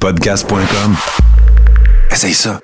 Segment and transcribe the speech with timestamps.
[0.00, 0.96] Podcast.com.
[2.10, 2.60] Essaye ça.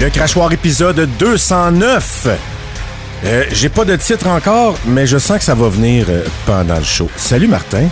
[0.00, 2.28] Le crachoir épisode 209.
[3.24, 6.76] Euh, J'ai pas de titre encore, mais je sens que ça va venir euh, pendant
[6.76, 7.10] le show.
[7.16, 7.88] Salut Martin.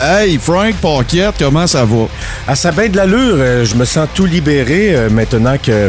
[0.00, 2.06] Hey, Frank Paquette, comment ça va?
[2.46, 5.88] À sa bain de l'allure, euh, je me sens tout libéré euh, maintenant que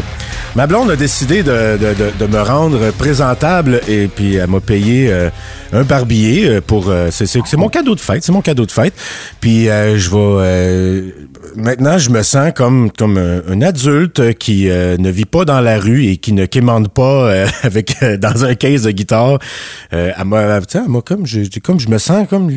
[0.55, 4.61] ma blonde a décidé de, de- de- de me rendre présentable et puis elle m'a
[4.61, 5.29] payé euh,
[5.73, 6.93] un barbier pour...
[7.09, 8.93] c'est- mon cadeau de fête, c'est mon cadeau de fête.
[9.41, 11.13] Puis je vais...
[11.55, 16.05] maintenant, je me sens comme, comme un, adulte qui ne vit pas dans la rue
[16.05, 19.39] et qui ne quémande pas avec dans un case de guitare.
[19.91, 20.61] Elle m'a
[21.05, 21.25] comme...
[21.25, 22.49] Je, comme je me sens comme...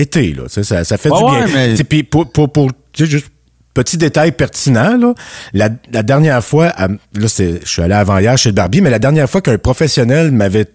[0.00, 0.44] été, là.
[0.48, 1.44] Ça, ça fait du bien.
[1.46, 3.26] ouais, mais- Puis pour, pour, pour juste
[3.74, 5.14] petit détail pertinent, là,
[5.52, 8.80] la, la dernière fois, à- là, c'est- je suis allé avant hier chez le barbier,
[8.80, 10.66] mais la dernière fois qu'un professionnel m'avait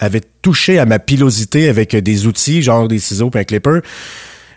[0.00, 3.80] avait touché à ma pilosité avec des outils, genre des ciseaux et un clipper,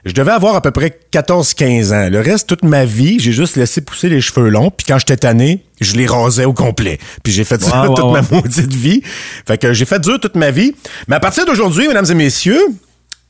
[0.06, 2.10] je devais avoir à peu près 14-15 ans.
[2.10, 5.18] Le reste, toute ma vie, j'ai juste laissé pousser les cheveux longs, puis quand j'étais
[5.18, 7.00] tanné, je les rasais au complet.
[7.24, 9.02] Puis j'ai fait ça toute ma maudite vie.
[9.46, 10.74] Fait que j'ai fait dur toute ma vie.
[11.10, 12.62] Mais à partir d'aujourd'hui, mesdames et messieurs,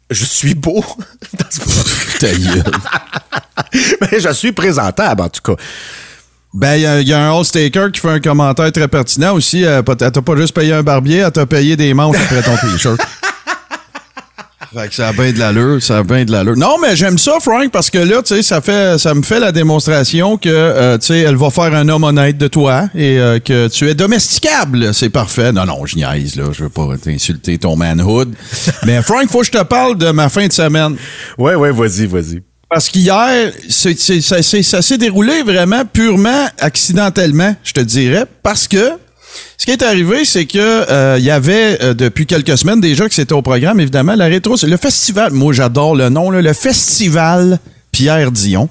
[0.10, 0.84] je suis beau.
[4.02, 5.62] Mais je suis présentable, en tout cas.
[6.54, 9.66] Ben, il y, a- y a un All-Staker qui fait un commentaire très pertinent aussi.
[9.66, 12.56] Euh, Elle t'a pas juste payé un barbier, elle t'a payé des manches après ton
[12.56, 13.00] t-shirt.
[14.76, 16.58] Fait que ça a bien de l'allure, ça a bien de l'allure.
[16.58, 19.40] Non, mais j'aime ça, Frank, parce que là, tu sais, ça fait, ça me fait
[19.40, 23.18] la démonstration que, euh, tu sais, elle va faire un homme honnête de toi et
[23.18, 24.94] euh, que tu es domesticable.
[24.94, 25.54] C'est parfait.
[25.54, 26.46] Non, non, je niaise, là.
[26.52, 28.36] Je veux pas t'insulter ton manhood.
[28.86, 30.98] mais Frank, faut que je te parle de ma fin de semaine.
[31.38, 32.44] Ouais, ouais, vas-y, vas-y.
[32.70, 38.92] Parce qu'hier, ça s'est déroulé vraiment purement accidentellement, je te dirais, parce que
[39.58, 43.08] ce qui est arrivé, c'est que euh, il y avait euh, depuis quelques semaines déjà
[43.08, 45.32] que c'était au programme, évidemment, la rétro, le festival.
[45.34, 47.60] Moi, j'adore le nom, le festival
[47.92, 48.70] Pierre Dion.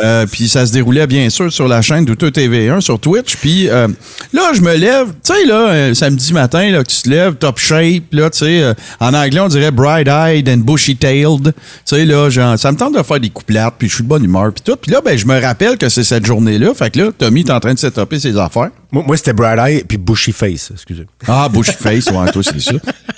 [0.00, 3.36] Euh, puis ça se déroulait bien sûr sur la chaîne Douteux TV1 sur Twitch.
[3.36, 3.88] Puis euh,
[4.32, 7.34] là, je me lève, tu sais, là, euh, samedi matin, là, que tu te lèves,
[7.36, 11.52] top shape, là, tu sais, euh, en anglais, on dirait bright-eyed and bushy-tailed.
[11.52, 11.52] Tu
[11.84, 14.24] sais, là, genre, ça me tente de faire des couplates, puis je suis de bonne
[14.24, 14.76] humeur, puis tout.
[14.76, 16.74] Puis là, ben, je me rappelle que c'est cette journée-là.
[16.74, 18.70] Fait que là, Tommy est en train de setuper ses affaires.
[18.92, 21.06] Moi, moi, c'était Bright Eye puis Bushy Face, excusez.
[21.26, 22.74] Ah, bushy face, ouais, toi, c'est ça.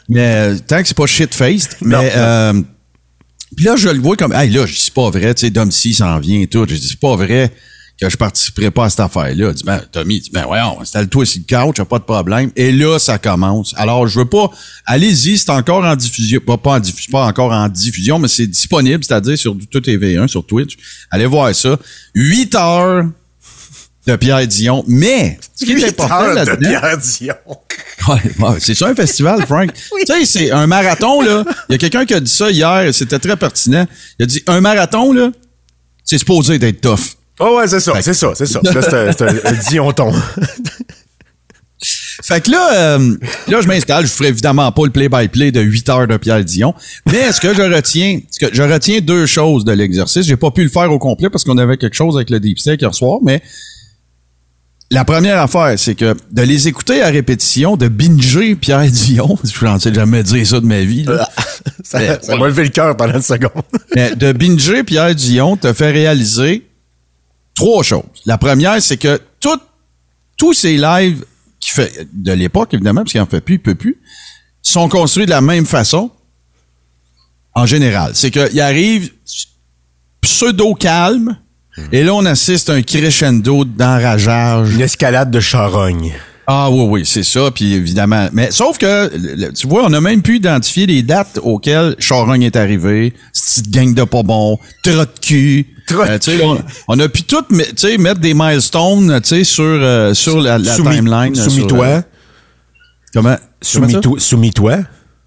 [0.09, 2.13] Mais tant que c'est pas shit-faced, mais...
[3.57, 5.51] Puis là, je le vois comme, hey, là, je dis c'est pas vrai, tu sais,
[5.51, 6.65] Dom C s'en vient et tout.
[6.69, 7.53] Je dis c'est pas vrai
[8.01, 9.53] que je participerai pas à cette affaire-là.
[9.53, 12.51] Dit, ben, Tommy, dit, ben, voyons, installe-toi sur le couch, y a pas de problème.
[12.57, 13.75] Et là, ça commence.
[13.77, 14.51] Alors, je veux pas,
[14.87, 18.47] allez-y, c'est encore en diffusion, pas, pas en diffusion, pas encore en diffusion, mais c'est
[18.47, 20.77] disponible, c'est-à-dire sur tout TV1, sur Twitch.
[21.11, 21.79] Allez voir ça.
[22.15, 23.05] 8 heures
[24.07, 24.85] de Pierre Dion.
[24.89, 27.35] Mais, ce qui est important là-dedans, Pierre Dion.
[28.09, 29.71] Ouais, c'est ça un festival, Frank.
[29.75, 31.45] Tu sais, c'est un marathon, là.
[31.69, 33.87] Il y a quelqu'un qui a dit ça hier, c'était très pertinent.
[34.19, 35.31] Il a dit un marathon, là,
[36.03, 37.17] c'est supposé d'être tough.
[37.39, 38.61] Oh ouais, c'est ça, c'est ça, c'est ça.
[38.63, 40.13] Là, c'est un- c'est un, un Dionton.
[42.23, 43.17] Fait que là, euh,
[43.49, 44.07] là, je m'installe.
[44.07, 46.75] Je ferai évidemment pas le play-by-play de 8 heures de Pierre Dion.
[47.11, 50.27] Mais ce que je retiens, ce que je retiens deux choses de l'exercice?
[50.27, 52.59] J'ai pas pu le faire au complet parce qu'on avait quelque chose avec le deep
[52.59, 53.43] steak hier soir, mais
[54.91, 59.65] la première affaire, c'est que de les écouter à répétition, de binger Pierre Dion, je
[59.65, 61.05] n'en sais jamais dire ça de ma vie.
[61.05, 61.29] là.
[61.85, 63.63] ça ça m'a levé le cœur pendant une seconde.
[63.95, 66.67] Mais de binger Pierre Dion te fait réaliser
[67.55, 68.03] trois choses.
[68.27, 69.61] La première, c'est que tout-
[70.37, 71.25] tous ces lives
[71.61, 73.99] qui fait de l'époque, évidemment, parce qu'il en fait plus, il peut plus,
[74.63, 76.11] sont construits de la même façon
[77.55, 78.13] en général.
[78.15, 79.13] C'est qu'il arrive
[80.23, 81.37] pseudo-calme,
[81.93, 84.75] et là, on assiste à un crescendo d'enrageage.
[84.75, 86.13] Une escalade de charogne.
[86.53, 88.29] Ah oui, oui, c'est ça, puis évidemment.
[88.33, 92.57] Mais sauf que, tu vois, on a même pu identifier les dates auxquelles Charogne est
[92.57, 95.67] arrivé, cette petite gang de pas bon, trot de cul.
[95.87, 96.59] Trot de Euh, on,
[96.89, 101.35] on a pu tout mettre des milestones sur, euh, sur la, la Soumis- timeline.
[101.37, 101.87] Soumis-toi.
[101.87, 102.01] euh,
[103.15, 103.37] comment?
[103.63, 104.19] Soumis-toi.
[104.19, 104.79] Soumis-toi.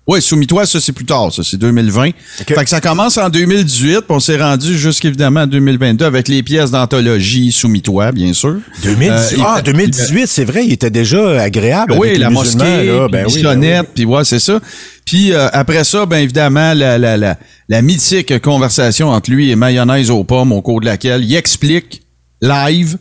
[0.06, 2.10] Oui, Soumis-toi, ça, c'est plus tard, ça, c'est 2020.
[2.46, 6.44] Fait que ça commence en 2018, puis on s'est rendu jusqu'évidemment en 2022 avec les
[6.44, 8.58] pièces d'anthologie Soumis-toi, bien sûr.
[8.84, 9.10] 2018.
[9.10, 11.94] Euh, il ah, fait- 2018, c'est vrai, il était déjà agréable.
[11.98, 13.08] Oui, avec la mosquée, là.
[13.08, 14.60] puis Ben oui, ben puis ouais, c'est ça.
[15.06, 17.38] Puis euh, après ça, ben évidemment, la, la, la,
[17.70, 22.02] la mythique conversation entre lui et Mayonnaise aux pommes, au cours de laquelle il explique
[22.42, 22.98] live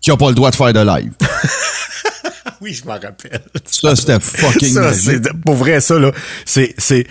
[0.00, 1.12] qu'il n'a pas le droit de faire de live.
[2.62, 3.40] oui, je m'en rappelle.
[3.66, 4.90] Ça, c'était fucking Ça,
[5.44, 6.12] pour vrai, ça, là,
[6.46, 7.06] c'est, c'est,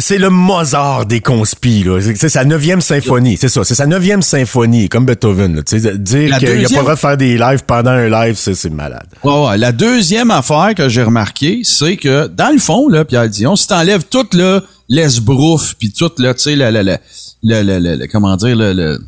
[0.00, 1.98] c'est le Mozart des conspis, là.
[2.14, 3.36] C'est, sa neuvième symphonie.
[3.36, 3.64] C'est ça.
[3.64, 5.62] C'est sa neuvième symphonie, comme Beethoven, là.
[5.96, 8.08] Dire La qu'il n'y a pas deuxième- le droit de faire des lives pendant un
[8.08, 9.08] live, c'est, malade.
[9.24, 9.58] Ouais, ouais.
[9.58, 13.66] La deuxième affaire que j'ai remarqué, c'est que dans le fond, là, Pierre Dion, si
[13.66, 16.98] t'enlèves tout là, l'esbrouf, puis tout là, tu sais, le, le-
[17.42, 18.98] le- le- comment dire, le,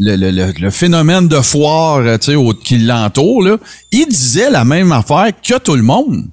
[0.00, 3.56] le, le, le, le- phénomène de foire, euh, tu sais, au- qui l'entoure, là,
[3.92, 6.24] il disait la même affaire que tout le monde.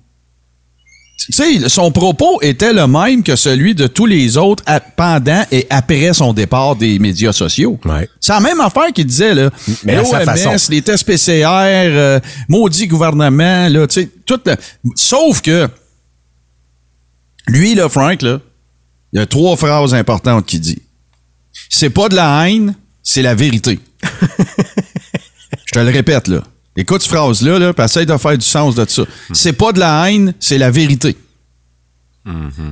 [1.19, 5.44] Tu sais, son propos était le même que celui de tous les autres à- pendant
[5.52, 7.78] et après son départ des médias sociaux.
[7.84, 8.08] Ouais.
[8.22, 9.50] C'est la même affaire qu'il disait, là.
[9.84, 10.56] Mais à sa façon.
[10.69, 14.56] Les tests PCR, euh, maudit gouvernement, là, tu sais, tout le-
[14.96, 15.68] Sauf que,
[17.48, 18.40] lui, là, Frank, là,
[19.14, 20.81] il y a trois phrases importantes qu'il dit.
[21.69, 22.75] C'est pas de la haine,
[23.07, 23.80] c'est la vérité.
[25.65, 26.44] Je te le répète, là.
[26.75, 29.04] Écoute cette phrase-là, là, puis essaye de faire du sens de ça.
[29.31, 31.15] C'est pas de la haine, c'est la vérité.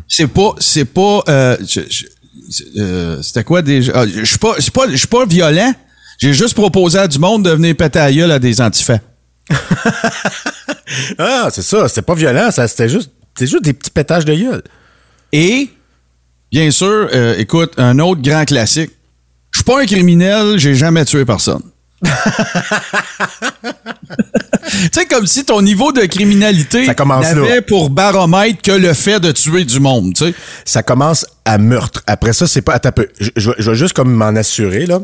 [0.10, 1.56] C'est pas, c'est pas, euh,
[2.78, 3.94] euh, c'était quoi déjà?
[3.96, 5.74] Ah, je suis pas, pas, pas violent.
[6.20, 9.00] J'ai juste proposé à du monde de venir péter à gueule à des antifas.
[11.18, 11.88] Ah, c'est ça.
[11.88, 12.50] C'était pas violent.
[12.52, 14.64] C'était juste, juste des petits pétages de gueule.
[15.34, 15.70] Et,
[16.52, 18.92] bien sûr, euh, écoute, un autre grand classique.
[19.56, 21.62] Je suis pas un criminel, j'ai jamais tué personne.
[22.04, 22.10] tu
[24.92, 26.86] sais, comme si ton niveau de criminalité
[27.46, 30.34] n'avait pour baromètre que le fait de tuer du monde, tu sais.
[30.66, 32.04] Ça commence à meurtre.
[32.06, 32.74] Après ça, c'est pas.
[32.74, 33.08] Attends un peu.
[33.18, 35.00] Je, je, vais- je vais juste comme m'en assurer, là.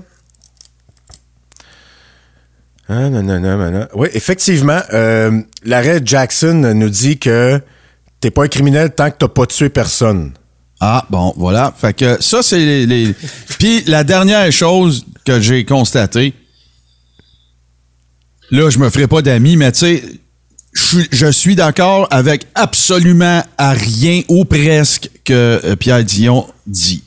[2.90, 3.88] Ah, non, non, non, non, non.
[3.94, 7.62] Oui, effectivement, euh, l'arrêt Jackson nous dit que
[8.20, 10.34] t'es pas un criminel tant que t'as pas tué personne.
[10.84, 11.72] Ah, bon, voilà.
[11.78, 12.86] Fait que ça, c'est les...
[12.88, 13.16] les-
[13.60, 16.34] Puis la dernière chose que j'ai constatée,
[18.50, 20.04] là, je me ferai pas d'amis, mais tu sais,
[21.12, 27.04] je suis- d'accord avec absolument à rien ou presque que euh, Pierre Dion dit.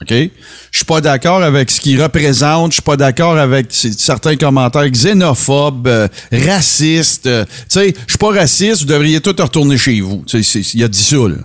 [0.00, 0.08] OK?
[0.10, 2.72] Je suis pas d'accord avec ce qu'il représente.
[2.72, 7.26] Je suis pas d'accord avec certains commentaires xénophobes, euh, racistes.
[7.26, 10.24] euh, tu sais, je suis pas raciste, vous devriez tous retourner chez vous.
[10.26, 11.36] Tu sais, il a dit ça, là.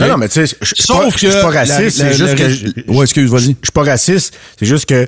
[0.00, 1.96] Non, non, mais tu sais, je suis Sauf pas, que je suis pas la- raciste,
[1.98, 2.90] c'est juste la- que.
[2.90, 3.42] Ouais, excuse, vas-y.
[3.42, 5.06] Je suis pas raciste, c'est juste que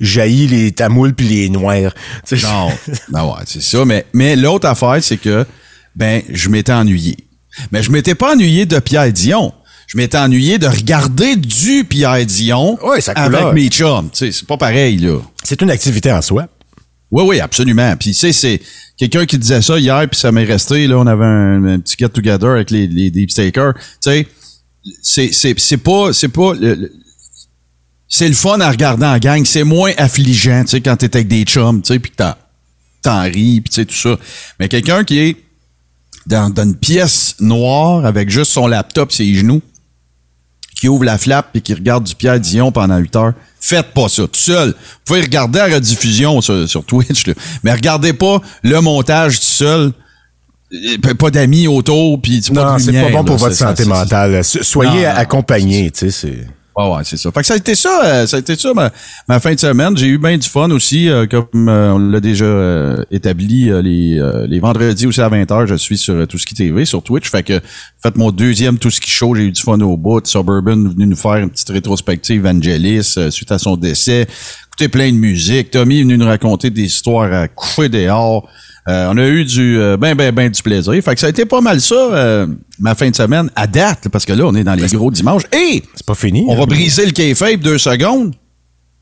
[0.00, 1.92] j'haïs les tamouls puis les noirs.
[2.24, 2.68] Sais, Non,
[3.08, 3.84] ben ouais, c'est ça.
[3.84, 5.44] Mais, mais l'autre affaire, c'est que,
[5.96, 7.16] ben, je m'étais ennuyé.
[7.72, 9.52] Mais je m'étais pas ennuyé de Pierre Dion.
[9.86, 14.10] Je m'étais ennuyé de regarder du Pierre Dion Ouais, sa avec mes chums.
[14.12, 15.18] Tu sais, c'est pas pareil, là.
[15.42, 16.46] C'est une activité en soi.
[17.10, 17.96] Oui, oui, absolument.
[17.96, 18.60] Puis, tu sais, c'est
[18.96, 20.86] quelqu'un qui disait ça hier, puis ça m'est resté.
[20.86, 23.74] Là, on avait un, petit get-together avec les, les deep stakers.
[24.02, 24.26] Tu
[25.02, 26.92] sais, c'est, pas, c'est pas, le-
[28.08, 29.44] c'est le fun à regarder en gang.
[29.44, 32.34] C'est moins affligeant, tu sais, quand t'es avec des chums, tu sais, puis que t'en,
[33.02, 34.18] t'en ris, puis tu sais, tout ça.
[34.60, 35.36] Mais quelqu'un qui est
[36.26, 39.62] dans, dans une pièce noire avec juste son laptop, ses genoux,
[40.78, 43.32] qui ouvre la flappe et qui regarde du Pierre Dion pendant 8 heures.
[43.60, 44.68] Faites pas ça, tout seul.
[44.68, 44.74] Vous
[45.04, 47.34] pouvez regarder la rediffusion sur, sur Twitch, là.
[47.64, 49.92] mais regardez pas le montage tout seul.
[51.18, 54.44] Pas d'amis autour, puis Non, c'est pas bon pour votre santé mentale.
[54.44, 56.46] So- Soyez accompagnés, tu sais, c'est.
[56.78, 57.32] Ouais, ouais, c'est ça.
[57.32, 58.92] Fait que ça a été ça, euh, ça a été ça ma,
[59.26, 59.96] ma fin de semaine.
[59.96, 63.82] J'ai eu bien du fun aussi, euh, comme euh, on l'a déjà euh, établi euh,
[63.82, 67.28] les, euh, les vendredis aussi à 20h, je suis sur Tout Ski TV, sur Twitch.
[67.30, 67.60] Fait que
[68.00, 70.24] faites mon deuxième Tout Ski Show, j'ai eu du fun au bout.
[70.24, 74.28] Suburban venu nous faire une petite rétrospective Vangelis suite à son décès.
[74.68, 75.72] Écoutez plein de musique.
[75.72, 78.48] Tommy est venu nous raconter des histoires à coucher dehors.
[78.88, 80.94] Euh, on a eu du euh, ben ben ben du plaisir.
[81.02, 82.46] Fait que ça a été pas mal ça euh,
[82.78, 85.42] ma fin de semaine à date parce que là on est dans les gros dimanches
[85.52, 86.44] et C'est pas fini.
[86.48, 86.58] on hein.
[86.58, 88.34] va briser le kayfabe deux secondes.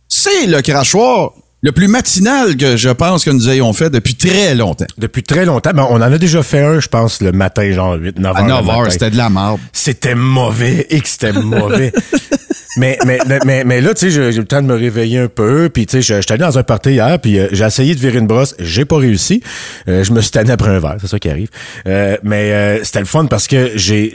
[0.08, 4.54] C'est le crachoir le plus matinal que je pense que nous ayons fait depuis très
[4.54, 4.86] longtemps.
[4.98, 5.70] Depuis très longtemps.
[5.74, 8.36] Ben, on en a déjà fait un, je pense, le matin, genre 8, 9 heures.
[8.36, 8.78] À le 9 matin.
[8.78, 9.58] heures, c'était de la merde.
[9.72, 11.92] C'était mauvais et que c'était mauvais.
[12.76, 15.28] mais, mais, mais, mais là, tu sais, j'ai eu le temps de me réveiller un
[15.28, 15.68] peu.
[15.72, 18.18] Puis, tu sais, j'étais allé dans un party hier, puis euh, j'ai essayé de virer
[18.18, 18.54] une brosse.
[18.58, 19.42] J'ai pas réussi.
[19.88, 21.48] Euh, je me suis tanné après un verre, c'est ça qui arrive.
[21.86, 24.14] Euh, mais euh, c'était le fun parce que j'ai...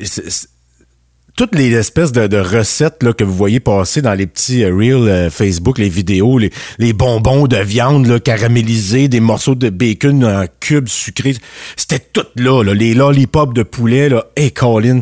[1.36, 4.76] toutes les espèces de, de recettes là, que vous voyez passer dans les petits euh,
[4.76, 9.70] reels euh, Facebook, les vidéos, les, les bonbons de viande là, caramélisés, des morceaux de
[9.70, 11.36] bacon en cubes sucrés,
[11.76, 15.02] c'était tout là, là, les lollipops de poulet, là, et Colin,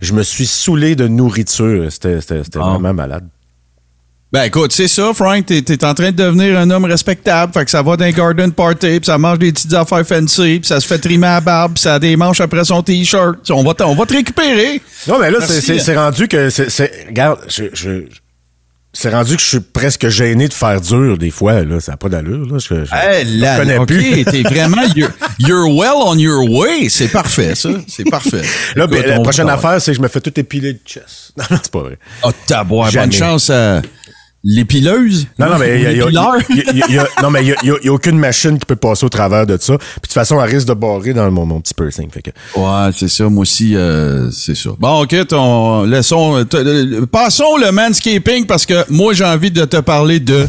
[0.00, 2.70] je me suis saoulé de nourriture, c'était c'était- c'était Ah.
[2.74, 3.26] vraiment malade.
[4.32, 7.64] Ben écoute, c'est ça, Frank, t'es es en train de devenir un homme respectable, fait
[7.64, 10.78] que ça va d'un garden party, puis ça mange des petites affaires fancy, puis ça
[10.80, 13.38] se fait trimer à la barbe, puis ça a des manches après son t-shirt.
[13.50, 14.80] On va, te- on va te récupérer.
[15.08, 18.02] Non, mais là, c'est- c'est c'est rendu que, c'est c'est- regarde, je, je,
[18.92, 21.62] C'est rendu que je suis presque gêné de faire dur des fois.
[21.62, 21.78] Là.
[21.78, 22.44] Ça n'a pas d'allure.
[22.52, 22.58] Là.
[22.58, 24.24] Je, je, Hey, je connais OK, plus.
[24.24, 24.82] t'es vraiment...
[24.96, 26.88] You're, you're well on your way.
[26.88, 27.68] C'est parfait, ça.
[27.86, 28.42] C'est parfait.
[28.74, 31.32] Là, ben, la prochaine affaire, c'est que je me fais tout épiler le chest.
[31.36, 31.98] Non, non, c'est pas vrai.
[32.24, 33.80] Oh, taboire, bonne chance à
[34.42, 35.26] l'épileuse.
[35.38, 35.58] Non, non, non,
[37.30, 39.76] mais il y a- aucune machine qui peut passer au travers de ça.
[39.76, 42.08] Puis de toute façon, elle risque de barrer dans mon, mon petit piercing.
[42.10, 43.28] Fait que, Ouais, c'est ça.
[43.28, 44.70] Moi aussi, euh, c'est ça.
[44.78, 49.64] Bon, OK, ton, laissons, t- euh, passons le manscaping parce que moi, j'ai envie de
[49.64, 50.46] te parler de...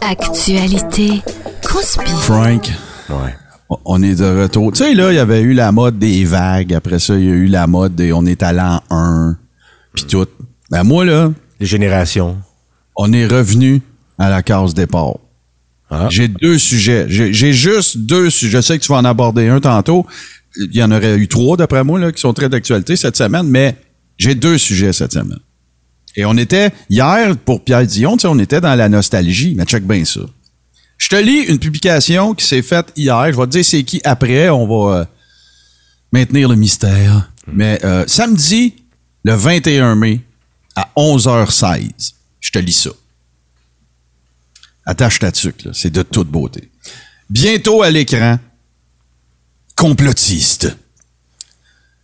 [0.00, 1.22] Actualité.
[1.70, 2.20] Conspire.
[2.22, 2.70] Frank.
[3.10, 3.34] ouais.
[3.86, 4.70] On est de retour.
[4.72, 6.74] Tu sais, là, il y avait eu la mode des vagues.
[6.74, 9.36] Après ça, il y a eu la mode des on est à l'an 1.
[9.94, 10.26] Puis tout.
[10.72, 12.38] Ben moi, là, Les générations.
[12.96, 13.82] on est revenu
[14.18, 15.18] à la case départ.
[15.90, 16.08] Ah.
[16.10, 17.04] J'ai deux sujets.
[17.08, 18.56] J'ai juste deux sujets.
[18.56, 20.06] Je sais que tu vas en aborder un tantôt.
[20.56, 23.46] Il y en aurait eu trois, d'après moi, là, qui sont très d'actualité cette semaine,
[23.46, 23.76] mais
[24.16, 25.40] j'ai deux sujets cette semaine.
[26.16, 30.06] Et on était, hier, pour Pierre Dion, on était dans la nostalgie, mais check bien
[30.06, 30.22] ça.
[30.96, 33.30] Je te lis une publication qui s'est faite hier.
[33.30, 34.48] Je vais te dire c'est qui après.
[34.48, 35.04] On va euh,
[36.12, 37.30] maintenir le mystère.
[37.52, 38.74] Mais euh, samedi,
[39.24, 40.20] le 21 mai,
[40.76, 42.90] à 11h16, je te lis ça.
[44.84, 45.68] Attache ta tuque.
[45.72, 46.70] C'est de toute beauté.
[47.30, 48.38] Bientôt à l'écran,
[49.76, 50.76] complotiste.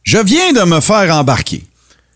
[0.04, 1.64] Je viens de me faire embarquer.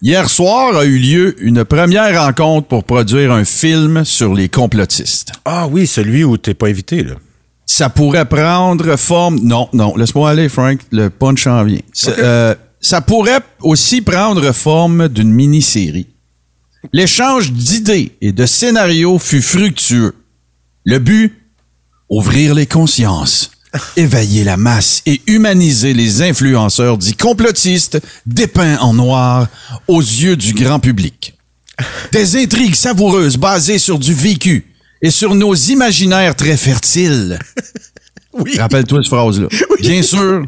[0.00, 5.32] Hier soir a eu lieu une première rencontre pour produire un film sur les complotistes.
[5.44, 7.14] Ah oui, celui où t'es pas invité, là.
[7.66, 9.38] Ça pourrait prendre forme.
[9.42, 10.80] Non, non, laisse-moi aller, Frank.
[10.90, 11.80] Le punch en vient.
[11.92, 16.08] Ça, euh, ça pourrait aussi prendre forme d'une mini-série.
[16.92, 20.14] L'échange d'idées et de scénarios fut fructueux.
[20.84, 21.32] Le but
[22.10, 23.52] ouvrir les consciences,
[23.96, 29.46] éveiller la masse et humaniser les influenceurs dits complotistes dépeints en noir
[29.88, 31.38] aux yeux du grand public.
[32.12, 34.66] Des intrigues savoureuses basées sur du vécu
[35.00, 37.38] et sur nos imaginaires très fertiles.
[38.34, 38.56] Oui.
[38.56, 39.46] Rappelle-toi cette phrase-là.
[39.80, 40.46] Bien sûr,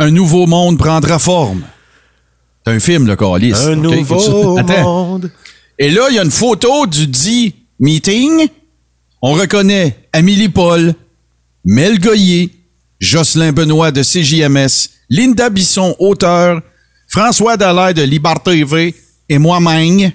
[0.00, 1.62] un nouveau monde prendra forme.
[2.66, 3.54] C'est un film, le Calis.
[3.54, 4.82] Un nouveau Attends.
[4.82, 5.30] monde.
[5.80, 8.46] Et là, il y a une photo du dit meeting.
[9.22, 10.94] On reconnaît Amélie Paul,
[11.64, 12.50] Mel Goyer,
[13.00, 16.60] Jocelyn Benoît de CJMS, Linda Bisson, auteur,
[17.08, 18.94] François Dallaire de Liberté TV
[19.30, 20.12] et moi-même,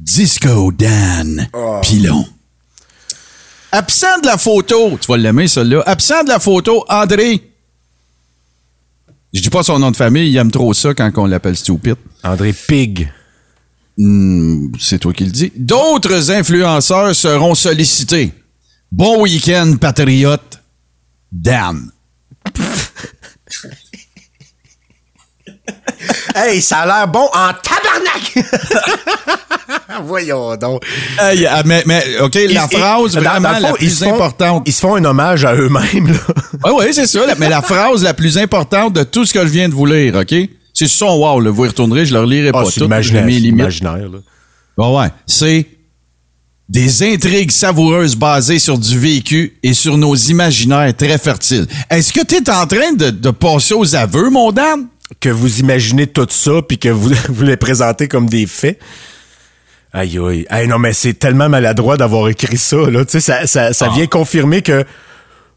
[0.00, 1.48] Disco Dan
[1.82, 2.26] Pilon.
[3.70, 7.40] Absent de la photo, tu vas l'aimer celle-là, absent de la photo, André.
[9.32, 11.96] Je dis pas son nom de famille, il aime trop ça quand on l'appelle stupide.
[12.24, 13.08] André Pig.
[14.00, 15.52] Hmm, c'est toi qui le dis.
[15.56, 18.32] D'autres influenceurs seront sollicités.
[18.92, 20.60] Bon week-end, patriote.
[21.32, 21.90] Dan.
[26.34, 28.44] Hey, ça a l'air bon en tabarnak!
[30.06, 30.82] Voyons donc.
[31.20, 34.62] Hey, ah, mais, mais, OK, la Ils- phrase dans- vraiment la ils plus font- importante.
[34.66, 36.18] Ils se font un hommage à eux-mêmes, là.
[36.64, 37.20] Oui, oui, c'est ça.
[37.38, 40.14] Mais la phrase la plus importante de tout ce que je viens de vous lire,
[40.14, 40.34] OK?
[40.78, 42.84] C'est son wow, là, vous y retournerez, je le relirai Ah, pas tout.
[42.84, 43.24] imaginaire.
[43.24, 44.18] mes imaginaire, là.
[44.76, 45.08] Bon, ouais.
[45.26, 45.66] C'est
[46.68, 51.66] des intrigues savoureuses basées sur du vécu et sur nos imaginaires très fertiles.
[51.90, 54.86] Est-ce que tu es en train de, de passer aux aveux, mon Dan?
[55.20, 58.78] Que vous imaginez tout ça, puis que vous, vous les présentez comme des faits?
[59.92, 60.46] Aïe, aïe.
[60.50, 63.04] Hey, non, mais c'est tellement maladroit d'avoir écrit ça, là.
[63.04, 63.94] Tu sais, ça, ça, ça Ah.
[63.96, 64.84] vient confirmer que,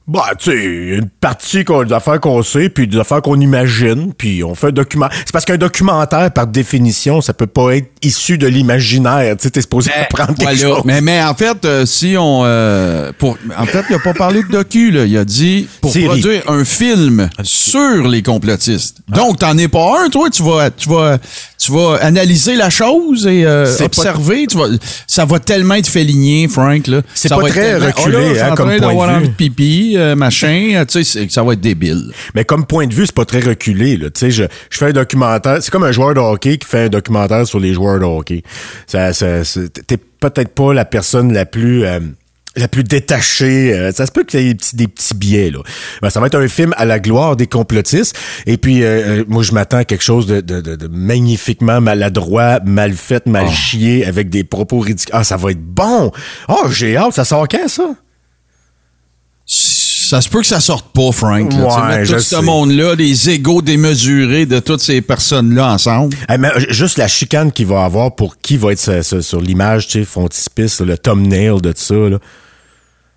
[0.08, 0.58] bah, tu sais,
[0.98, 4.68] une partie qu'on- des affaires qu'on sait, puis des affaires qu'on imagine, puis on fait
[4.68, 5.08] un document.
[5.12, 9.36] C'est parce qu'un documentaire, par définition, ça peut pas être issu de l'imaginaire.
[9.38, 10.76] Tu sais, t'es supposé apprendre quelque Voilà.
[10.76, 10.82] chose.
[10.86, 12.42] Mais, mais en fait, euh, si on...
[12.44, 15.06] euh, pour, en fait, il a pas parlé de docu, là.
[15.06, 16.06] Il a dit pour Série.
[16.06, 18.98] produire un film sur les complotistes.
[19.08, 20.30] Donc, t'en es pas un, toi.
[20.30, 21.20] Tu vas, tu vas,
[21.58, 24.48] tu vas analyser la chose et euh, pas- observer.
[24.48, 24.68] Tu vas,
[25.08, 26.88] ça va tellement être féligné, Frank.
[26.88, 27.02] Là.
[27.14, 28.78] C'est pas va très reculé, Oh suis hein, comme point
[29.08, 29.18] de vue.
[29.18, 30.72] envie de pipi, euh, machin.
[30.76, 32.12] euh, Tu sais, ça va être débile.
[32.36, 33.98] Mais comme point de vue, c'est pas très reculé.
[33.98, 34.10] Là.
[34.10, 35.58] Tu sais, je, je fais un documentaire.
[35.62, 38.44] C'est comme un joueur de hockey qui fait un documentaire sur les joueurs de hockey.
[38.88, 39.28] Ça, ça,
[39.88, 42.00] t'es peut-être pas la personne la plus euh,
[42.58, 43.74] la plus détachée.
[43.74, 45.52] euh, ça se peut qu'il y ait des petits, des petits biais.
[45.52, 45.60] Là.
[46.02, 48.14] Ben, ça va être un film à la gloire des complotistes.
[48.46, 52.60] Et puis, euh, moi, je m'attends à quelque chose de, de, de- de magnifiquement maladroit,
[52.66, 55.16] mal fait, mal chié, avec des propos ridicules.
[55.16, 56.12] Ah, ça va être bon!
[56.50, 57.14] Oh, j'ai hâte.
[57.14, 57.96] Ça sort quand, ça?
[60.12, 61.54] Ça se peut que ça sorte pas, Frank.
[61.54, 61.60] là.
[61.90, 66.18] Ouais, tout ce monde-là, les égaux démesurés de toutes ces personnes-là ensemble.
[66.28, 69.24] Hey, mais, euh, juste la chicane qu'il va avoir pour qui va être sur, sur-
[69.24, 71.96] sur l'image, tu sais, frontispice, le thumbnail de ça.
[71.96, 72.18] Là.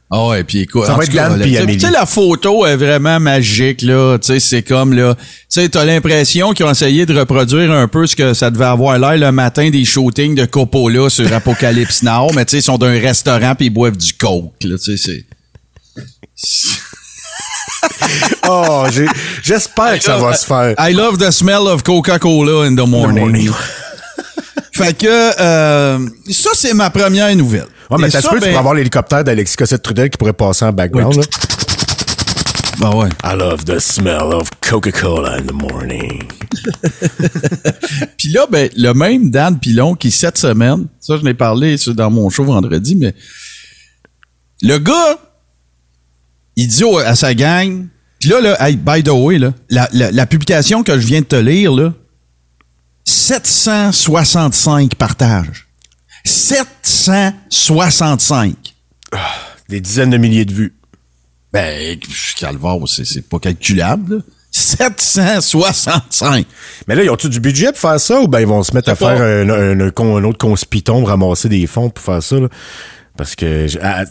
[0.08, 1.78] Ah ouais, puis écoute, Ça va tout être puis Amélie.
[1.78, 4.16] Tu sais, la photo est vraiment magique, là.
[4.18, 7.88] Tu sais, c'est comme, là, tu sais, t'as l'impression qu'ils ont essayé de reproduire un
[7.88, 12.04] peu ce que ça devait avoir l'air le matin des shootings de Coppola sur Apocalypse
[12.04, 14.96] Now, mais tu sais, ils sont d'un restaurant puis ils boivent du coke, là, tu
[14.96, 15.24] sais, c'est...
[18.48, 18.84] Oh,
[19.42, 20.74] j'espère que ça va se faire.
[20.78, 23.24] I love the smell of Coca-Cola in the morning.
[23.24, 23.50] morning.
[24.72, 25.98] fait que, euh,
[26.30, 27.66] ça, c'est ma première nouvelle.
[27.90, 30.64] Ouais, mais t'as ça, peu, tu ben- pourrais avoir l'hélicoptère d'Alexis Cossette-Trudel qui pourrait passer
[30.64, 31.14] en background.
[31.16, 31.22] Oui.
[31.22, 31.28] là?
[32.80, 33.08] Ben ouais.
[33.22, 36.24] I love the smell of Coca-Cola in the morning.
[38.18, 41.92] Puis là, ben, le même Dan Pilon qui, cette semaine, ça, je l'ai parlé ça,
[41.92, 43.14] dans mon show vendredi, mais
[44.62, 45.18] le gars,
[46.56, 47.87] il dit à sa gang,
[48.20, 51.20] puis là, là, hey, by the way, là, la, la- la publication que je viens
[51.20, 51.92] de te lire, là,
[53.04, 55.66] 765 partages.
[56.25, 58.54] 765.
[59.68, 60.75] Des dizaines de milliers de vues.
[61.52, 61.99] Ben,
[62.38, 64.23] calvaire, c'est, c'est pas calculable, là.
[64.50, 66.46] 765.
[66.87, 68.88] Mais là, ils ont-tu du budget pour faire ça ou ben ils vont se mettre
[68.88, 72.38] à faire un, un- un autre conspiton, ramasser des fonds pour faire ça?
[72.38, 72.46] là?
[73.16, 74.04] Parce que ah,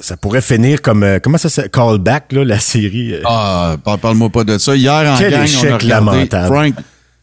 [0.00, 1.70] ça, pourrait finir comme euh, comment ça s'appelle?
[1.70, 3.14] Callback, là, la série.
[3.14, 3.20] euh.
[3.24, 4.74] Ah, parle- parle-moi pas de ça.
[4.76, 5.86] Hier, en Quel gang, on échec a regardé.
[5.88, 6.46] lamentable.
[6.54, 6.74] Frank,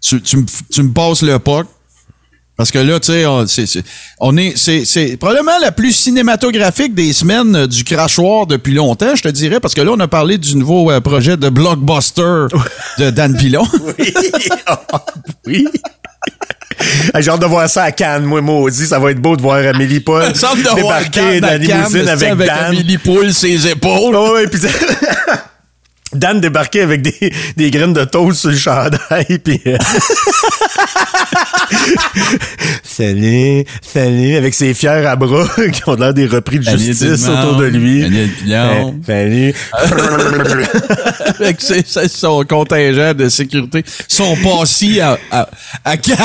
[0.01, 1.65] tu, tu, me- tu me passes le puck.
[2.55, 3.83] Parce que là, tu sais, on, c'est, c'est-
[4.19, 9.15] on est, c'est, c'est probablement la plus cinématographique des semaines euh, du crachoir depuis longtemps,
[9.15, 12.45] je te dirais, parce que là, on a parlé du nouveau projet de blockbuster
[12.99, 13.65] de Dan Pilon.
[13.97, 14.13] Oui.
[15.47, 15.67] oui.
[17.19, 18.87] J'ai hâte de voir ça à Cannes, moi, maudit.
[18.87, 20.31] Ça va être beau de voir Amélie Paul
[20.75, 22.57] débarquer Dan dans la limousine avec, avec Dan.
[22.65, 24.15] Amélie Poul ses épaules?
[24.15, 24.59] Oh, ouais, puis
[26.13, 29.59] Dan débarquer avec des, des graines de toast sur le chandail, puis...
[29.65, 29.77] euh,
[32.83, 37.27] salut, salut, avec ses fiers à bras qui ont l'air des repris de Salut, justice
[37.27, 38.01] autour de lui.
[38.01, 38.29] Salut,
[39.05, 39.53] Salut.
[41.39, 45.48] avec ses- son contingent de sécurité, son passy à, à,
[45.86, 46.17] à Cannes.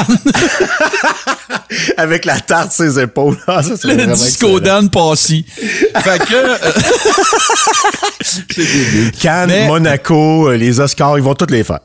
[1.97, 3.37] avec la tarte sur ses épaules.
[3.47, 4.61] Ah, ça, Le disco.
[4.61, 4.89] Dan.
[4.91, 6.35] Fait que...
[6.35, 6.57] euh.
[9.21, 11.81] Cannes, Mais- Monaco, euh, les Oscars, ils vont tous les faire.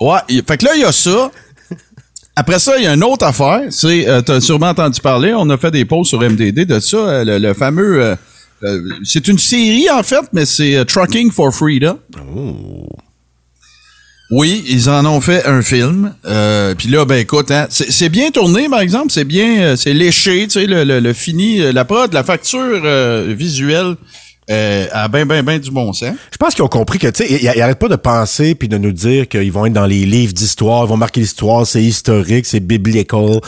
[0.00, 0.18] Ouais,
[0.48, 1.30] fait que là, il y a ça.
[2.36, 3.62] Après ça, il y a une autre affaire.
[3.70, 6.96] C'est, euh, t'as sûrement entendu parler, on a fait des posts sur MDD de ça,
[6.96, 8.02] euh, le, le fameux...
[8.02, 8.16] euh,
[8.62, 11.98] euh, c'est une série, en fait, mais c'est Trucking for Freedom.
[14.30, 16.14] Oui, ils en ont fait un film.
[16.24, 19.10] Euh, Puis là, ben écoute, hein, c'est c'est bien tourné, par exemple.
[19.10, 22.82] C'est bien, euh, c'est léché, tu sais, le, le, le fini, la prod, la facture
[22.84, 23.96] euh, visuelle
[24.50, 26.14] euh, a ben, ben, ben du bon sens.
[26.32, 28.68] Je pense qu'ils ont compris que, tu sais, ils, ils arrêtent pas de penser puis
[28.68, 31.82] de nous dire qu'ils vont être dans les livres d'histoire, ils vont marquer l'histoire, c'est
[31.82, 33.40] historique, c'est biblical.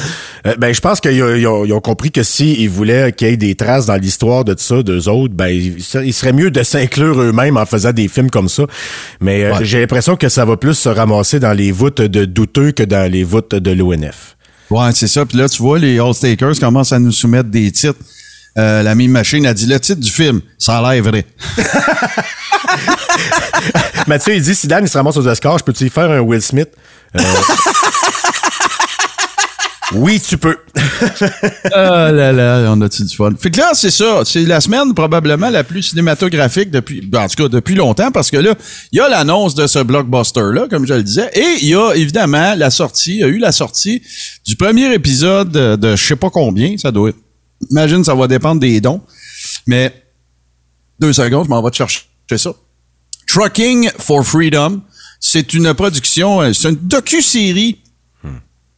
[0.46, 3.54] Euh, ben, je pense qu'ils ont, compris que si ils voulaient qu'il y ait des
[3.54, 7.56] traces dans l'histoire de tout ça, d'eux autres, ben, il, serait mieux de s'inclure eux-mêmes
[7.56, 8.64] en faisant des films comme ça.
[9.20, 12.70] Mais euh, j'ai l'impression que ça va plus se ramasser dans les voûtes de douteux
[12.70, 14.36] que dans les voûtes de l'ONF.
[14.70, 15.26] Ouais, c'est ça.
[15.26, 17.98] Puis là, tu vois, les All-Stakers commencent à nous soumettre des titres.
[18.58, 21.24] Euh, la mime machine a dit le titre du film, ça a l'air vrai.
[24.06, 26.20] Mathieu, il dit, si Dan, il se ramasse aux Oscars, je peux-tu y faire un
[26.20, 26.68] Will Smith?
[27.16, 27.22] Euh,
[29.94, 30.56] oui, tu peux.
[31.74, 33.32] Ah là là, on a-tu du fun?
[33.38, 34.22] Fait que là, c'est ça.
[34.24, 38.30] C'est la semaine probablement la plus cinématographique depuis, ben, en tout cas, depuis longtemps, parce
[38.30, 38.54] que là,
[38.92, 41.92] il y a l'annonce de ce blockbuster-là, comme je le disais, et il y a
[41.94, 44.02] évidemment la sortie, il y a eu la sortie
[44.46, 47.18] du premier épisode de, de je sais pas combien, ça doit être.
[47.70, 49.00] Imagine, ça va dépendre des dons.
[49.66, 49.92] Mais,
[50.98, 52.02] deux secondes, je m'en vais te chercher
[52.36, 52.52] ça.
[53.26, 54.80] Trucking for Freedom,
[55.20, 57.78] c'est une production, euh, c'est une docu-série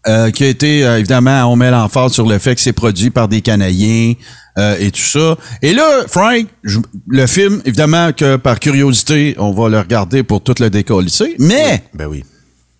[0.07, 3.11] euh, qui a été, euh, évidemment, on met l'emphase sur le fait que c'est produit
[3.11, 4.12] par des Canadiens
[4.59, 5.37] euh, et tout ça.
[5.62, 10.42] Et là, Frank, je- le film, évidemment que par curiosité, on va le regarder pour
[10.42, 12.23] tout le décollisser, mais Ben oui.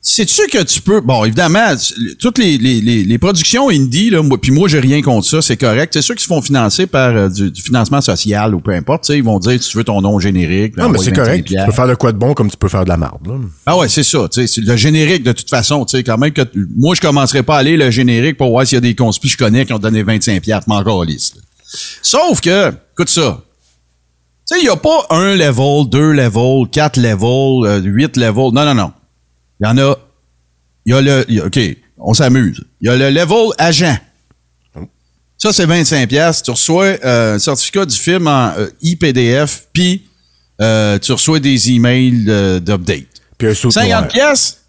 [0.05, 1.01] Sais-tu que tu peux...
[1.01, 1.75] Bon, évidemment,
[2.21, 5.41] toutes les, les, les, les productions indie, là, moi, puis moi, j'ai rien contre ça,
[5.41, 5.95] c'est correct.
[5.95, 9.05] C'est ceux qui se font financer par euh, du, du financement social ou peu importe,
[9.05, 10.77] tu sais, ils vont dire, tu veux ton nom générique.
[10.77, 11.49] Non, mais c'est 25 correct.
[11.49, 13.27] Tu peux faire de quoi de bon comme tu peux faire de la marde.
[13.27, 13.35] Là.
[13.67, 14.29] Ah ouais, c'est ça.
[14.31, 15.85] tu sais, C'est le générique, de toute façon.
[15.87, 16.43] tu sais, Quand même que
[16.77, 19.29] moi, je commencerai pas à aller le générique pour voir s'il y a des conspis
[19.29, 21.41] que je connais qui ont donné 25 piastres, calisse, là.
[22.03, 23.41] Sauf que, écoute ça.
[24.47, 28.53] Tu sais, il n'y a pas un level, deux levels, quatre levels, euh, huit levels.
[28.53, 28.93] Non, non, non.
[29.61, 29.97] Il y en a.
[30.87, 31.25] Il y a le.
[31.29, 31.59] il y a- OK,
[31.99, 32.63] on s'amuse.
[32.81, 33.97] Il y a le level agent.
[35.37, 36.45] Ça, c'est 25 piastres.
[36.45, 40.05] Tu reçois euh, un certificat du film en euh, IPDF, puis
[40.61, 43.07] euh, tu reçois des emails d'update.
[43.37, 44.61] Puis un saut 50 pièces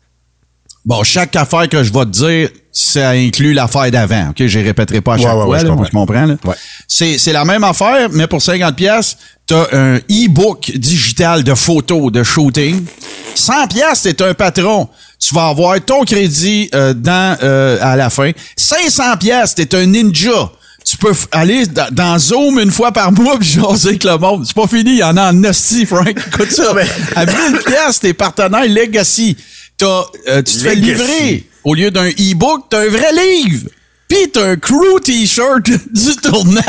[0.86, 4.30] Bon, chaque affaire que je vais te dire, ça inclut l'affaire d'avant.
[4.30, 6.26] OK, je ne répéterai pas à chaque Ouais, ouais, fois, ouais, je là, tu comprends,
[6.26, 6.36] là?
[6.46, 6.54] Ouais.
[6.88, 9.18] C'est, c'est la même affaire, mais pour 50 pièces,
[9.48, 12.86] t'as un e-book digital de photos de shooting.
[13.34, 14.88] 100 pièces, t'es un patron.
[15.20, 18.32] Tu vas avoir ton crédit euh, dans euh, à la fin.
[18.56, 20.52] 500 pièces, t'es un ninja.
[20.86, 24.44] Tu peux aller dans, dans Zoom une fois par mois puis jaser avec le monde.
[24.46, 26.10] C'est pas fini, il y en a en hostie, Frank.
[26.28, 26.72] Écoute ça.
[27.16, 29.36] À 1000 pièces, t'es partenaire Legacy.
[29.78, 33.68] T'as, euh, tu te fais livrer au lieu d'un e-book, t'as un vrai livre.
[34.08, 36.64] Pis t'as un crew t-shirt du tournage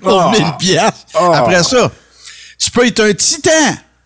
[0.00, 0.30] pour Oh.
[0.30, 1.06] 1000 pièces.
[1.20, 1.32] Oh.
[1.34, 1.90] Après ça,
[2.58, 3.50] tu peux être un titan.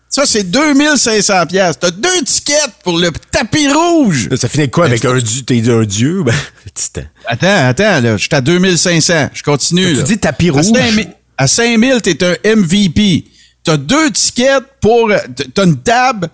[0.09, 1.79] Ça, c'est 2500 pièces.
[1.79, 4.29] T'as deux tickets pour le tapis rouge.
[4.35, 5.41] Ça finit quoi avec un dieu?
[5.43, 6.23] T'es un dieu?
[6.25, 6.33] Ben,
[6.73, 7.01] titan.
[7.27, 8.17] Attends, attends, là.
[8.17, 9.29] Je suis à 2500.
[9.33, 10.65] Je continue, Tu dis tapis rouge?
[10.65, 13.25] 5000, à 5000, t'es un MVP.
[13.63, 15.11] T'as deux tickets pour...
[15.55, 16.29] T'as une table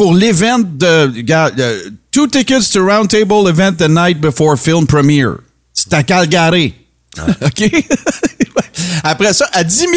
[0.00, 1.12] pour l'event de...
[1.60, 5.40] euh, two tickets to round table event the night before film premiere.
[5.74, 6.72] C'est à Calgary.
[7.42, 7.70] OK?
[9.04, 9.88] Après ça, à 10 000,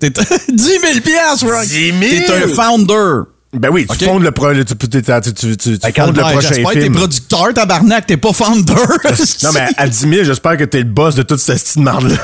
[0.00, 0.20] t'es 10
[0.58, 1.66] 000 piastres, Frank.
[1.68, 1.92] 10 000?
[2.00, 3.30] T'es un founder.
[3.52, 4.04] Ben oui, tu Ok?
[4.04, 6.74] fondes le, pro, tu, tu, tu, tu, tu, tu Ben, fondes le prochain J'espère que
[6.74, 6.94] t'es film.
[6.96, 8.74] producteur, tabarnak, t'es pas founder.
[8.74, 12.16] Non, mais à 10 000, j'espère que t'es le boss de toute cette petite marde-là.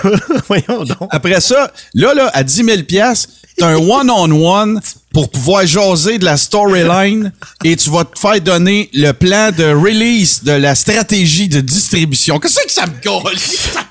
[0.48, 1.08] Voyons donc.
[1.10, 3.28] Après ça, là, là, à 10 000 piastres,
[3.62, 4.80] un one-on-one
[5.12, 7.32] pour pouvoir jaser de la storyline
[7.64, 12.38] et tu vas te faire donner le plan de release de la stratégie de distribution.
[12.38, 13.34] Qu'est-ce que ça me colle?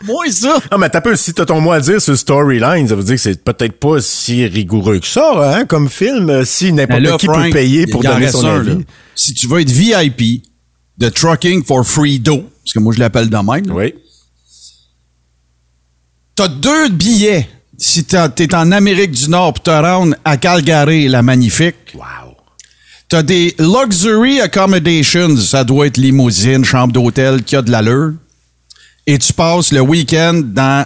[0.05, 0.59] Moi, ça.
[0.71, 3.15] Non, mais t'as peu, si t'as ton mot à dire sur storyline, ça veut dire
[3.15, 7.25] que c'est peut-être pas si rigoureux que ça, hein, comme film, euh, si n'importe qui
[7.25, 8.69] Frank, peut payer pour donner son un, avis.
[8.69, 8.75] là.
[9.15, 10.43] Si tu veux être VIP
[10.97, 13.93] de Trucking for Free Do, parce que moi, je l'appelle de même, Oui.
[16.35, 17.49] T'as deux billets
[17.79, 21.75] si t'es en Amérique du Nord pour te rendre à Calgary, la magnifique.
[21.95, 22.35] Wow.
[23.07, 28.13] T'as des luxury accommodations, ça doit être limousine, chambre d'hôtel qui a de l'allure.
[29.07, 30.85] Et tu passes le week-end dans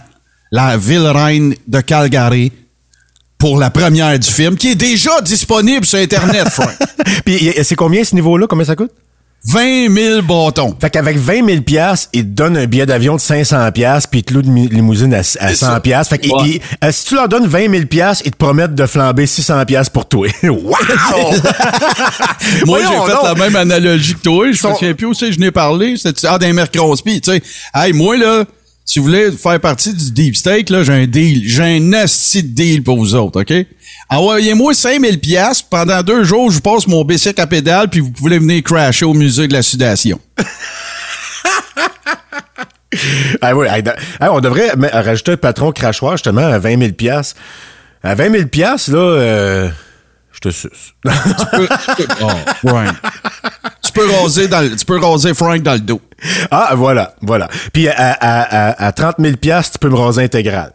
[0.52, 2.52] la ville reine de Calgary
[3.38, 6.72] pour la première du film, qui est déjà disponible sur Internet, Frank.
[7.26, 8.48] Puis c'est combien ce niveau-là?
[8.48, 8.92] Combien ça coûte?
[9.46, 10.74] 20 000 bâtons.
[10.80, 14.22] Fait qu'avec 20 000 piastres, il te donne un billet d'avion de 500 piastres, puis
[14.22, 15.80] il te loue une limousine à, à 100 ça.
[15.82, 16.12] piastres.
[16.12, 16.48] Fait que Ouais.
[16.48, 19.66] il- euh, si tu leur donnes 20 000 piastres, ils te promettent de flamber 600
[19.66, 20.28] piastres pour toi.
[20.44, 20.54] wow!
[22.66, 23.24] Moi, j'ai fait donc.
[23.24, 24.46] la même analogie que toi.
[24.52, 25.96] Je me souviens plus où c'est je n'ai parlé.
[25.98, 27.42] C'était ah, d'un Crosby, tu sais.
[27.76, 28.46] Hey, moi, là,
[28.86, 31.42] si vous voulez faire partie du deep steak, là, j'ai un deal.
[31.46, 33.54] J'ai un asti de deal pour vous autres, OK?
[34.10, 38.40] Envoyez-moi 5000 pièces Pendant deux jours, je passe mon bicycle à pédale, puis vous pouvez
[38.40, 40.20] venir crasher au musée de la sudation.
[43.42, 43.84] Ah oui, hey,
[44.22, 47.40] on devrait rajouter un patron crachoir justement à 20 000 piastres.
[48.04, 49.70] À 20 000 piastres, là, euh,
[50.34, 50.94] je te suce.
[52.22, 52.30] Oh,
[52.68, 52.96] Frank.
[53.84, 56.02] tu peux raser dans le- tu peux raser Frank dans le dos.
[56.52, 57.48] ah, voilà, voilà.
[57.72, 58.42] Puis à, à,
[58.72, 60.72] à, à 30 000 piastres, tu peux me raser intégral.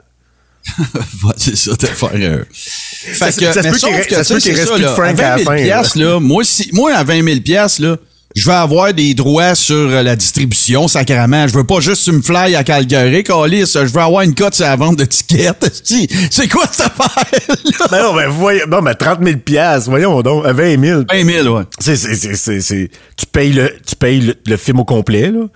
[1.36, 2.44] C'est ça, t'as euh.
[2.52, 4.40] Fait Ça- que, ça se mais peut sauf qu'il re- que, ça se tu peut
[4.40, 6.44] qu'il reste ça, plus de là, Frank à la 20 000 fin, piastres, là, moi,
[6.44, 7.96] si, moi, à 20 000 piastres, là,
[8.36, 11.48] je vais avoir des droits sur euh, la distribution, sacrément.
[11.48, 13.72] Je veux pas juste me fly à Calgary, Calis.
[13.74, 15.82] Je veux avoir une cote sur la vente de tickets.
[16.30, 17.56] C'est quoi cette affaire-là?
[17.90, 21.02] Ben non, ben voyons, non, mais 30 000 piastres, voyons donc, à 20 000.
[21.10, 21.62] 20 000, ouais.
[21.78, 25.30] C'est, c'est, c'est, c'est, c'est- tu payes le, tu payes le, le film au complet,
[25.30, 25.46] là.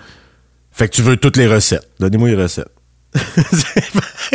[0.72, 1.86] Fait que tu veux toutes les recettes.
[2.00, 2.68] Donnez-moi les recettes.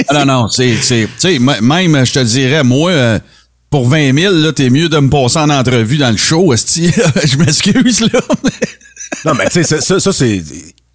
[0.09, 3.19] Ah non, non, c'est, c'est, tu sais, même, je te dirais, moi, euh,
[3.69, 6.91] pour 20 000, là, t'es mieux de me passer en entrevue dans le show, esti.
[7.25, 8.21] Je m'excuse, là.
[9.25, 10.41] Non, mais tu sais, ça, ça, ça, c'est.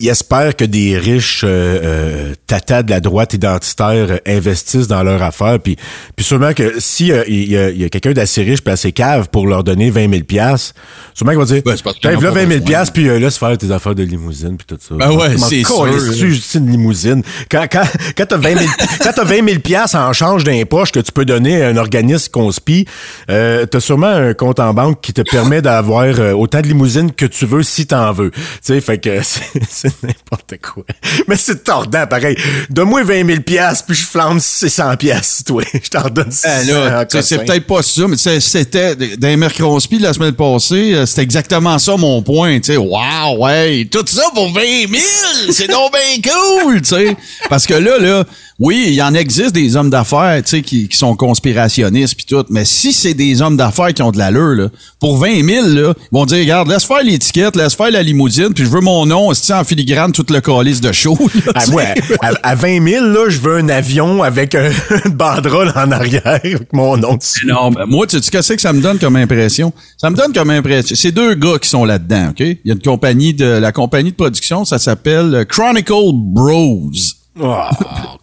[0.02, 5.04] Il espère que des riches euh, euh, tatas de la droite identitaire euh, investissent dans
[5.04, 5.60] leur affaire.
[5.60, 5.76] Puis,
[6.16, 9.46] puis sûrement que si euh, il y a, quelqu'un d'assez riche puis assez cave pour
[9.46, 10.74] leur donner 20 000 piastres,
[11.14, 12.60] sûrement qu'il va dire, Ben, c'est là pas 20 000 besoin.
[12.60, 14.96] piastres, puis euh, laisse faire tes affaires de limousine puis tout ça.
[14.96, 15.92] Ben ouais, c'est sûr, là.
[15.92, 17.22] juste une limousine?
[17.48, 17.84] Quand, quand,
[18.16, 18.70] quand t'as 20 000,
[19.04, 22.32] quand t'as 20 000 piastres en change poche que tu peux donner à un organisme
[22.32, 22.86] conspi,
[23.30, 27.26] euh, t'as sûrement un compte en banque qui te permet d'avoir autant de limousines que
[27.26, 28.32] tu veux si t'en veux.
[28.32, 30.84] Tu sais, fait que c'est c'est n'importe quoi.
[31.28, 32.36] Mais c'est tordant, pareil.
[32.70, 35.62] Donne-moi 20 000 piastres, puis je flambe 600 piastres, toi.
[35.82, 38.94] Je t'en donne 600 Eh là, en tu sais, c'est peut-être pas ça, mais c'était
[39.16, 42.58] dans Mercredi la semaine passée, euh, c'était exactement ça mon point.
[42.60, 45.02] Tu sais, wow, ouais, tout ça pour 20 000,
[45.50, 47.16] c'est donc bien cool, tu sais.
[47.48, 48.24] Parce que là, là,
[48.64, 52.26] oui, il y en existe des hommes d'affaires, tu sais, qui, qui sont conspirationnistes puis
[52.26, 52.44] tout.
[52.48, 54.68] Mais si c'est des hommes d'affaires qui ont de l'allure, là,
[55.00, 58.54] pour 20 000, là, ils vont dire, regarde, laisse faire l'étiquette, laisse faire la limousine,
[58.54, 61.18] puis je veux mon nom, c'est en filigrane, toute le calice de show.
[61.34, 61.82] là, Ah, moi,
[62.20, 64.70] à, à 20 000, là, je veux un avion avec un,
[65.06, 67.46] une banderole en arrière avec mon nom dessus.
[67.48, 69.72] Non, ben, moi, tu sais qu'est-ce que ça me donne comme impression?
[69.96, 70.94] Ça me donne comme impression.
[70.96, 72.38] C'est deux gars qui sont là-dedans, OK?
[72.38, 76.92] Il y a une compagnie de, la compagnie de production, ça s'appelle Chronicle Bros.
[77.40, 77.64] Oh,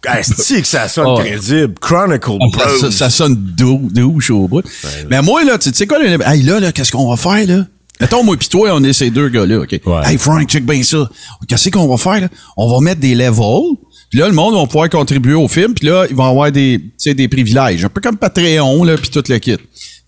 [0.02, 1.18] que ça sonne Oh.
[1.18, 1.74] crédible?
[1.80, 2.78] Chronicle Ah, Ça, Bros.
[2.78, 4.62] ça, ça sonne dou- douche au bout.
[5.10, 7.64] Mais moi, là, tu sais quoi, là, hey, là, là qu'est-ce qu'on va faire, là?
[8.00, 9.78] Mettons, moi pis toi, on est ces deux gars-là, OK?
[9.84, 10.00] Ouais.
[10.06, 11.08] Hey, Frank, check bien ça.
[11.46, 12.28] Qu'est-ce qu'on va faire, là?
[12.56, 13.76] On va mettre des levels.
[14.10, 15.74] Puis là, le monde va pouvoir contribuer au film.
[15.74, 17.84] Puis là, ils vont avoir des, tu sais, des privilèges.
[17.84, 19.56] Un peu comme Patreon, là, puis tout le kit.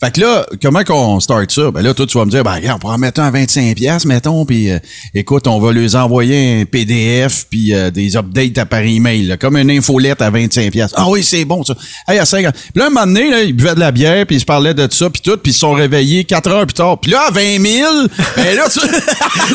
[0.03, 1.71] Fait que là, comment qu'on start ça?
[1.71, 3.31] Ben là, toi, tu vas me dire, ben regarde, on pourra en mettre un à
[3.31, 4.79] 25 pièces mettons, puis euh,
[5.15, 9.37] écoute, on va leur envoyer un PDF puis euh, des updates à par email, là,
[9.37, 10.91] comme une infolette à 25 pièces.
[10.97, 11.75] Ah oui, c'est bon, ça.
[12.09, 12.53] Hey, à 50.
[12.53, 14.75] Puis là, un moment donné, là, ils buvaient de la bière, puis ils se parlaient
[14.75, 16.99] de ça, puis tout, puis ils se sont réveillés 4 heures plus tard.
[16.99, 17.91] Puis là, à 20 000,
[18.37, 18.81] ben là, tu...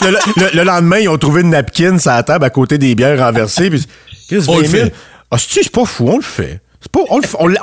[0.06, 2.96] le, le- le lendemain, ils ont trouvé une napkin sur la table à côté des
[2.96, 3.70] bières renversées.
[3.70, 3.84] Puis,
[4.30, 4.86] qu'est-ce On 20 le 000?
[4.86, 4.94] fait.
[5.30, 6.62] Ah, c'est pas fou, on le fait.
[6.92, 7.00] Pas,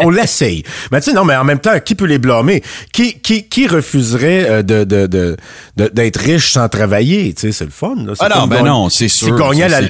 [0.00, 0.64] on l'essaye.
[0.90, 2.62] Mais tu sais, non, mais en même temps, qui peut les blâmer?
[2.92, 5.36] Qui, qui, qui refuserait euh, de, de, de,
[5.76, 7.32] de- d'être riche sans travailler?
[7.32, 8.12] Tu sais, c'est le fun, là.
[8.18, 9.28] Ah non, ben non, c'est sûr,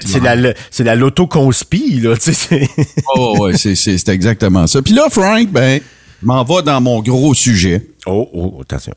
[0.02, 2.68] C'est c'est la, c'est la loto conspi, là, tu sais.
[2.76, 4.82] c'est- oh, ouais, c'est, c'est, c'est exactement ça.
[4.82, 5.80] Puis là, Frank, ben,
[6.22, 7.86] m'en va dans mon gros sujet.
[8.06, 8.92] Oh, oh, attention.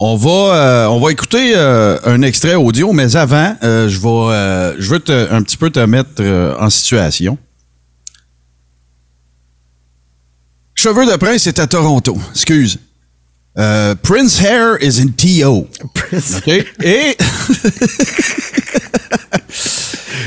[0.00, 4.80] On va, euh, on va écouter euh, un extrait audio, mais avant, euh, je vais,
[4.82, 6.22] je veux te, un petit peu te mettre
[6.58, 7.38] en situation.
[10.82, 12.18] Cheveux de prince est à Toronto.
[12.34, 12.76] Excuse.
[13.56, 15.68] Euh, Prince Hair is in TO.
[16.12, 16.48] OK?
[16.82, 17.16] Et.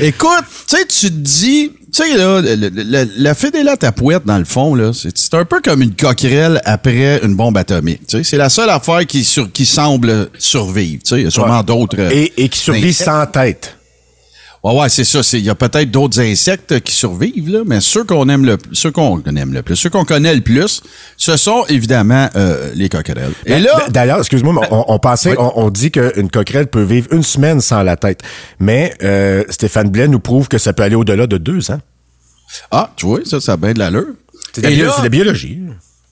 [0.00, 0.30] Écoute,
[0.66, 4.24] tu sais, tu te dis, tu sais, là, le- le- le- la fédélate à pouette,
[4.24, 8.00] dans le fond, là, c'est un peu comme une coquerelle après une bombe atomique.
[8.22, 11.02] C'est la seule affaire qui, sur, qui semble survivre.
[11.12, 11.64] Il y a sûrement Ouais.
[11.64, 11.96] d'autres.
[11.98, 13.75] euh, Et, et qui survit sans tête.
[14.64, 15.20] Ouais, ouais, c'est ça.
[15.34, 18.90] Il y a peut-être d'autres insectes qui survivent, là, mais ceux qu'on aime le ceux
[18.90, 20.82] qu'on aime le plus, ceux qu'on connaît le plus,
[21.16, 23.32] ce sont évidemment euh, les coquerelles.
[23.44, 25.36] Et là, D- D'ailleurs, excuse-moi, on, on pensait, Oui.
[25.38, 28.22] on, on dit qu'une coquerelle peut vivre une semaine sans la tête.
[28.58, 31.80] Mais euh, Stéphane Blais nous prouve que ça peut aller au-delà de deux ans.
[32.72, 34.06] ah, tu vois, ça, ça a bien de l'allure.
[34.52, 35.60] C'est de, la là, la biologie.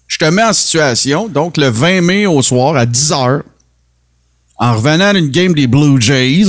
[0.07, 3.43] je te mets en situation, donc le 20 mai au soir à 10 heures,
[4.59, 6.45] en revenant d'une game des Blue Jays,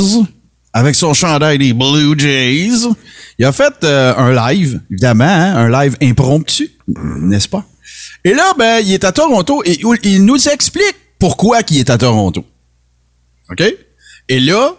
[0.75, 2.85] avec son chandail des Blue Jays,
[3.39, 7.63] il a fait euh, un live, évidemment, hein, un live impromptu, n'est-ce pas?
[8.25, 11.97] Et là, ben, il est à Toronto et il nous explique pourquoi il est à
[11.97, 12.43] Toronto.
[13.49, 13.63] OK?
[14.27, 14.75] Et là,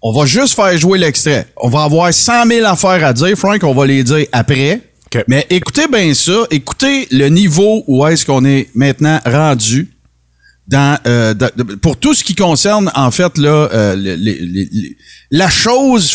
[0.00, 1.46] on va juste faire jouer l'extrait.
[1.58, 3.36] On va avoir 100 000 affaires à dire.
[3.36, 4.80] Frank, on va les dire après.
[5.14, 5.24] OK.
[5.28, 6.46] Mais écoutez bien ça.
[6.50, 9.91] Écoutez le niveau où est-ce qu'on est maintenant rendu
[10.68, 11.34] dans, euh,
[11.82, 14.88] pour tout ce qui concerne, en fait, là, euh, le- le- le- le-
[15.30, 16.10] la chose.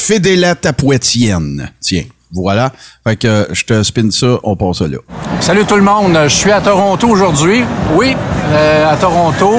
[1.81, 2.71] Tiens, voilà.
[3.05, 4.97] Fait que je te spin ça, on passe là.
[5.41, 7.63] Salut tout le monde, je suis à Toronto aujourd'hui.
[7.95, 8.15] Oui,
[8.51, 9.55] euh, à Toronto.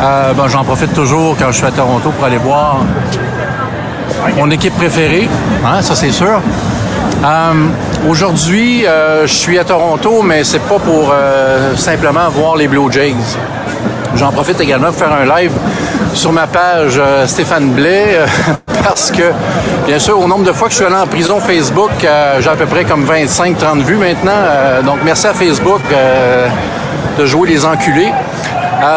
[0.00, 2.84] Euh, ben, J'en profite toujours quand je suis à Toronto pour aller voir
[4.36, 5.28] mon équipe préférée,
[5.64, 6.42] hein, ça c'est sûr.
[7.24, 7.52] Euh,
[8.08, 12.90] aujourd'hui, euh, je suis à Toronto, mais c'est pas pour euh, simplement voir les Blue
[12.92, 13.14] Jays.
[14.16, 15.52] J'en profite également pour faire un live
[16.14, 18.26] sur ma page euh, Stéphane Blais euh,
[18.82, 19.30] parce que,
[19.86, 22.48] bien sûr, au nombre de fois que je suis allé en prison Facebook, euh, j'ai
[22.48, 24.32] à peu près comme 25-30 vues maintenant.
[24.84, 25.82] Donc, merci à Facebook
[27.18, 28.10] de jouer les enculés.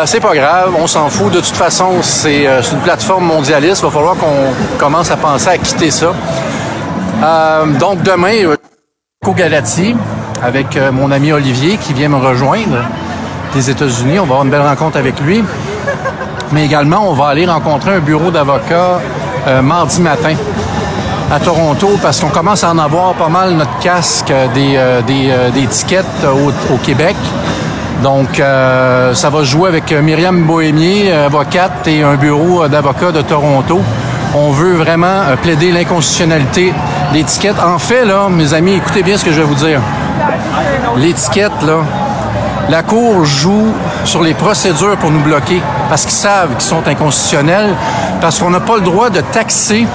[0.05, 1.31] C'est pas grave, on s'en fout.
[1.33, 3.81] De toute façon, c'est une plateforme mondialiste.
[3.81, 6.13] Il va falloir qu'on commence à penser à quitter ça.
[7.79, 8.55] Donc, demain,
[9.25, 9.95] au Galati
[10.43, 12.83] avec mon ami Olivier qui vient me rejoindre
[13.53, 14.19] des États-Unis.
[14.19, 15.43] On va avoir une belle rencontre avec lui.
[16.51, 18.99] Mais également, on va aller rencontrer un bureau d'avocats
[19.47, 20.33] euh, mardi matin
[21.31, 25.01] à Toronto parce qu'on commence à en avoir pas mal notre casque euh, des, euh,
[25.01, 25.97] des, des
[26.73, 27.15] au, Québec.
[28.01, 33.81] Donc, ça va jouer avec Myriam Bohémier, avocate, et un bureau d'avocats de Toronto.
[34.33, 36.73] On veut vraiment plaider l'inconstitutionnalité
[37.11, 37.57] d'étiquette.
[37.61, 39.81] En fait, là, mes amis, écoutez bien ce que je vais vous dire.
[40.95, 41.79] L'étiquette, là,
[42.69, 43.73] la Cour joue
[44.05, 47.75] sur les procédures pour nous bloquer parce qu'ils savent qu'ils sont inconstitutionnels,
[48.21, 49.87] parce qu'on n'a pas le droit de taxer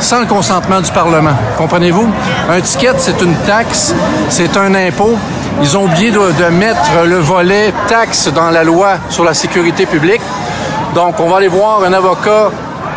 [0.00, 1.34] sans le consentement du Parlement.
[1.58, 2.08] Comprenez-vous?
[2.50, 3.94] Un ticket, c'est une taxe,
[4.28, 5.16] c'est un impôt.
[5.62, 10.20] Ils ont oublié de, mettre le volet taxe dans la loi sur la sécurité publique.
[10.94, 12.50] Donc, on va aller voir un avocat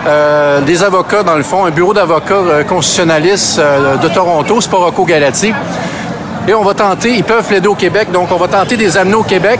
[0.05, 4.69] euh, des avocats, dans le fond, un bureau d'avocats euh, constitutionnalistes euh, de Toronto, c'est
[4.69, 5.53] pas Rocco Galati.
[6.47, 8.97] Et on va tenter, ils peuvent plaider au Québec, donc on va tenter de les
[8.97, 9.59] amener au Québec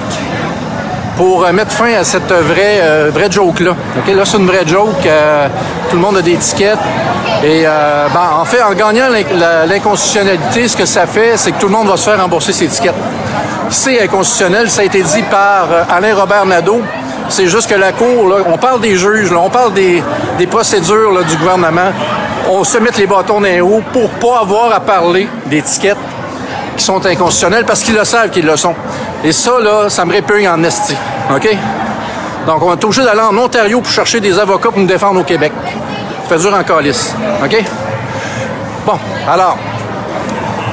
[1.18, 3.72] pour euh, mettre fin à cette vraie, euh, vraie joke-là.
[3.72, 4.16] OK?
[4.16, 5.06] Là, c'est une vraie joke.
[5.06, 5.48] euh,
[5.90, 6.78] tout le monde a des tickets.
[7.44, 9.10] Et ben, en fait, en gagnant
[9.68, 12.68] l'inconstitutionnalité, ce que ça fait, c'est que tout le monde va se faire rembourser ses
[12.68, 12.96] tickets.
[13.70, 16.82] C'est inconstitutionnel, ça a été dit par Alain Robert Nadeau.
[17.30, 20.02] C'est juste que la Cour, là, on parle des juges, là, on parle des,
[20.38, 21.92] des procédures là, du gouvernement.
[22.50, 25.98] On se met les bâtons dans les roues pour pas avoir à parler tickets
[26.78, 28.74] qui sont inconstitutionnels parce qu'ils le savent qu'ils le sont.
[29.24, 30.96] Et ça, là, ça me répugne en esti.
[31.36, 31.50] OK?
[32.46, 35.24] Donc, on est obligé d'aller en Ontario pour chercher des avocats pour nous défendre au
[35.24, 35.52] Québec.
[36.30, 37.14] Ça fait dur en calice.
[37.44, 37.64] OK?
[38.86, 38.98] Bon,
[39.30, 39.58] alors,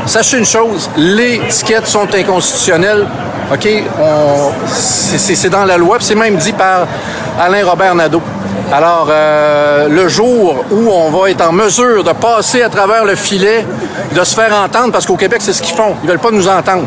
[0.06, 3.06] sachez une chose, les tickets sont inconstitutionnels.
[3.52, 3.68] OK?
[4.68, 6.86] C'est- dans la loi, c'est même dit par
[7.38, 8.22] Alain Robert Nadeau.
[8.72, 13.14] Alors, euh, le jour où on va être en mesure de passer à travers le
[13.14, 13.64] filet,
[14.14, 15.94] de se faire entendre, parce qu'au Québec, c'est ce qu'ils font.
[16.02, 16.84] Ils veulent pas nous entendre.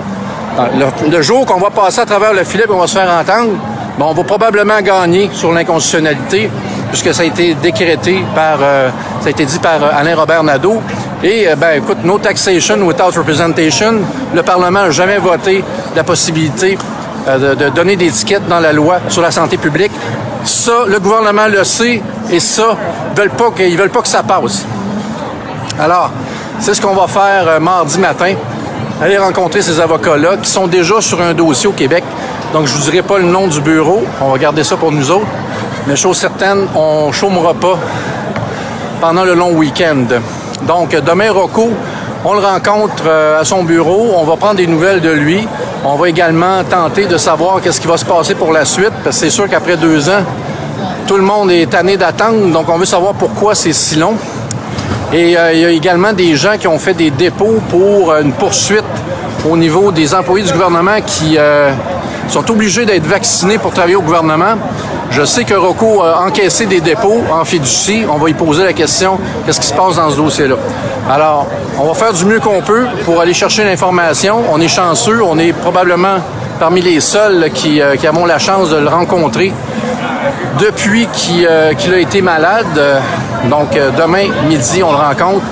[0.77, 3.09] Le, le jour qu'on va passer à travers le filet et on va se faire
[3.09, 3.51] entendre,
[3.97, 6.49] ben, on va probablement gagner sur l'inconstitutionnalité,
[6.89, 8.89] puisque ça a été décrété par, euh,
[9.21, 10.81] ça a été dit par euh, Alain Robert Nadeau.
[11.23, 13.99] Et, ben, écoute, no taxation without representation.
[14.33, 15.63] Le Parlement n'a jamais voté
[15.95, 16.77] la possibilité
[17.27, 19.91] de, de donner des étiquettes dans la loi sur la santé publique.
[20.47, 22.77] Ça, le gouvernement le sait, et ça,
[23.11, 24.65] ils veulent pas que, veulent pas que ça passe.
[25.77, 26.09] Alors,
[26.61, 28.33] c'est ce qu'on va faire euh, mardi matin.
[29.01, 32.01] Aller rencontrer ces avocats-là qui sont déjà sur un dossier au Québec.
[32.53, 34.03] Donc, je vous dirai pas le nom du bureau.
[34.21, 35.27] On va garder ça pour nous autres.
[35.85, 37.77] Mais chose certaine, on chômera pas
[39.01, 40.05] pendant le long week-end.
[40.61, 41.71] Donc, demain, Rocco,
[42.25, 44.11] on le rencontre euh, à son bureau.
[44.15, 45.47] On va prendre des nouvelles de lui.
[45.85, 48.93] On va également tenter de savoir qu'est-ce qui va se passer pour la suite.
[49.03, 50.23] Parce que c'est sûr qu'après deux ans,
[51.05, 52.51] tout le monde est tanné d'attendre.
[52.51, 54.15] Donc, on veut savoir pourquoi c'est si long.
[55.13, 58.21] Et euh, il y a également des gens qui ont fait des dépôts pour euh,
[58.21, 58.83] une poursuite
[59.49, 61.37] au niveau des employés du gouvernement qui
[62.27, 64.55] sont obligés d'être vaccinés pour travailler au gouvernement.
[65.09, 68.05] Je sais que Rocco a encaissé des dépôts en fiducie.
[68.09, 70.55] On va y poser la question, qu'est-ce qui se passe dans ce dossier-là?
[71.09, 71.47] Alors,
[71.79, 74.43] on va faire du mieux qu'on peut pour aller chercher l'information.
[74.51, 76.17] On est chanceux, on est probablement
[76.59, 79.53] parmi les seuls qui, euh, qui avons la chance de le rencontrer
[80.59, 83.01] depuis qu'il euh, a été malade.
[83.49, 85.45] Donc, euh, demain midi, on le rencontre.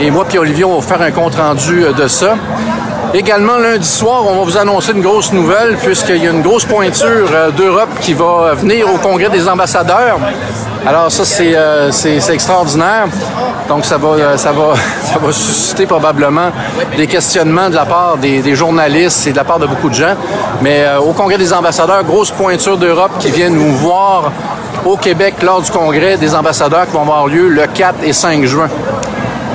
[0.00, 2.34] Et moi puis Olivier, on va faire un compte-rendu euh, de ça.
[3.14, 6.64] Également, lundi soir, on va vous annoncer une grosse nouvelle puisqu'il y a une grosse
[6.64, 10.18] pointure euh, d'Europe qui va venir au Congrès des ambassadeurs.
[10.84, 11.90] Alors ça, c'est euh,
[12.32, 13.06] extraordinaire.
[13.68, 16.50] Donc ça va, euh, ça, va, ça va susciter probablement
[16.96, 20.14] des questionnements de la part des, journalistes et de la part de beaucoup de gens.
[20.60, 24.32] Mais euh, au Congrès des ambassadeurs, grosse pointure d'Europe qui vient nous voir
[24.84, 28.44] au Québec lors du Congrès des ambassadeurs qui vont avoir lieu le 4 et 5
[28.44, 28.68] juin.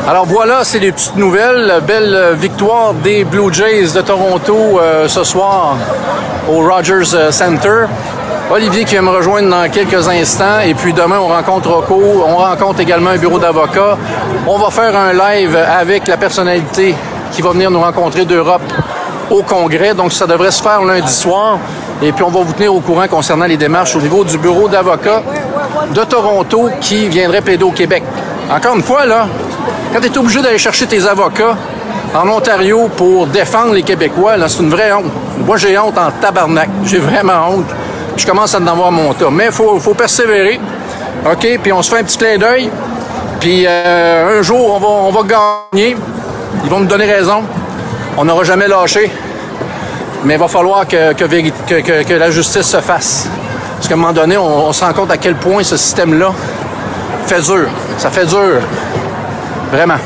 [0.09, 1.81] Alors voilà, c'est les petites nouvelles.
[1.85, 5.75] Belle euh, victoire des Blue Jays de Toronto euh, ce soir
[6.49, 7.87] au Rogers euh, Center.
[8.49, 10.61] Olivier qui va me rejoindre dans quelques instants.
[10.65, 12.23] Et puis demain, on rencontre Rocco.
[12.25, 13.97] On rencontre également un bureau d'avocats.
[14.47, 16.95] On va faire un live avec la personnalité
[17.33, 18.61] qui va venir nous rencontrer d'Europe
[19.29, 19.93] au Congrès.
[19.93, 21.57] Donc, ça devrait se faire lundi soir.
[22.01, 24.69] Et puis, on va vous tenir au courant concernant les démarches au niveau du bureau
[24.69, 25.21] d'avocats
[25.93, 28.03] de Toronto qui viendrait plaider au Québec.
[28.49, 29.27] Encore une fois, là,
[29.93, 31.55] quand tu es obligé d'aller chercher tes avocats
[32.15, 35.12] en Ontario pour défendre les Québécois, là, c'est une vraie honte.
[35.45, 36.69] Moi, j'ai honte en tabarnak.
[36.86, 37.65] J'ai vraiment honte.
[38.15, 39.29] Je commence à en avoir mon tas.
[39.31, 40.60] Mais il faut, faut persévérer.
[41.29, 41.60] OK?
[41.62, 42.69] Puis on se fait un petit clin d'œil.
[43.39, 45.21] Puis euh, un jour, on va, on va
[45.73, 45.95] gagner.
[46.63, 47.43] Ils vont nous donner raison.
[48.17, 49.12] On n'aura jamais lâché.
[50.23, 53.27] Mais il va falloir que, que, que- que- la justice se fasse.
[53.75, 56.31] Parce qu'à un moment donné, on, on se rend compte à quel point ce système-là
[57.27, 57.67] fait dur.
[57.97, 58.61] Ça fait dur.
[59.71, 59.97] Vraiment.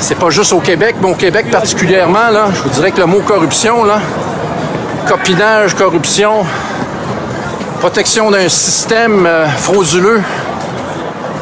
[0.00, 3.06] C'est pas juste au Québec, mais au Québec particulièrement, là, je vous dirais que le
[3.06, 4.00] mot corruption, là,
[5.08, 6.44] copinage, corruption,
[7.80, 10.22] protection d'un système euh, frauduleux,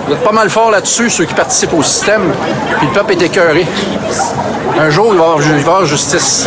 [0.06, 2.32] vous êtes pas mal fort là-dessus, ceux qui participent au système,
[2.78, 3.66] puis le peuple est écœuré.
[4.78, 6.46] Un jour, il va y avoir, avoir justice.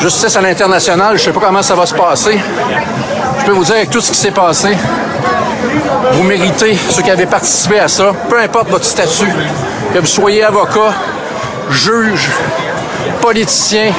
[0.00, 2.38] Justice à l'international, je sais pas comment ça va se passer.
[3.38, 4.76] Je peux vous dire, avec tout ce qui s'est passé,
[6.12, 9.32] vous méritez, ceux qui avaient participé à ça, peu importe votre statut,
[9.92, 10.92] que vous soyez avocat,
[11.70, 12.30] juge,
[13.20, 13.92] politicien,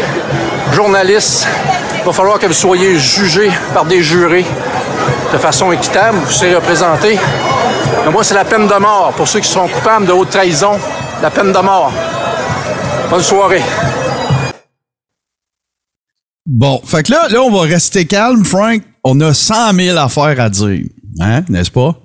[0.71, 1.47] journaliste,
[1.97, 4.45] il va falloir que vous soyez jugé par des jurés
[5.33, 7.17] de façon équitable, vous serez représenté.
[8.05, 10.79] Mais moi, c'est la peine de mort pour ceux qui sont coupables de haute trahison,
[11.21, 11.91] la peine de mort.
[13.09, 13.63] Bonne soirée.
[16.45, 18.83] Bon, fait que là, là, on va rester calme, Frank.
[19.03, 20.85] On a 100 000 affaires à dire.
[21.19, 21.99] Hein, n'est-ce pas?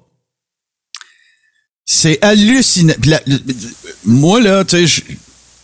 [1.85, 2.95] C'est hallucinant.
[3.05, 3.21] La-
[4.05, 5.03] moi, là, tu sais,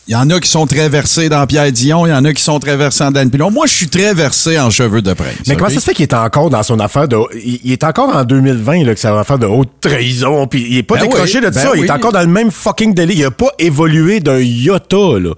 [0.09, 2.32] il y en a qui sont très versés dans Pierre Dion, il y en a
[2.32, 3.51] qui sont très versés en Dan Pilon.
[3.51, 5.34] Moi, je suis très versé en cheveux de prince.
[5.47, 7.16] Mais comment ça se fait qu'il est encore dans son affaire de.
[7.34, 10.66] Il, il est encore en 2020, là, que ça va faire de haute trahison, puis
[10.68, 11.72] il est pas Ben décroché oui, de ben ça.
[11.74, 11.86] Il oui.
[11.86, 13.14] est encore dans le même fucking délai.
[13.14, 15.30] Il a pas évolué d'un iota, là.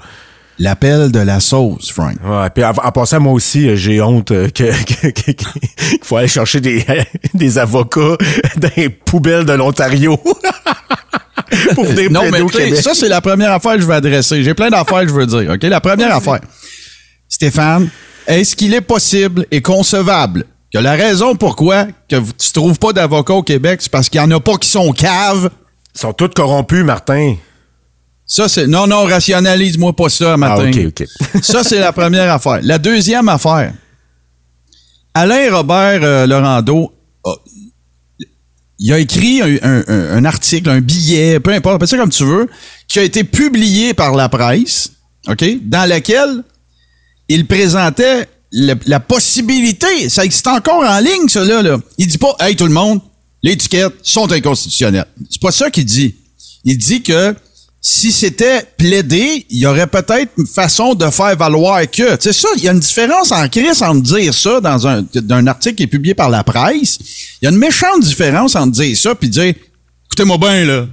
[0.61, 2.17] L'appel de la sauce, Frank.
[2.25, 5.99] Ouais, puis en, en passant, moi aussi, euh, j'ai honte euh, que, que- que- qu'il
[6.03, 6.85] faut aller chercher des,
[7.35, 8.17] des avocats
[8.57, 10.17] dans les poubelles de l'Ontario.
[11.75, 12.77] pour venir Non, mais Québec.
[12.83, 14.43] ça, c'est la première affaire que je vais adresser.
[14.43, 15.53] J'ai plein d'affaires que je veux dire.
[15.53, 15.63] OK?
[15.63, 16.41] La première affaire.
[17.29, 17.89] Stéphane,
[18.27, 23.35] est-ce qu'il est possible et concevable que la raison pourquoi que tu trouves pas d'avocat
[23.35, 25.51] au Québec, c'est parce qu'il y en a pas qui sont caves?
[25.95, 27.37] Ils sont tous corrompus, Martin.
[28.31, 28.67] Ça, c'est.
[28.67, 30.71] Non, non, rationalise-moi pas ça, Ah, matin.
[30.71, 31.07] ok, ok.
[31.43, 32.61] ça, c'est la première affaire.
[32.63, 33.73] La deuxième affaire.
[35.15, 36.93] Alain Robert euh, Laurando
[37.25, 37.35] a-
[38.79, 42.49] il a écrit un, un- article, un billet, peu importe, appelle ça comme tu veux,
[42.87, 44.93] qui a été publié par la presse,
[45.27, 46.45] OK, dans laquelle
[47.29, 51.79] il présentait le- la possibilité, ça existe encore en ligne, ça, là, là.
[51.97, 53.01] Il dit pas, hey, tout le monde,
[53.43, 55.07] les étiquettes sont inconstitutionnelles.
[55.31, 56.15] C'est pas ça qu'il dit.
[56.65, 57.35] Il dit que
[57.81, 62.17] si c'était plaidé, il y aurait peut-être une façon de faire valoir que.
[62.19, 65.47] C'est ça, il y a une différence en crise entre dire ça dans un, d'un
[65.47, 66.99] article qui est publié par la presse.
[67.41, 69.55] Il y a une méchante différence entre dire ça puis dire,
[70.07, 70.87] écoutez-moi bien, là.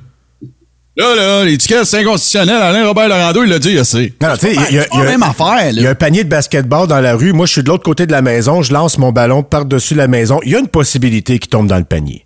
[0.97, 2.55] Là, là, l'étiquette, c'est inconstitutionnel.
[2.55, 4.13] Alain Robert Laurando, il l'a dit, il sait.
[4.21, 6.87] Non, tu sais, il y a- même affaire, Il y a un panier de basketball
[6.87, 7.33] dans la rue.
[7.33, 8.61] Moi, je suis de l'autre côté de la maison.
[8.61, 10.39] Je lance mon ballon par-dessus la maison.
[10.45, 12.25] Il y a une possibilité qu'il tombe dans le panier.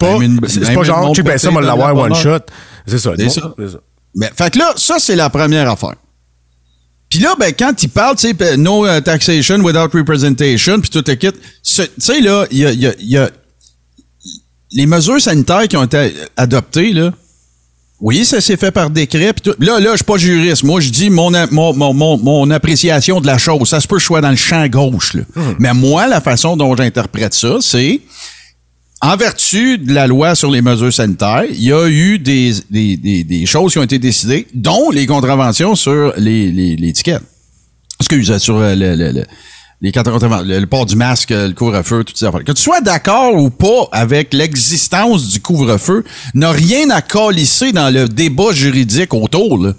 [0.00, 0.18] C'est pas,
[0.48, 2.38] c'est même pas genre, check ben ça, moi, dans l'avoir la one shot.
[2.86, 3.12] C'est ça.
[3.16, 3.54] C'est ça.
[4.14, 5.94] Mais, fait que là, ça, c'est la première affaire.
[7.10, 10.90] Puis là, ben, quand il parle, tu sais, ben, no uh, taxation without representation, puis
[10.90, 11.40] tout le kit, tu
[11.98, 13.30] sais, là, il y a, il y a- il y a-
[14.72, 17.12] les mesures sanitaires qui ont été adoptées, là,
[18.00, 19.32] oui, ça s'est fait par décret.
[19.32, 19.54] Puis tout.
[19.60, 20.64] Là, là, je suis pas juriste.
[20.64, 23.68] Moi, je dis mon, mon, mon, mon, mon appréciation de la chose.
[23.68, 25.14] Ça se peut que je sois dans le champ gauche.
[25.14, 25.22] Là.
[25.58, 28.00] Mais moi, la façon dont j'interprète ça, c'est
[29.04, 32.96] en vertu de la loi sur les mesures sanitaires, il y a eu des, des,
[32.96, 37.22] des, choses qui ont été décidées, dont les contraventions sur les, les, les étiquettes.
[38.00, 39.24] Excuse, sur euh, le, le, le-
[39.82, 42.42] les le, le port du masque, le couvre-feu, toutes ces affaires.
[42.44, 47.92] Que tu sois d'accord ou pas avec l'existence du couvre-feu, n'a rien à calisser dans
[47.92, 49.74] le débat juridique autour, là.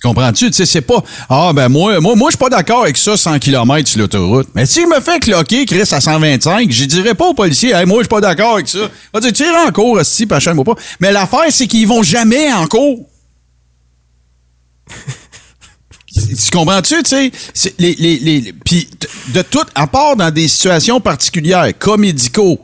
[0.00, 0.46] Tu comprends-tu?
[0.46, 3.16] Tu sais, c'est pas, ah, ben, moi, moi, moi, je suis pas d'accord avec ça,
[3.18, 4.48] 100 km sur l'autoroute.
[4.54, 7.84] Mais si je me fais cloquer, Chris, à 125, je dirais pas aux policiers, hey,
[7.84, 8.78] moi, je suis pas d'accord avec ça.
[9.12, 10.74] Va dire, tire en cours, si, pas moi pas.
[11.00, 13.06] Mais l'affaire, c'est qu'ils vont jamais en cours.
[16.12, 17.74] Tu comprends-tu, tu sais?
[17.78, 18.88] Les, les, les, puis
[19.34, 22.58] de- tout, à part dans des situations particulières, cas médicaux,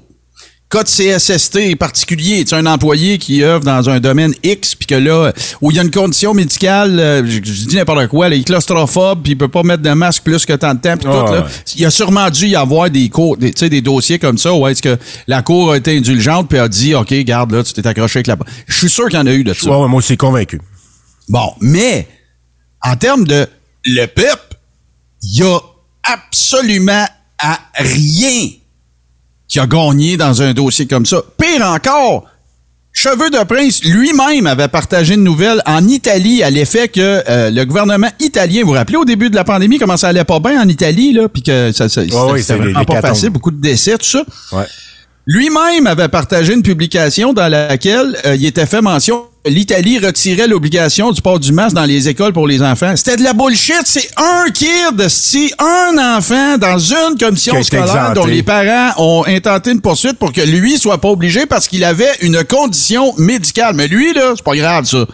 [0.69, 4.95] cas de CSST particulier, tu un employé qui œuvre dans un domaine X, puis que
[4.97, 8.35] là, où il y a une condition médicale, euh, je, je dis n'importe quoi, là,
[8.35, 10.97] il est claustrophobe, puis il peut pas mettre de masque plus que tant de temps,
[10.97, 11.43] puis tout, là.
[11.43, 11.51] ouais.
[11.77, 14.39] Il y a sûrement dû y avoir des cours, des, tu sais, des dossiers comme
[14.39, 14.99] ça, où est-ce que
[15.29, 18.27] la cour a été indulgente, puis a dit, OK, garde, là, tu t'es accroché avec
[18.27, 18.37] la...
[18.67, 19.71] Je suis sûr qu'il y en a eu de ça.
[19.71, 20.61] Ouais, moi aussi convaincu.
[21.29, 22.09] Bon, mais
[22.83, 23.47] en termes de
[23.85, 24.55] le PEP,
[25.23, 25.59] il y a
[26.03, 27.07] absolument
[27.39, 28.49] à rien
[29.57, 31.23] qui a gagné dans un dossier comme ça.
[31.39, 32.25] Pire encore,
[32.93, 37.65] Cheveux de Prince lui-même avait partagé une nouvelle en Italie à l'effet que euh, le
[37.65, 40.63] gouvernement italien, vous vous rappelez au début de la pandémie comment ça allait pas bien
[40.63, 42.43] en Italie là, puis que ça, ça oui,
[42.79, 44.25] les- pas facile, beaucoup de décès, tout ça.
[44.53, 44.65] Ouais.
[45.27, 51.11] Lui-même avait partagé une publication dans laquelle euh, il était fait mention l'Italie retirait l'obligation
[51.13, 52.95] du port du masque dans les écoles pour les enfants.
[52.97, 53.83] C'était de la bullshit.
[53.85, 58.15] C'est un kid, c'est un enfant dans une commission scolaire exempté.
[58.15, 61.85] dont les parents ont intenté une poursuite pour que lui soit pas obligé parce qu'il
[61.85, 63.75] avait une condition médicale.
[63.75, 65.07] Mais lui, là, c'est pas grave, ça.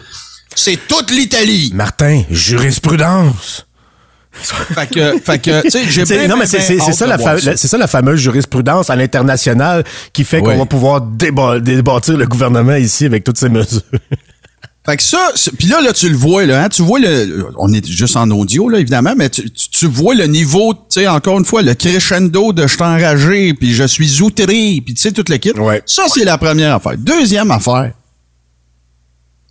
[0.55, 1.71] C'est toute l'Italie.
[1.73, 3.65] Martin, jurisprudence.
[4.33, 7.77] Fait que, fait que, tu sais, j'ai bien, non, mais c'est ça, la fa- ça
[7.77, 10.43] la fameuse jurisprudence à l'international qui fait Oui.
[10.43, 13.81] qu'on va pouvoir déba- débâtir le gouvernement ici avec toutes ces mesures.
[14.85, 17.71] Fait que ça, puis là, là, tu le vois, là, hein, tu vois le, on
[17.71, 21.07] est juste en audio, là, évidemment, mais tu, tu, tu vois le niveau, tu sais,
[21.07, 24.45] encore une fois, le crescendo de je suis enragé, puis je suis outré,
[24.85, 25.57] puis tu sais, toute l'équipe.
[25.57, 25.81] Ouais.
[25.85, 26.97] Ça, c'est la première affaire.
[26.97, 27.93] Deuxième affaire,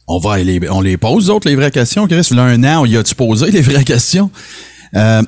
[0.06, 2.28] on va les, on les pose, d'autres, les vraies questions, Chris.
[2.30, 4.30] Il y a un an, y a-tu posé les vraies questions?
[4.94, 5.22] Euh,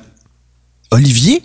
[0.91, 1.41] Olivier?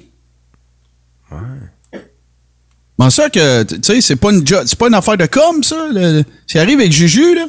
[2.97, 5.63] Comment ça que, tu sais, c'est pas une jo- c'est pas une affaire de com,
[5.63, 5.89] ça?
[5.91, 7.47] Le, ça arrive avec Juju, là?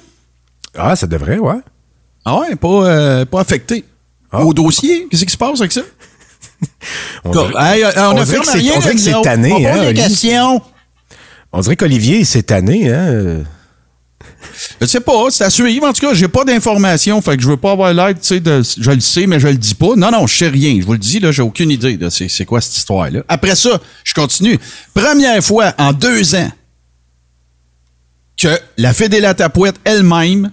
[0.77, 1.57] Ah, ça devrait, ouais.
[2.23, 3.83] Ah ouais, pas, euh, pas affecté.
[4.31, 4.45] Ah.
[4.45, 5.81] Au dossier, qu'est-ce qui se passe avec ça?
[7.25, 8.59] On dirait- hey, on, on a dirait que c'est-
[8.97, 9.75] c'est tanné, hein.
[11.51, 13.43] On dirait qu'Olivier, cette année, hein?
[14.79, 15.85] Je sais pas, c'est à suivre.
[15.85, 18.39] En tout cas, j'ai pas d'informations, fait que je veux pas avoir l'air, tu sais,
[18.39, 19.95] de, je le sais, mais je le dis pas.
[19.95, 20.77] Non, non, je sais rien.
[20.79, 23.21] Je vous le dis, là, j'ai aucune idée de c'est, quoi cette histoire-là.
[23.27, 24.59] Après ça, je continue.
[24.93, 26.51] Première fois en deux ans
[28.37, 30.51] que la Fédé la Tapouette elle-même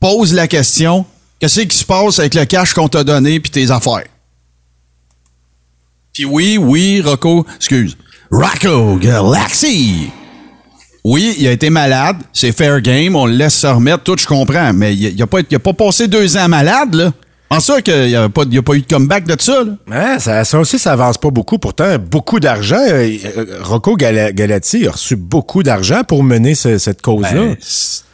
[0.00, 1.06] pose la question
[1.38, 4.04] qu'est-ce qui se passe avec le cash qu'on t'a donné puis tes affaires?
[6.12, 7.96] Puis oui, oui, Rocco, excuse.
[8.30, 10.10] Rocco Galaxy!
[11.04, 14.26] Oui, il a été malade, c'est fair game, on le laisse se remettre, tout je
[14.26, 17.12] comprends, mais il n'a pas, il a pas passé deux ans malade, là.
[17.52, 19.64] En ça qu'il n'y a, pas- il y a pas eu de comeback de ça,
[19.64, 19.72] là.
[20.14, 21.58] Ouais, ça, ça aussi, ça avance pas beaucoup.
[21.58, 22.78] Pourtant, beaucoup d'argent.
[22.78, 27.32] Euh, euh, Rocco Gala- Galati a reçu beaucoup d'argent pour mener ce- cette cause-là.
[27.32, 27.56] Ben,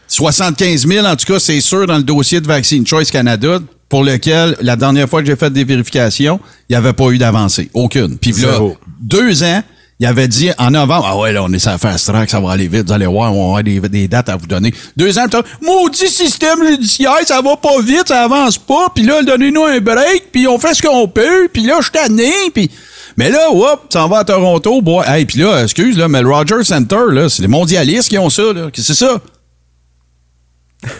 [0.09, 3.59] 75 000, en tout cas, c'est sûr, dans le dossier de Vaccine Choice Canada,
[3.89, 7.19] pour lequel, la dernière fois que j'ai fait des vérifications, il n'y avait pas eu
[7.19, 7.71] d'avancée.
[7.75, 8.17] Aucune.
[8.19, 8.77] Puis là, Zéro.
[9.01, 9.63] deux ans,
[9.99, 12.39] il avait dit en novembre, ah ouais, là, on est sur la fast track, ça
[12.41, 14.73] va aller vite, vous allez voir, on va avoir des, des dates à vous donner.
[14.97, 19.05] Deux ans, plus tard, maudit système judiciaire, ça va pas vite, ça avance pas, puis
[19.05, 22.33] là, donnez-nous un break, puis on fait ce qu'on peut, puis là, je suis tanné,
[22.53, 22.71] puis...
[23.19, 25.03] Mais là, hop, ça va à Toronto, boy.
[25.09, 28.29] Hey, puis là, excuse, là, mais le Rogers Center, là, c'est les mondialistes qui ont
[28.29, 28.69] ça, là.
[28.71, 29.19] Qu'est-ce que c'est ça?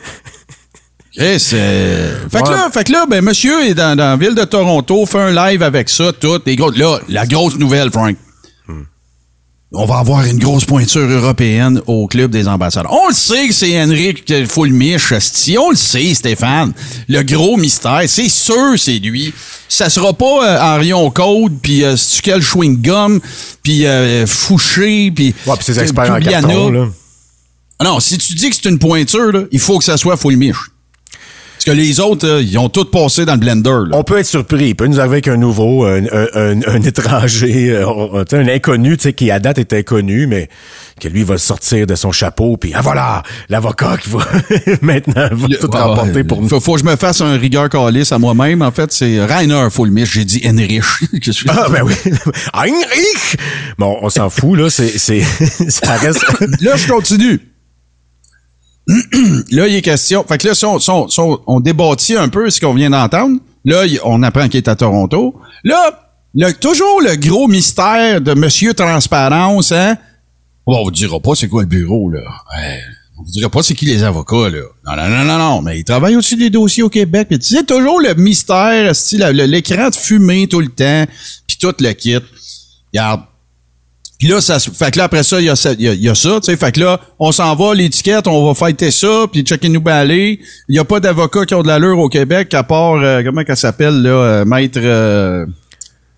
[1.15, 2.55] Chris, euh, fait, que Ouais.
[2.55, 5.51] là, fait que là, ben, monsieur est dans, dans la ville de Toronto, fait un
[5.51, 6.41] live avec ça, tout.
[6.47, 8.17] Gros, là, la grosse nouvelle, Frank.
[9.73, 12.93] On va avoir une grosse pointure européenne au club des ambassadeurs.
[12.93, 15.59] On le sait que c'est Henrik Fulmich, esti.
[15.59, 16.73] on le sait, Stéphane.
[17.09, 19.35] Le gros mystère, c'est sûr, c'est lui.
[19.69, 23.21] Ça sera pas euh, Arion Code, puis euh, c'est quel chewing gum,
[23.65, 26.87] puis euh, Fouché, puis Ouais, puis ses experts en carton, là.
[27.83, 30.55] Non, si tu dis que c'est une pointure, là, il faut que ça soit Fulmich.
[31.67, 33.71] Parce que les autres, euh, ils ont tout passé dans le blender.
[33.91, 33.97] là.
[33.99, 34.69] On peut être surpris.
[34.69, 38.97] Il peut nous arriver avec un nouveau, un, un- un- un étranger, euh, un inconnu,
[38.97, 40.49] tu sais, qui à date est inconnu, mais
[41.01, 44.21] que lui va sortir de son chapeau, puis ah voilà, l'avocat qui va
[44.83, 46.49] maintenant va tout Ah, remporter pour nous.
[46.49, 48.63] Faut, faut que je me fasse un rigueur calice à moi-même.
[48.63, 50.13] En fait, c'est Rainer Fulmich.
[50.13, 51.95] J'ai dit je- Ah ben oui,
[52.55, 53.37] Heinrich!
[53.79, 55.21] Bon, on s'en fout là, c'est, c'est,
[55.69, 56.25] ça reste.
[56.61, 57.41] Là, je continue.
[59.51, 60.25] Là, il est question.
[60.29, 60.79] Fait que là, on,
[62.01, 65.35] si un peu ce qu'on vient d'entendre, là, on apprend qu'il est à Toronto.
[65.65, 69.97] Là, le- toujours le gros mystère de Monsieur Transparence, hein?
[70.67, 72.21] On vous dira pas c'est quoi le bureau, là.
[72.21, 72.81] Ouais,
[73.19, 74.61] on vous dira pas c'est qui les avocats, là.
[74.87, 75.63] Non, non, non, non, non.
[75.63, 77.29] Mais ils travaillent aussi des dossiers au Québec.
[77.29, 78.93] Puis tu sais, toujours le mystère,
[79.33, 81.07] l'écran de fumée tout le temps,
[81.47, 82.19] puis tout le kit.
[82.93, 83.23] Regarde,
[84.19, 85.95] puis là, ça, fait que là, après ça, il y a ça, il y a,
[85.95, 86.57] y a ça, tu sais.
[86.57, 90.41] Fait que là, on s'en va, l'étiquette, on va fêter ça, puis checker nous aller.
[90.69, 93.45] Il y a pas d'avocats qui ont de l'allure au Québec, à part, euh, comment
[93.45, 95.45] qu'elle s'appelle, là, euh, maître, euh,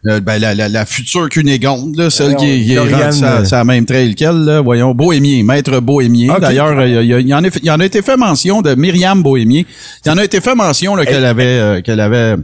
[0.07, 3.61] euh, ben, la, la, la future Cunégonde, là, celle qui, est- qui est rendue sa,
[3.61, 6.34] euh, même trail qu'elle, là, voyons, Bohémien, maître Bohémien.
[6.34, 6.40] Ok.
[6.40, 9.20] D'ailleurs, il y, il y en a, y en a été fait mention de Myriam
[9.24, 9.64] Bohémien.
[10.07, 12.36] Il y en a été fait mention, là, qu'elle avait, euh, qu'elle avait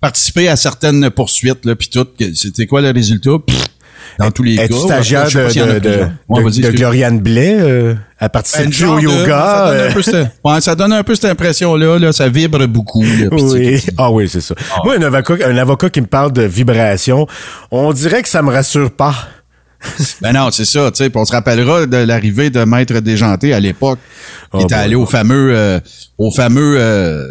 [0.00, 2.06] participé à certaines poursuites, là, puis tout.
[2.34, 3.30] C'était quoi le résultat?
[3.46, 3.64] Pff,
[4.18, 4.66] dans tous les cas.
[4.74, 6.06] Stagiaire de, de, de.
[6.28, 6.70] Ouais, de-.
[6.70, 9.26] Gloriane Blais euh, à Ben, participer genre au de- yoga?
[9.26, 12.28] ça donne, euh, un peu cette, ouais, ça donne un peu cette impression-là, là, ça
[12.28, 13.02] vibre beaucoup.
[13.02, 13.82] Là, Oui.
[13.98, 14.54] Ah oui, c'est ça.
[14.84, 17.26] Moi, un avocat, un avocat qui me parle de vibration,
[17.70, 19.14] on dirait que ça me rassure pas.
[20.22, 21.10] Ben non, c'est ça, tu sais.
[21.14, 23.98] On se rappellera de l'arrivée de Maître Déjanté à l'époque.
[24.54, 25.78] Il Oh était allé au fameux, euh,
[26.16, 27.26] au fameux euh,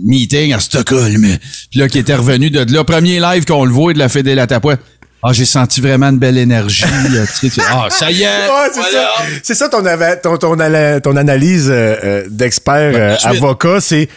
[0.00, 1.26] meeting à Stockholm.
[1.70, 4.08] Puis là, qui était revenu de, de là, premier live qu'on le voit de la
[4.08, 4.80] Fédé Tapouette.
[5.22, 6.84] Ah, j'ai senti vraiment une belle énergie.
[7.10, 8.26] là, tu sais, tu- ah, ça y est!
[8.26, 9.08] Ouais, c'est voilà.
[9.16, 9.24] ça.
[9.42, 9.82] C'est ça ton,
[10.22, 13.26] ton, ton, ton analyse euh, euh, d'expert euh, de suite.
[13.32, 14.08] avocat, c'est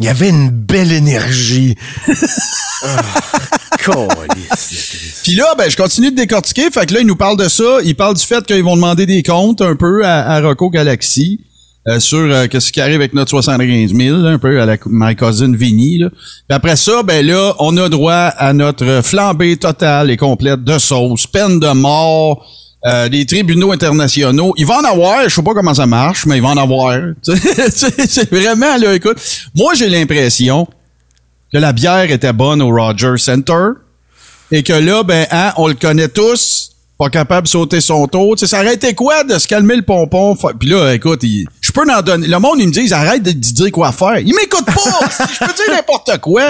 [0.00, 1.76] il y avait une belle énergie.
[2.82, 3.02] Ah.
[5.22, 6.70] Puis là, ben, je continue de décortiquer.
[6.70, 7.78] Fait que là, il nous parle de ça.
[7.84, 11.40] Il parle du fait qu'ils vont demander des comptes un peu à, à Rocco Galaxy.
[11.88, 14.76] Euh, sur euh, qu'est-ce qui arrive avec notre 75 000, là, un peu à la
[14.86, 15.98] My Cousin Vinny.
[15.98, 16.10] Là.
[16.10, 16.20] Puis
[16.50, 21.26] après ça, ben là, on a droit à notre flambée totale et complète de sauce,
[21.26, 22.46] peine de mort,
[22.86, 24.52] euh, des tribunaux internationaux.
[24.56, 26.98] Il va en avoir, je sais pas comment ça marche, mais il va en avoir.
[27.72, 29.18] C'est vraiment, là, écoute,
[29.54, 30.66] moi j'ai l'impression
[31.52, 33.70] que la bière était bonne au Rogers Center
[34.52, 38.36] et que là, ben, hein, on le connaît tous, pas capable de sauter son tour.
[38.36, 40.36] Tu sais, ça aurait été quoi de se calmer le pompon?
[40.58, 42.26] Puis là, écoute, il- je peux en donner.
[42.26, 44.18] Le monde, ils me disent, arrête de, dire quoi faire.
[44.18, 44.72] Ils m'écoutent pas!
[45.32, 46.42] Je peux dire n'importe quoi.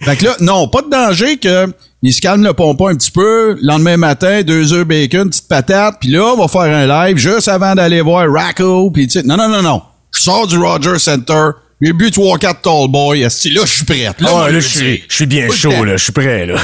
[0.00, 1.66] Fait que là, non, pas de danger que
[2.02, 3.56] il se calme le pompon un petit peu.
[3.60, 5.96] Lendemain matin, deux œufs bacon, petite patate.
[6.00, 8.90] Puis là, on va faire un live juste avant d'aller voir Racco.
[8.90, 9.82] Puis tu sais, non, non, non, non.
[10.12, 11.50] Je sors du Rogers Center.
[11.84, 13.20] J'ai bu 3-4 tall boy.
[13.20, 14.04] Là, je suis prêt?
[14.04, 14.66] Là, Ah, là, je
[15.08, 15.84] suis, bien chaud, temps.
[15.84, 15.96] là.
[15.98, 16.54] Je suis prêt, là.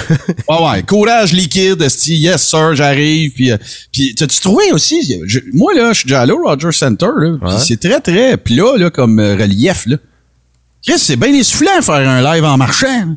[0.48, 0.82] Ouais, ouais.
[0.82, 2.16] Courage liquide, esti.
[2.16, 3.32] Yes, sir, j'arrive.
[3.32, 3.58] Puis, euh,
[3.92, 5.20] puis t'as-tu trouvé aussi?
[5.26, 7.30] je- moi, là, je suis déjà allé au Rogers Center, là.
[7.42, 7.58] Ouais.
[7.66, 9.96] c'est très, très plat, là, comme euh, relief, là.
[10.86, 13.16] Chris, c'est bien essoufflant faire un live en marchant.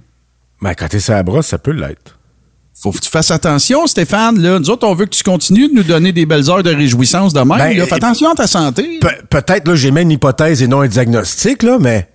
[0.62, 2.13] ben, quand t'es sur la brosse, ça peut l'être.
[2.82, 4.40] Faut que tu fasses attention, Stéphane.
[4.42, 4.60] Là.
[4.60, 7.32] Nous autres, on veut que tu continues de nous donner des belles heures de réjouissance
[7.34, 7.58] de même.
[7.58, 7.86] Ben, là.
[7.86, 9.00] Fais attention à ta santé.
[9.00, 12.10] Pe- Peut-être, là, j'ai même une hypothèse et non un diagnostic, là, mais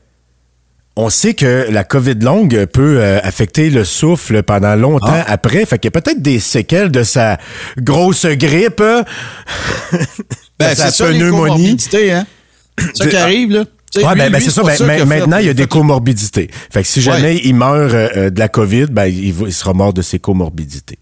[0.96, 5.24] on sait que la COVID longue peut euh, affecter le souffle pendant longtemps Ah.
[5.28, 5.64] après.
[5.64, 7.38] Fait qu'il y a peut-être des séquelles de sa
[7.78, 9.04] grosse grippe, Ben,
[10.70, 11.40] de sa c'est ça, les pneumonie.
[11.52, 12.26] comorbidités, hein.
[12.78, 13.64] C'est ça qui arrive, là.
[13.96, 14.62] Ouais, lui, ben, ben, c'est ça.
[14.62, 16.50] Ben, fait- maintenant, il y a des comorbidités.
[16.70, 19.92] Fait que si jamais il meurt euh, euh, de la COVID, ben, il sera mort
[19.92, 20.98] de ses comorbidités.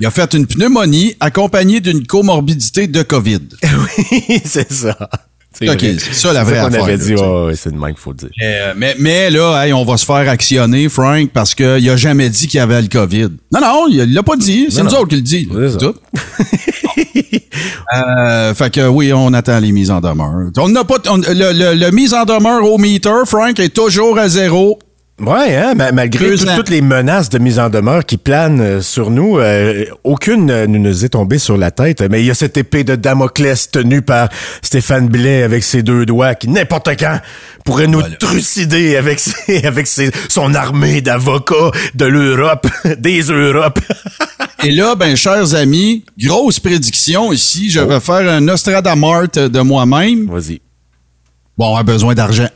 [0.00, 3.40] Il a fait une pneumonie accompagnée d'une comorbidité de COVID.
[3.62, 5.08] oui, c'est ça.
[5.56, 5.96] C'est Ok, vrai.
[5.98, 8.16] c'est ça, la vraie qu'on affaire, avait dit, ouais, c'est de même qu'il faut le
[8.16, 8.28] dire.
[8.42, 12.28] Euh, mais, mais là, hey, on va se faire actionner, Frank, parce qu'il a jamais
[12.28, 13.28] dit qu'il y avait le COVID.
[13.52, 14.66] Non, non, il l'a pas dit.
[14.70, 14.98] C'est Non, nous non.
[15.00, 15.48] autres qui le dit.
[15.54, 15.78] C'est ça.
[15.78, 15.94] Tout.
[17.96, 20.50] euh, fait que oui, on attend les mises en demeure.
[20.58, 24.18] On n'a pas, on- le, le- le mise en demeure au meter, Frank, est toujours
[24.18, 24.78] à zéro.
[25.20, 28.80] Ouais, hein, ma- malgré tout- toutes les menaces de mise en demeure qui planent euh,
[28.82, 32.02] sur nous, euh, aucune euh, ne nous est tombée sur la tête.
[32.10, 34.28] Mais il y a cette épée de Damoclès tenue par
[34.60, 37.20] Stéphane Blais avec ses deux doigts qui, n'importe quand,
[37.64, 42.66] pourrait nous trucider avec, ses- avec ses- son armée d'avocats de l'Europe,
[42.98, 43.78] des Europes.
[44.64, 47.70] Et là, ben, chers amis, grosse prédiction ici.
[47.70, 50.28] Je vais faire un Nostradamart de moi-même.
[50.28, 50.60] Vas-y.
[51.56, 52.48] Bon, on a besoin d'argent.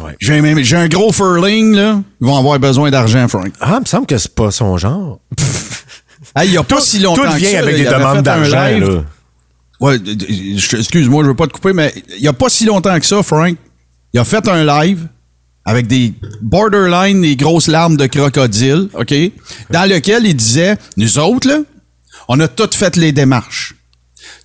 [0.00, 0.16] Ouais.
[0.20, 2.02] J'ai un gros furling, là.
[2.20, 3.52] Ils vont avoir besoin d'argent, Frank.
[3.60, 5.20] Ah, il me semble que c'est pas son genre.
[6.34, 8.22] Hey, il y a pas si longtemps Tout que vient ça, avec là, des demandes
[8.22, 9.04] d'argent, là.
[9.80, 9.96] Ouais,
[10.76, 13.22] excuse-moi, je veux pas te couper, mais il y a pas si longtemps que ça,
[13.22, 13.56] Frank.
[14.14, 15.08] Il a fait un live
[15.64, 19.14] avec des borderline, des grosses larmes de crocodile, OK?
[19.70, 21.58] Dans lequel il disait, nous autres, là,
[22.28, 23.74] on a toutes fait les démarches.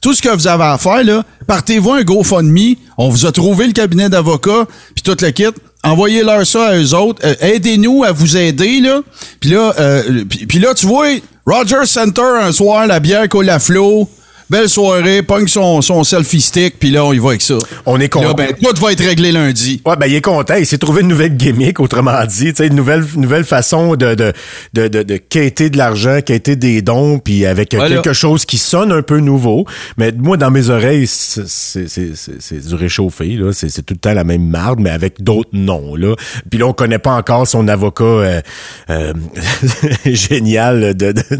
[0.01, 3.67] Tout ce que vous avez à faire, là, partez-vous un GoFundMe, on vous a trouvé
[3.67, 5.45] le cabinet d'avocats, puis tout le kit,
[5.83, 9.01] envoyez-leur ça à eux autres, Euh, aidez-nous à vous aider, là.
[9.39, 11.07] Puis là, euh, puis là, tu vois,
[11.45, 14.09] Roger Center, un soir, la bière coule à flot,
[14.49, 17.55] belle soirée, pogne son, son selfie stick, puis là, on y va avec ça.
[17.85, 18.43] On est Puis là, content.
[18.43, 19.81] ben, tout va être réglé lundi.
[19.85, 20.55] Ouais, ben, il est content.
[20.55, 22.53] Il s'est trouvé une nouvelle gimmick, autrement dit.
[22.53, 24.33] Tu sais, une nouvelle, nouvelle façon de, de,
[24.73, 27.95] de, de, de quêter de l'argent, quêter des dons, puis avec Voilà.
[27.95, 29.65] quelque chose qui sonne un peu nouveau.
[29.97, 33.51] Mais moi, dans mes oreilles, c'est, du réchauffé, là.
[33.53, 36.15] C'est, c'est tout le temps la même marde, mais avec d'autres noms, là.
[36.49, 38.41] Puis là, on connaît pas encore son avocat euh,
[38.89, 39.13] euh,
[40.05, 41.23] génial de, de...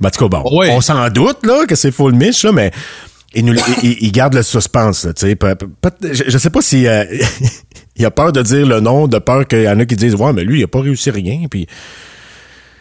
[0.00, 0.68] Ben, en tout cas, bon, Ouais.
[0.70, 2.70] on s'en doute, là, que c'est full miche, là, mais
[3.34, 7.04] il, nous, il, il garde le suspense, là, Je, je sais pas si euh,
[7.96, 10.14] il a peur de dire le nom, de peur qu'il y en a qui disent
[10.14, 11.66] ouais, mais lui, il a pas réussi rien, puis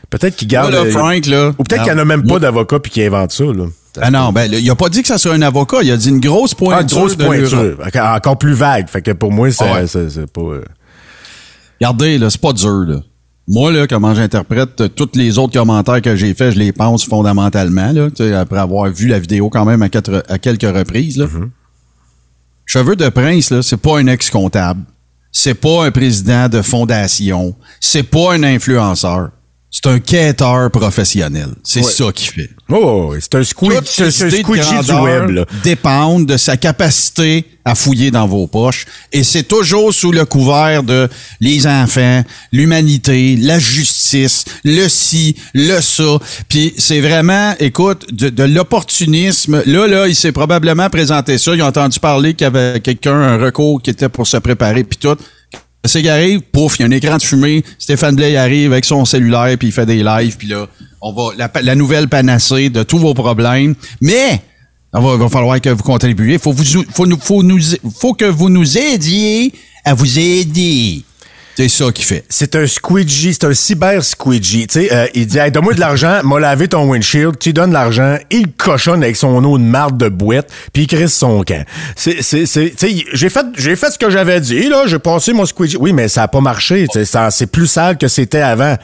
[0.10, 0.72] peut-être qu'il garde.
[0.72, 1.50] Là, là, euh, Frank, là.
[1.58, 3.66] ou peut-être qu'il n'y en a même pas d'avocat puis qu'il invente ça, là.
[4.00, 6.10] Ah non, ben, il a pas dit que ça serait un avocat, il a dit
[6.10, 6.98] une grosse Ah, une pointure.
[7.00, 7.78] grosse de l'Europe.
[7.78, 8.04] pointure.
[8.14, 8.88] Encore plus vague.
[8.90, 9.88] Fait que pour moi, c'est ouais.
[9.88, 10.42] c'est- c'est pas.
[10.42, 10.64] euh,
[11.82, 13.00] Regardez, là, c'est pas dur, là.
[13.48, 17.06] Moi, là, comment j'interprète euh, tous les autres commentaires que j'ai faits, je les pense
[17.06, 20.64] fondamentalement, là, tu sais, après avoir vu la vidéo quand même à, quatre, à quelques
[20.64, 21.28] reprises, là.
[22.66, 24.82] Cheveux de prince, là, c'est pas un ex-comptable.
[25.32, 27.56] C'est pas un président de fondation.
[27.80, 29.30] C'est pas un influenceur.
[29.70, 31.50] C'est un quêteur professionnel.
[31.62, 31.92] C'est Ouais.
[31.92, 32.50] ça qu'il fait.
[32.70, 35.46] Oh, c'est un squeegee du web, là.
[35.62, 38.86] dépendent de sa capacité à fouiller dans vos poches.
[39.12, 41.10] Et c'est toujours sous le couvert de
[41.42, 46.18] les enfants, l'humanité, la justice, le ci, le ça.
[46.48, 49.62] Puis c'est vraiment, écoute, de, de l'opportunisme.
[49.66, 51.54] Là, là, il s'est probablement présenté ça.
[51.54, 54.84] Ils ont entendu parler qu'il y avait quelqu'un, un recours qui était pour se préparer,
[54.86, 55.18] puis tout.
[55.88, 57.64] C'est arrive, pouf, il y a un écran de fumée.
[57.80, 60.68] Stéphane il arrive avec son cellulaire, puis il fait des lives, puis là,
[61.02, 63.76] on va la, nouvelle panacée de tous vos problèmes.
[64.02, 64.42] Mais
[64.94, 66.38] il va, falloir que vous contribuiez.
[66.38, 67.20] Faut vous, faut nous,
[68.00, 69.54] faut que vous nous aidiez
[69.86, 71.04] à vous aider.
[71.58, 72.24] C'est ça qu'il fait.
[72.30, 74.68] C'est un squeegee, c'est un cyber squeegee.
[74.68, 77.70] Tu sais, euh, il dit, hey, donne-moi de l'argent, m'a lavé ton windshield, tu donnes
[77.70, 81.42] de l'argent, il cochonne avec son eau de marde de boîte, puis il crisse son
[81.42, 81.66] camp.
[81.96, 85.00] C'est, c'est, c'est, tu sais, j'ai fait, j'ai fait ce que j'avais dit, là, j'ai
[85.00, 85.78] passé mon squeegee.
[85.78, 88.76] Oui, mais ça a pas marché, tu c'est plus sale que c'était avant.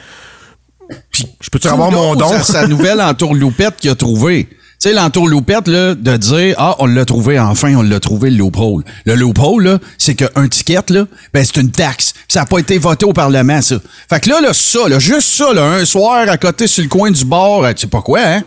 [1.12, 2.42] Puis, je peux-tu avoir mon don?
[2.42, 4.48] Sa nouvelle entourloupette qu'il a trouvé.
[4.80, 8.36] Tu sais, l'entourloupette, là, de dire, ah, on l'a trouvé, enfin, on l'a trouvé, le
[8.36, 8.84] loophole.
[9.06, 12.12] Le loophole, là, c'est qu'un ticket, là, ben, c'est une taxe.
[12.28, 13.76] Ça n'a pas été voté au Parlement, ça.
[14.10, 16.88] Fait que là, là, ça, là, juste ça, là, un soir, à côté, sur le
[16.88, 18.42] coin du bord, euh, tu sais pas quoi, hein?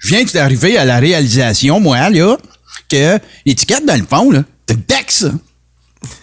[0.00, 2.36] Je viens d'arriver à la réalisation, moi, là,
[2.88, 5.26] que l'étiquette, dans le fond, là, c'est une taxe,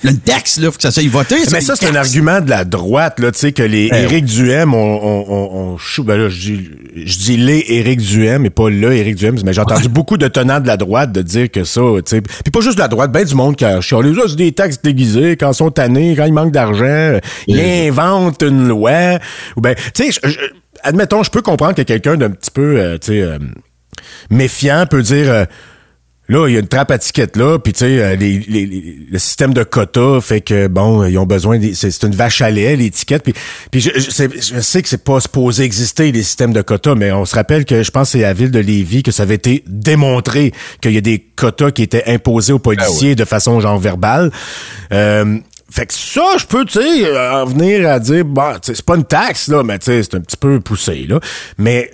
[0.04, 1.36] Une taxe, là, faut que ça soit voté.
[1.52, 4.26] Mais ça, c'est un argument de la droite, là, tu sais, que les Eh Éric
[4.26, 8.44] Duhem, on, on, on, on chou- ben là, je dis, je dis les Éric Duhem
[8.46, 11.22] et pas le Éric Duhem, mais j'ai entendu beaucoup de tenants de la droite de
[11.22, 13.66] dire que ça, tu sais, puis pas juste de la droite, ben du monde qui
[13.66, 17.20] a chialé, ça, c'est des taxes déguisées, quand ils sont tannés, quand ils manquent d'argent,
[17.48, 17.60] ils
[17.90, 19.20] inventent une loi,
[19.58, 20.20] ou ben, tu sais,
[20.82, 23.38] admettons, je peux comprendre que quelqu'un d'un petit peu, euh, tu sais, euh,
[24.32, 25.30] méfiant peut dire...
[25.32, 25.46] euh,
[26.30, 28.66] Là, il y a une trappe à ticket là, puis tu sais, euh, les, les-
[28.66, 32.42] les- le système de quotas fait que bon, ils ont besoin, des- c'est une vache
[32.42, 33.34] à lait l'étiquette, puis
[33.72, 36.96] puis je, je sais, je sais que c'est pas supposé exister les systèmes de quotas,
[36.96, 39.24] mais on se rappelle que je pense c'est à la ville de Lévis que ça
[39.24, 40.52] avait été démontré
[40.82, 44.30] qu'il y a des quotas qui étaient imposés aux policiers de façon genre verbale.
[44.92, 45.38] Euh,
[45.70, 48.76] fait que ça, je peux, tu sais, euh, en venir à dire, bah, tu sais,
[48.76, 51.20] c'est pas une taxe, là, mais tu sais, c'est un petit peu poussé, là.
[51.58, 51.92] Mais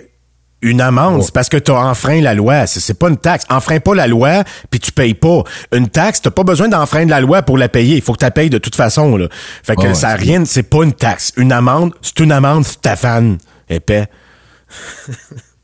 [0.64, 2.66] une amende, c'est parce que tu as enfreint la loi.
[2.66, 3.44] C'est, pas une taxe.
[3.50, 5.44] Enfreins pas la loi, puis tu payes pas.
[5.72, 7.96] Une taxe, t'as pas besoin d'enfreindre la loi pour la payer.
[7.96, 9.16] Il faut que tu la payes de toute façon.
[9.16, 9.28] Là.
[9.62, 11.32] Fait que Ouais, ça rien, c'est pas une taxe.
[11.36, 13.38] Une amende, c'est une amende, c'est ta fan.
[13.68, 14.06] Épais.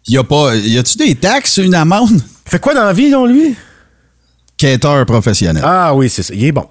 [0.07, 2.21] Y a pas, y a-tu des taxes, une amende?
[2.45, 3.55] Fait quoi dans la vie, donc, lui?
[4.57, 5.63] Quêteur professionnel.
[5.65, 6.35] Ah oui, c'est ça.
[6.35, 6.67] Il est bon.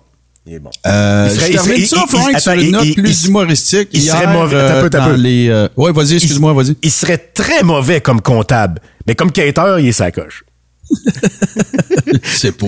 [0.46, 0.72] Il est bon.
[0.88, 3.90] Euh, Il serait- je termine ça, attends, sur une note il- plus il- humoristique.
[3.94, 4.56] il serait mauvais.
[4.56, 6.76] Euh, Ouais, vas-y, excuse-moi, vas-y.
[6.82, 8.82] Il serait très mauvais comme comptable.
[9.06, 10.44] Mais comme quêteur, il est sa coche.
[10.92, 12.66] Je sais pas.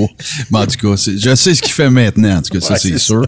[0.52, 2.38] Mais en tout cas, c'est- je sais ce qu'il fait maintenant.
[2.38, 3.26] En tout cas, ça, Ouais, c'est c'est sûr.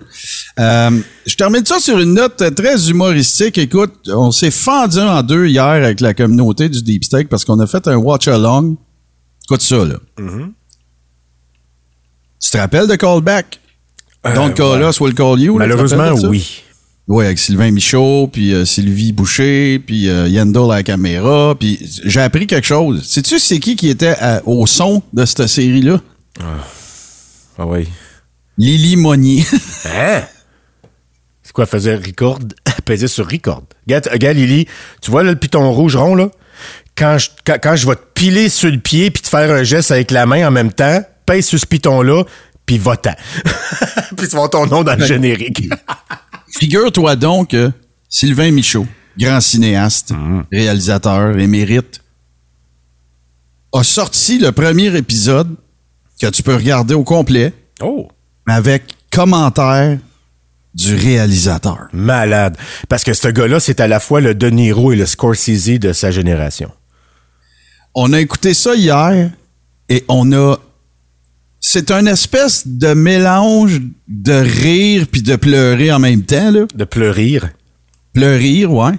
[0.60, 3.58] Euh, je termine ça sur une note très humoristique.
[3.58, 7.60] Écoute, on s'est fendu en deux hier avec la communauté du Deep Steak parce qu'on
[7.60, 8.76] a fait un watch-along.
[9.46, 9.96] Écoute ça, là.
[10.20, 10.52] Mm-hmm.
[12.40, 13.60] Tu te rappelles de Callback?
[14.24, 14.88] Don't call ouais.
[14.90, 15.58] us, we'll call you.
[15.58, 16.64] Malheureusement, oui.
[17.08, 21.78] Oui, avec Sylvain Michaud, puis euh, Sylvie Boucher, puis euh, Yandel à la caméra, puis
[22.06, 23.04] j'ai appris quelque chose.
[23.06, 26.00] Sais-tu c'est qui qui était à- au son de cette série-là?
[27.58, 27.88] Ah oui.
[28.58, 29.44] Lily Monnier.
[29.86, 30.22] Hein?
[31.44, 32.40] C'est quoi, faisait record?
[32.66, 33.64] Elle pesait sur record.
[33.86, 34.68] Regarde, regarde, Lily,
[35.02, 36.30] tu vois là, le piton rouge rond, là?
[36.96, 39.64] Quand je, quand, quand je vais te piler sur le pied puis te faire un
[39.64, 42.24] geste avec la main en même temps, pèse sur ce piton-là,
[42.66, 43.14] puis va-t'en.
[44.18, 45.70] puis tu vas ton nom dans le générique.
[46.60, 47.72] Figure-toi donc que
[48.10, 48.88] Sylvain Michaud,
[49.18, 50.44] grand cinéaste, Mm.
[50.52, 52.02] réalisateur, émérite,
[53.74, 55.56] a sorti le premier épisode
[56.22, 58.08] que tu peux regarder au complet oh!
[58.48, 59.98] avec commentaire
[60.76, 61.88] du réalisateur.
[61.92, 62.56] Malade.
[62.90, 65.92] Parce que ce gars-là, c'est à la fois le De Niro et le Scorsese de
[65.94, 66.72] sa génération.
[67.96, 69.32] On a écouté ça hier
[69.90, 70.58] et on a.
[71.76, 76.68] C'est un espèce de mélange de rire puis de pleurer en même temps, là.
[76.76, 77.40] De pleurer.
[78.14, 78.92] Pleurir, ouais.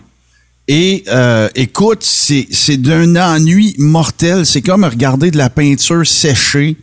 [0.67, 4.45] Et euh, écoute, c'est d'un ennui mortel.
[4.45, 6.77] C'est comme regarder de la peinture séchée.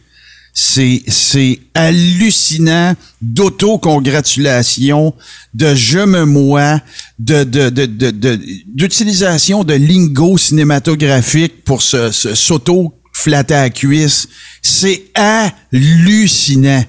[0.53, 5.13] C'est hallucinant d'autocongratulation,
[5.53, 6.79] de je me moi,
[7.19, 14.27] de de de de- de- d'utilisation de, lingo cinématographique pour s'auto flatter à la cuisse.
[14.61, 16.83] C'est hallucinant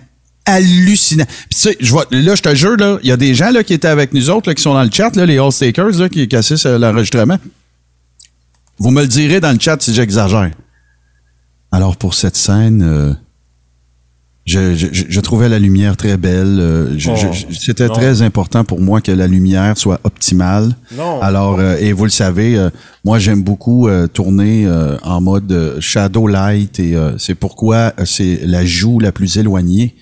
[0.44, 1.24] hallucinant.
[1.24, 3.50] Puis tu sais, je vois, là, je te jure, là, il y a des gens
[3.50, 5.98] là, qui étaient avec nous autres, là, qui sont dans le chat, là, les All-Stakers,
[5.98, 7.38] là, qui, à l'enregistrement.
[8.78, 10.50] Vous me le direz dans le chat si j'exagère.
[11.70, 13.14] Alors, pour cette scène, euh,
[14.44, 16.58] je, je, je- trouvais la lumière très belle.
[16.60, 20.74] euh, je- Oh, C'était très important pour moi que la lumière soit optimale.
[20.96, 21.20] Non.
[21.22, 22.68] Alors, euh, et vous le savez, euh,
[23.04, 27.92] moi, j'aime beaucoup euh, tourner euh, en mode euh, shadow light et euh, c'est pourquoi
[28.00, 29.94] euh, c'est la joue la plus éloignée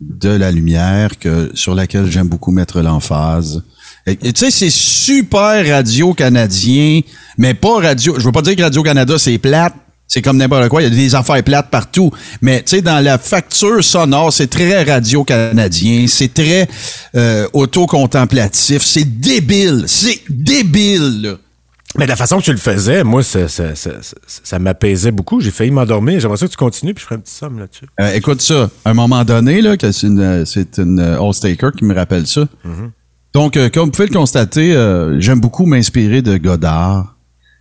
[0.00, 3.62] de la lumière que sur laquelle j'aime beaucoup mettre l'emphase.
[4.06, 7.00] Et tu sais, c'est super radio-canadien,
[7.38, 8.14] mais pas radio...
[8.18, 9.74] Je veux pas dire que Radio-Canada, c'est plate.
[10.14, 10.80] C'est comme n'importe quoi.
[10.80, 12.12] Il y a des affaires plates partout.
[12.40, 16.06] Mais tu sais, dans la facture sonore, c'est très radio-canadien.
[16.06, 16.68] C'est très
[17.16, 18.84] euh, auto-contemplatif.
[18.84, 19.86] C'est débile.
[19.88, 21.32] C'est débile, là.
[21.98, 23.90] Mais la façon que tu le faisais, moi, ça, ça, ça,
[24.44, 25.40] ça- m'apaisait beaucoup.
[25.40, 26.20] J'ai failli m'endormir.
[26.20, 27.86] J'aimerais ça que tu continues, puis je ferai un petit somme là-dessus.
[28.00, 31.20] Euh, écoute ça, à un moment donné, là, que c'est une, euh, c'est une euh,
[31.20, 32.46] All-Staker qui me rappelle ça.
[33.32, 37.13] Donc, euh, comme vous pouvez le constater, euh, j'aime beaucoup m'inspirer de Godard.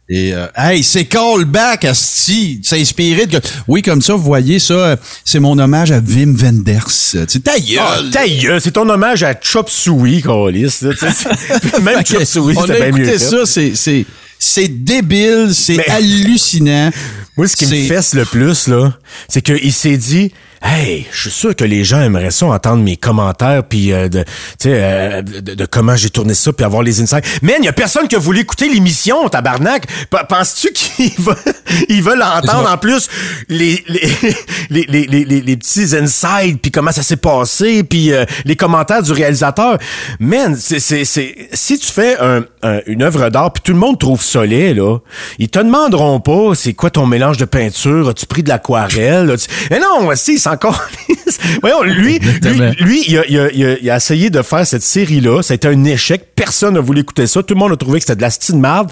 [0.09, 2.59] Et, euh, hey, c'est callback, Asti!
[2.61, 3.39] S'inspirer de...
[3.69, 6.83] Oui, comme ça, vous voyez ça, euh, c'est mon hommage à Wim Wenders.
[7.15, 7.79] Euh, Tu sais, ta gueule!
[7.79, 10.21] Ah, ta gueule, c'est ton hommage à Chop Suey,
[10.69, 14.05] c'est- Même Chop Suey, c'était bien mieux ça, c'est,
[14.43, 16.91] c'est, débile, c'est Mais- hallucinant.
[17.37, 18.93] Moi, ce qui me C'est- fesse le plus, là,
[19.27, 20.31] c'est qu'il s'est dit,
[20.65, 24.19] Hey, je suis sûr que les gens aimeraient ça entendre mes commentaires puis euh, de,
[24.23, 24.27] tu
[24.59, 27.25] sais, euh, de, de comment j'ai tourné ça puis avoir les insights.
[27.41, 29.85] Man, il y a personne qui a voulu écouter l'émission, tabarnak.
[30.09, 31.35] P- Penses-tu qu'ils veulent,
[31.89, 33.09] ils veulent entendre en plus
[33.49, 34.07] les les,
[34.69, 38.55] les, les, les, les- les petits insights puis comment ça s'est passé puis euh, les
[38.55, 39.77] commentaires du réalisateur?
[40.21, 43.79] Man, c'est c'est c'est si tu fais un, un- une œuvre d'art puis tout le
[43.79, 44.97] monde trouve ça laid là,
[45.39, 49.35] ils te demanderont pas c'est quoi ton mélange de peinture, as-tu pris de l'aquarelle?
[49.71, 50.81] Mais non, si, c'est encore
[51.61, 54.65] Voyons, lui, lui, lui, il a, il a- il a- il a essayé de faire
[54.65, 55.41] cette série-là.
[55.41, 56.29] Ça a été un échec.
[56.35, 57.41] Personne n'a voulu écouter ça.
[57.43, 58.91] Tout le monde a trouvé que c'était de la style marde.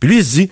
[0.00, 0.50] Puis lui, il se dit,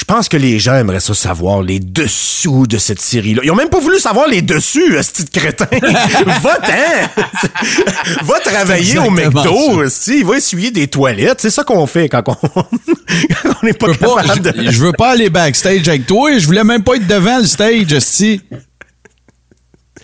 [0.00, 3.42] je pense que les gens aimeraient ça savoir les dessous de cette série-là.
[3.44, 5.66] Ils ont même pas voulu savoir les dessus, ce petit crétin.
[6.42, 8.24] Va-t'en!
[8.24, 10.22] Va travailler au McDo, esti.
[10.22, 11.40] va essuyer des toilettes.
[11.42, 12.62] C'est ça qu'on fait quand on quand
[13.62, 14.64] on n'est pas Je veux pas- capable de...
[14.66, 16.38] je, je veux pas aller backstage avec toi.
[16.38, 17.86] Je voulais même pas être devant le stage,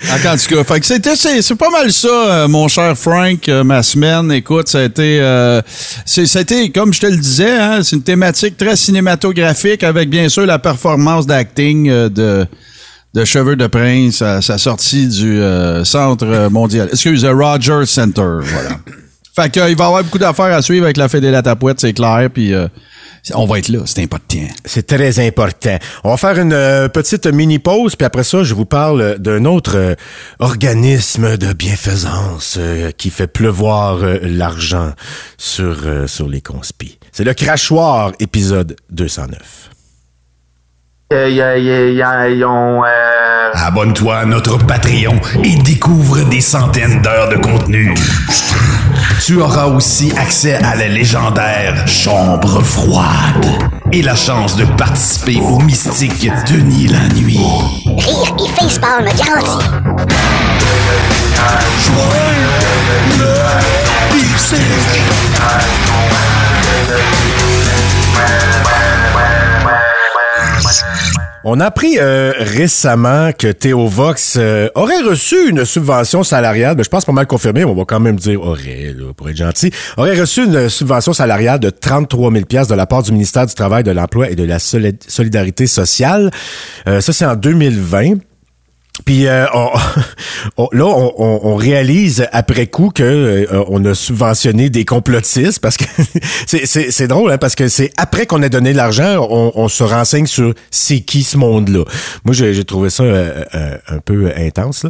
[0.02, 3.64] En tout fait que c'était, c'est, c'est pas mal ça, euh, mon cher Frank, euh,
[3.64, 4.30] ma semaine.
[4.30, 5.62] Écoute, ça a été, euh,
[6.04, 10.28] c'est, été, comme je te le disais, hein, c'est une thématique très cinématographique avec bien
[10.28, 12.46] sûr la performance d'acting euh, de,
[13.14, 15.40] de Cheveux de Prince à sa sortie du
[15.84, 16.88] Centre mondial.
[16.92, 18.78] Excuse, Rogers Center, voilà.
[19.34, 21.42] Fait que, euh, il va y avoir beaucoup d'affaires à suivre avec la Fédé la
[21.42, 22.52] Tapouette, c'est clair, puis
[23.34, 24.38] on va être là, c'est important.
[24.64, 25.76] C'est très important.
[26.04, 29.76] On va faire une euh, petite mini-pause, puis après ça, je vous parle d'un autre
[29.76, 29.94] euh,
[30.38, 34.92] organisme de bienfaisance euh, qui fait pleuvoir euh, l'argent
[35.38, 36.98] sur, euh, sur les conspis.
[37.12, 39.70] C'est le Crachoir, épisode 209.
[41.12, 42.88] Euh, y a- y a- y a- ils ont, euh,
[43.54, 47.94] Abonne-toi à notre Patreon et découvre des centaines d'heures de contenu.
[49.24, 53.46] Tu auras aussi accès à la légendaire Chambre froide
[53.92, 57.40] et la chance de participer au mystique Denis la nuit.
[57.86, 59.66] Rire et facepalm garanti.
[71.48, 76.82] On a appris euh, récemment que Théo Vox euh, aurait reçu une subvention salariale, ben,
[76.82, 79.70] je pense pas mal confirmé, mais on va quand même dire aurait, pour être gentil,
[79.96, 83.54] aurait reçu une subvention salariale de 33 000 pièces de la part du ministère du
[83.54, 86.32] Travail, de l'Emploi et de la Soli- Solidarité sociale.
[86.88, 88.14] Euh, ça, c'est en 2020.
[89.04, 95.60] Puis euh, on- là, on, réalise après coup que euh, on a subventionné des complotistes
[95.60, 95.84] parce que
[96.46, 100.54] c'est- drôle hein, parce que c'est après qu'on a donné l'argent, on, se renseigne sur
[100.70, 101.84] c'est qui ce monde-là.
[102.24, 103.44] Moi, j'ai trouvé ça euh,
[103.88, 104.86] un peu intense.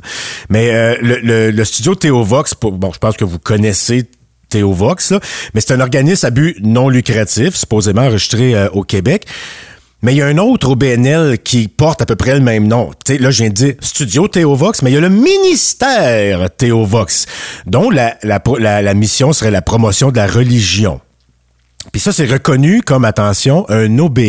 [0.50, 4.04] Mais le, le- studio Théovox, bon, je pense que vous connaissez
[4.48, 5.12] Théovox,
[5.54, 9.26] mais c'est un organisme à but non lucratif, supposément enregistré au Québec.
[10.06, 12.68] Mais il y a un autre au BNL qui porte à peu près le même
[12.68, 12.92] nom.
[13.08, 17.26] Là, je viens de dire Studio Théovox, mais il y a le ministère Théovox,
[17.66, 21.00] dont la, la, la, la mission serait la promotion de la religion.
[21.90, 24.20] Puis ça, c'est reconnu comme, attention, un OBE,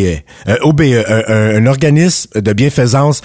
[0.48, 3.20] un, OBE, un, un- un organisme de bienfaisance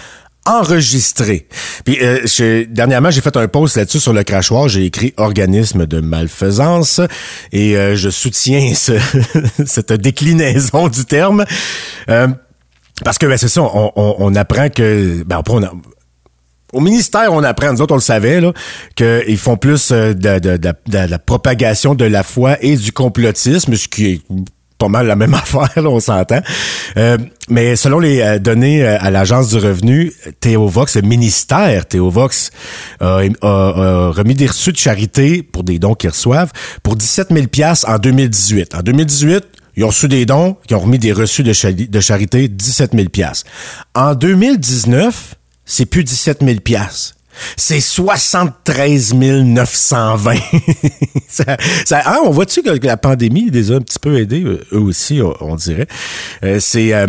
[0.45, 1.47] enregistré.
[1.85, 4.67] Puis euh, dernièrement, j'ai fait un post là-dessus sur le crachoir.
[4.67, 6.99] J'ai écrit organisme de malfaisance
[7.53, 8.99] et euh, je soutiens ce-
[9.65, 11.45] cette déclinaison du terme.
[12.09, 12.27] Euh,
[13.03, 15.23] parce que ben, c'est ça, on, on- on apprend que...
[15.25, 15.73] Ben, après, on a-
[16.73, 18.41] au ministère, on apprend, nous autres, on le savait,
[18.95, 22.91] qu'ils font plus euh, de, de- de- de la propagation de la foi et du
[22.91, 24.21] complotisme, ce qui est
[24.79, 26.41] pas mal la même affaire, là, on s'entend.
[26.97, 32.49] Euh, mais selon les euh, données euh, à l'Agence du revenu, Théovox, le ministère Théovox,
[32.99, 36.51] a, a- a remis des reçus de charité pour des dons qu'ils reçoivent
[36.81, 38.73] pour 17 000 piastres en 2018.
[38.75, 39.43] En 2018,
[39.75, 41.51] ils ont reçu des dons, ils ont remis des reçus de,
[41.87, 43.49] de charité, 17 000 piastres.
[43.95, 47.15] En 2019, c'est plus 17 000 piastres.
[47.57, 50.35] C'est 73 920.
[51.27, 54.63] ça, ça- hein, on voit-tu que la pandémie les a un petit peu aidés, eux
[54.73, 55.87] eux aussi, on, on dirait?
[56.43, 56.93] Euh, c'est...
[56.93, 57.07] euh,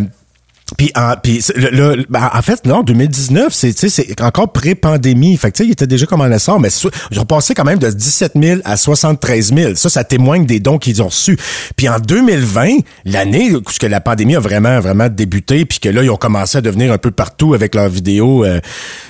[0.76, 5.36] puis en, puis le, le- ben, en fait, non, 2019, c'est, encore pré-pandémie.
[5.36, 6.68] Fait que, il était déjà comme en essor, mais
[7.10, 9.74] ils ont passé quand même de 17 000 à 73 000.
[9.74, 11.38] Ça, ça témoigne des dons qu'ils ont reçus.
[11.76, 16.02] Puis en 2020, l'année où que la pandémie a vraiment, vraiment débuté, puis que là,
[16.02, 18.60] ils ont commencé à devenir un peu partout avec leurs vidéos euh,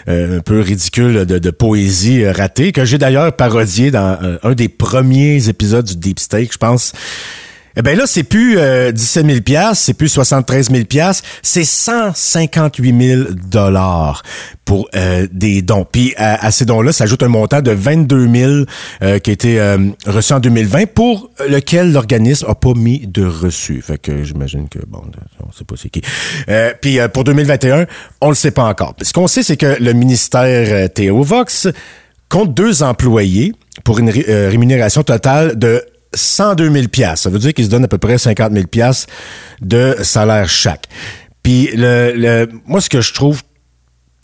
[0.08, 4.38] euh, un peu ridicules de, de poésie euh, ratée, que j'ai d'ailleurs parodié dans euh,
[4.42, 6.92] un des premiers épisodes du Deep Steak, je pense.
[7.76, 11.64] Eh bien là, c'est plus euh, 17 000 piastres, c'est plus 73 000 piastres, c'est
[11.64, 14.22] 158 000 dollars
[14.64, 15.84] pour euh, des dons.
[15.90, 18.52] Puis à, ces dons-là s'ajoute un montant de 22 000
[19.02, 23.24] euh, qui a été euh, reçu en 2020 pour lequel l'organisme a pas mis de
[23.24, 23.82] reçu.
[23.82, 25.02] Fait que j'imagine que, bon,
[25.46, 26.00] on sait pas c'est qui.
[26.48, 27.86] Euh, puis euh, pour 2021,
[28.20, 28.94] on le sait pas encore.
[29.02, 31.68] Ce qu'on sait, c'est que le ministère Théo Vox
[32.28, 33.52] compte deux employés
[33.82, 35.82] pour une ré- rémunération totale de
[36.14, 36.86] 102 000
[37.16, 38.66] Ça veut dire qu'ils se donnent à peu près 50 000
[39.60, 40.86] de salaire chaque.
[41.42, 43.42] Puis le, le, moi, ce que je trouve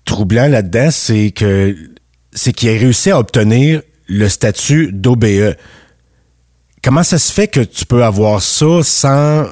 [0.05, 1.77] troublant là-dedans, c'est que
[2.33, 5.55] c'est qu'il a réussi à obtenir le statut d'OBE.
[6.83, 9.47] Comment ça se fait que tu peux avoir ça sans...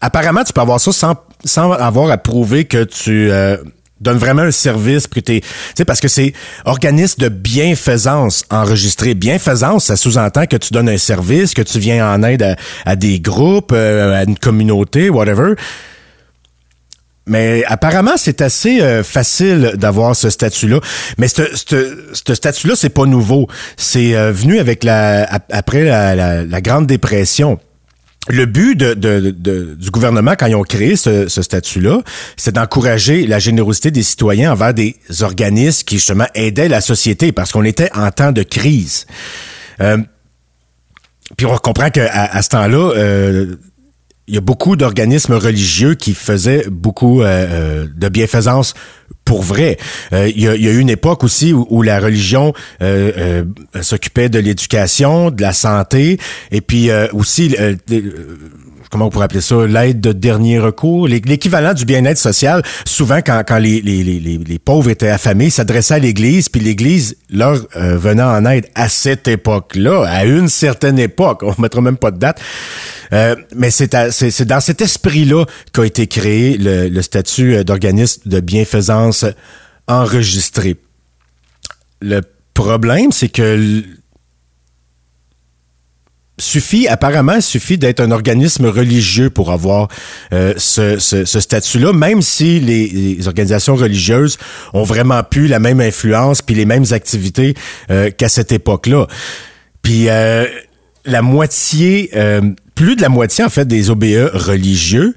[0.00, 3.56] Apparemment, tu peux avoir ça sans, sans avoir à prouver que tu euh,
[4.00, 5.46] donnes vraiment un service, t'es, tu
[5.76, 6.32] sais, parce que c'est
[6.64, 9.14] organisme de bienfaisance enregistré.
[9.14, 13.20] Bienfaisance, ça sous-entend que tu donnes un service, que tu viens en aide à, des
[13.20, 15.54] groupes, euh, à une communauté, whatever.
[17.26, 20.80] Mais apparemment, c'est assez euh, facile d'avoir ce statut-là.
[21.18, 21.44] Mais ce
[22.34, 23.48] statut-là, c'est pas nouveau.
[23.76, 27.58] C'est euh, venu avec la ap- après la- la Grande Dépression.
[28.28, 32.02] Le but de, de- de- du gouvernement, quand ils ont créé ce, ce statut-là,
[32.36, 37.52] c'est d'encourager la générosité des citoyens envers des organismes qui, justement, aidaient la société parce
[37.52, 39.06] qu'on était en temps de crise.
[39.80, 39.98] Euh,
[41.36, 43.56] puis on comprend qu'à à ce temps-là, euh,
[44.28, 48.74] il y a beaucoup d'organismes religieux qui faisaient beaucoup euh, euh, de bienfaisance
[49.24, 49.78] pour vrai.
[50.12, 52.52] Euh, il, y a, y a eu une époque aussi où, où la religion
[52.82, 56.18] euh, euh, s'occupait de l'éducation, de la santé,
[56.50, 58.36] et puis euh, aussi, euh, euh,
[58.90, 62.62] comment on pourrait appeler ça, l'aide de dernier recours, l'é- l'équivalent du bien-être social.
[62.86, 68.44] Souvent, quand, les, pauvres étaient affamés, s'adressaient à l'Église, puis l'Église leur euh, venait en
[68.46, 71.42] aide à cette époque-là, à une certaine époque.
[71.42, 72.40] On mettra même pas de date.
[73.12, 73.94] Euh, mais c'est
[74.44, 79.24] dans cet esprit-là qu'a été créé le, le statut euh, d'organisme de bienfaisance
[79.86, 80.76] enregistré.
[82.00, 82.20] Le
[82.54, 83.82] problème, c'est que
[86.38, 89.88] suffit, apparemment, il suffit d'être un organisme religieux pour avoir
[90.32, 94.38] euh, ce, statut-là, même si les, organisations religieuses
[94.72, 97.54] ont vraiment pu la même influence puis les mêmes activités
[97.90, 99.06] euh, qu'à cette époque-là.
[99.82, 100.46] Puis euh,
[101.04, 102.10] la moitié,
[102.74, 105.16] plus de la moitié en fait des OBE religieux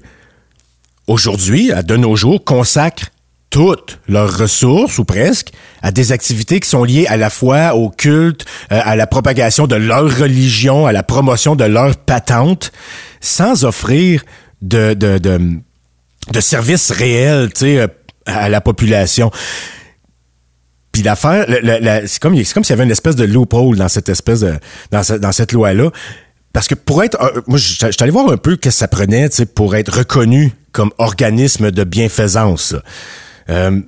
[1.06, 3.11] aujourd'hui, à de nos jours, consacrent
[3.52, 7.90] toutes leurs ressources, ou presque, à des activités qui sont liées à la fois au
[7.90, 12.72] culte, euh, à la propagation de leur religion, à la promotion de leur patente,
[13.20, 14.22] sans offrir
[14.62, 15.38] de, de, de,
[16.32, 17.86] de services réels euh,
[18.26, 19.30] à la population.
[20.92, 23.76] Puis l'affaire, le- la- c'est comme, c'est comme s'il y avait une espèce de loophole
[23.76, 24.54] dans cette espèce de,
[24.90, 25.90] dans, ce- cette loi-là.
[26.54, 28.88] Parce que pour être, euh, moi, je suis allé voir un peu qu'est-ce que ça
[28.88, 32.74] prenait, pour être reconnu comme organisme de bienfaisance.
[33.48, 33.80] Euh,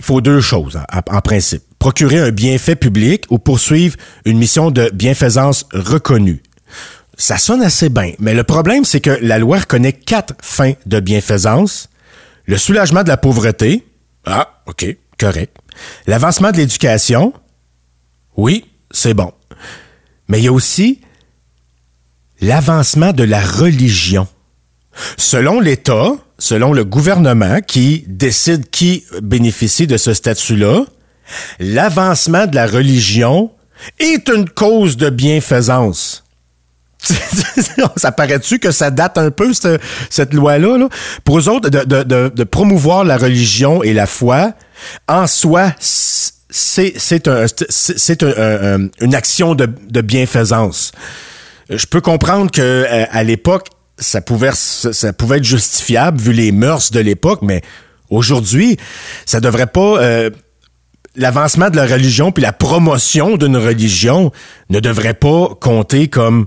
[0.00, 1.62] faut deux choses, en, en principe.
[1.78, 6.42] Procurer un bienfait public ou poursuivre une mission de bienfaisance reconnue.
[7.16, 10.98] Ça sonne assez bien, mais le problème, c'est que la loi reconnaît quatre fins de
[10.98, 11.88] bienfaisance.
[12.46, 13.86] Le soulagement de la pauvreté.
[14.26, 14.84] Ah, OK,
[15.18, 15.56] correct.
[16.06, 17.32] L'avancement de l'éducation.
[18.36, 19.32] Oui, c'est bon.
[20.28, 21.00] Mais il y a aussi
[22.40, 24.26] l'avancement de la religion.
[25.16, 30.84] Selon l'État, selon le gouvernement qui décide qui bénéficie de ce statut-là,
[31.58, 33.50] l'avancement de la religion
[33.98, 36.24] est une cause de bienfaisance.
[37.96, 39.52] ça paraît-tu que ça date un peu,
[40.10, 40.78] cette, loi-là?
[40.78, 40.88] là?
[41.24, 44.52] Pour eux autres, de, promouvoir la religion et la foi,
[45.08, 50.92] en soi, c'est c'est un, c'est c'est un- un- un- une action de, de bienfaisance.
[51.68, 53.68] Je peux comprendre que euh, à l'époque,
[53.98, 57.62] ça pouvait ça, pouvait être justifiable vu les mœurs de l'époque, mais
[58.10, 58.76] aujourd'hui,
[59.26, 60.30] ça devrait pas euh,
[61.16, 64.32] l'avancement de la religion puis la promotion d'une religion
[64.70, 66.46] ne devrait pas compter comme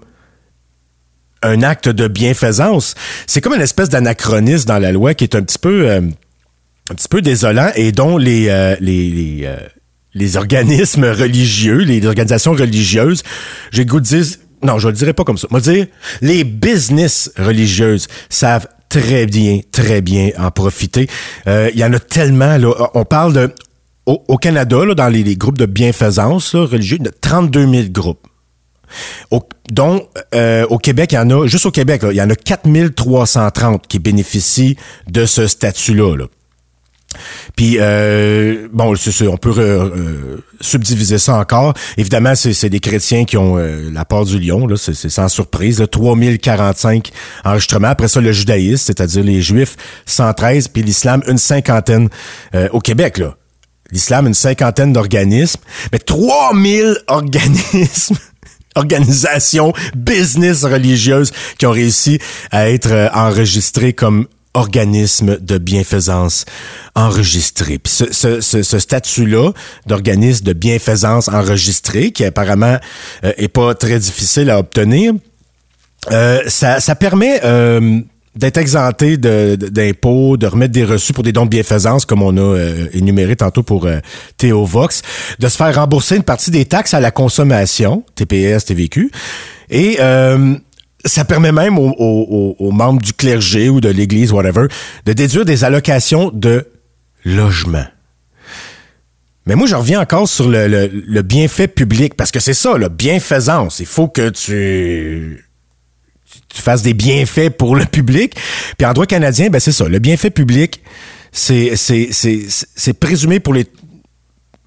[1.43, 2.95] un acte de bienfaisance.
[3.28, 6.02] C'est comme une espèce d'anachronisme dans la loi qui est un petit peu euh,
[6.89, 9.58] un petit peu désolant et dont les euh, les les, euh,
[10.14, 13.24] les organismes religieux, les organisations religieuses,
[13.72, 14.26] j'ai goût de dire
[14.64, 15.47] non, je le dirais pas comme ça.
[15.51, 15.88] Moi dire
[16.22, 21.08] les business religieuses savent très bien, très bien en profiter.
[21.47, 22.74] Euh, Il y en a tellement là.
[22.93, 23.53] On parle de
[24.05, 28.26] au, Canada là, dans les, groupes de bienfaisance là, religieux, de 32 000 groupes.
[29.32, 32.30] Au, dont euh, au Québec, il y en a, juste au Québec, il y en
[32.30, 34.78] a 4330 qui bénéficient
[35.10, 36.16] de ce statut-là.
[36.16, 36.26] là.
[37.55, 41.74] Puis euh, bon, on peut euh, subdiviser ça encore.
[41.97, 45.80] Évidemment, c'est des chrétiens qui ont euh, la part du lion, là, c'est sans surprise.
[45.80, 47.11] Là, 3045
[47.43, 47.89] enregistrements.
[47.89, 52.09] Après ça, le judaïsme, c'est-à-dire les juifs, 113, puis l'islam, une cinquantaine
[52.55, 53.36] euh, au Québec, là.
[53.91, 55.61] L'islam, une cinquantaine d'organismes,
[55.93, 58.18] mais 3000 organismes
[58.76, 62.20] organisations, business religieuses qui ont réussi
[62.51, 66.45] à être euh, enregistrées comme organismes de bienfaisance
[66.95, 67.78] enregistrés.
[67.78, 69.52] Puis ce, ce, ce, ce statut-là
[69.86, 72.78] d'organisme de bienfaisance enregistré, qui apparemment
[73.24, 75.14] euh, est pas très difficile à obtenir,
[76.12, 78.00] euh, ça, ça permet euh,
[78.36, 82.22] d'être exempté de- de- d'impôts, de, remettre des reçus pour des dons de bienfaisance, comme
[82.22, 84.00] on a euh, énuméré tantôt pour euh,
[84.38, 85.02] Théo Vox,
[85.39, 89.12] de se faire rembourser une partie des taxes à la consommation, TPS, TVQ,
[89.70, 90.56] et euh,
[91.06, 94.68] ça permet même aux, aux- aux- membres du clergé ou de l'Église, whatever,
[95.06, 96.68] de déduire des allocations de
[97.26, 97.86] logement.
[99.45, 102.78] Mais moi, je reviens encore sur le, le- le bienfait public, parce que c'est ça,
[102.78, 103.80] la bienfaisance.
[103.80, 105.43] Il faut que tu
[106.54, 108.36] tu fasses des bienfaits pour le public.
[108.78, 109.88] Puis en droit canadien, ben c'est ça.
[109.88, 110.82] Le bienfait public,
[111.32, 111.74] c'est
[113.00, 113.66] présumé pour les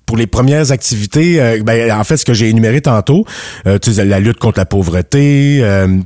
[0.07, 3.25] pour les premières activités, euh, ben, en fait, ce que j'ai énuméré tantôt,
[3.69, 5.99] euh, la lutte contre la pauvreté, euh,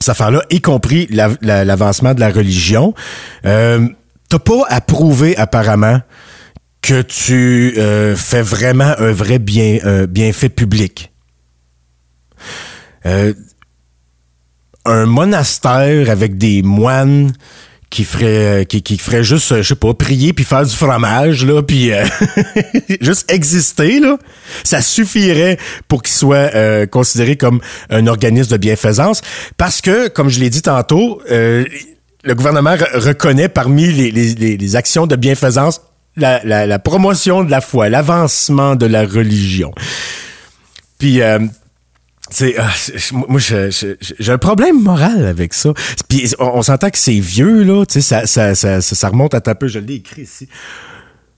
[0.00, 2.94] cette affaire-là, y compris la- la- l'avancement de la religion,
[3.44, 3.88] euh,
[4.28, 6.00] t'as pas à prouver apparemment
[6.82, 9.78] que tu euh, fais vraiment un vrai bien,
[10.08, 11.12] bienfait public.
[13.06, 13.32] Euh,
[14.84, 17.32] un monastère avec des moines
[17.88, 21.44] qui ferait qui, qui ferait juste euh, je sais pas prier puis faire du fromage
[21.46, 22.04] là puis euh,
[23.00, 24.18] juste exister là.
[24.64, 25.56] Ça suffirait
[25.88, 27.60] pour qu'il soit euh, considéré comme
[27.90, 29.22] un organisme de bienfaisance.
[29.56, 31.64] Parce que comme je l'ai dit tantôt euh,
[32.24, 35.80] le gouvernement re- reconnaît parmi les, les, les- les actions de bienfaisance
[36.16, 39.72] la, la, la promotion de la foi l'avancement de la religion.
[40.98, 41.38] Puis euh,
[42.58, 45.72] ah, c'est- moi, je- je- j'ai un problème moral avec ça.
[46.08, 47.84] Puis on, s'entend que c'est vieux, là.
[47.86, 50.48] Tu sais, ça, ça, ça, ça, remonte à un peu, je l'ai écrit ici.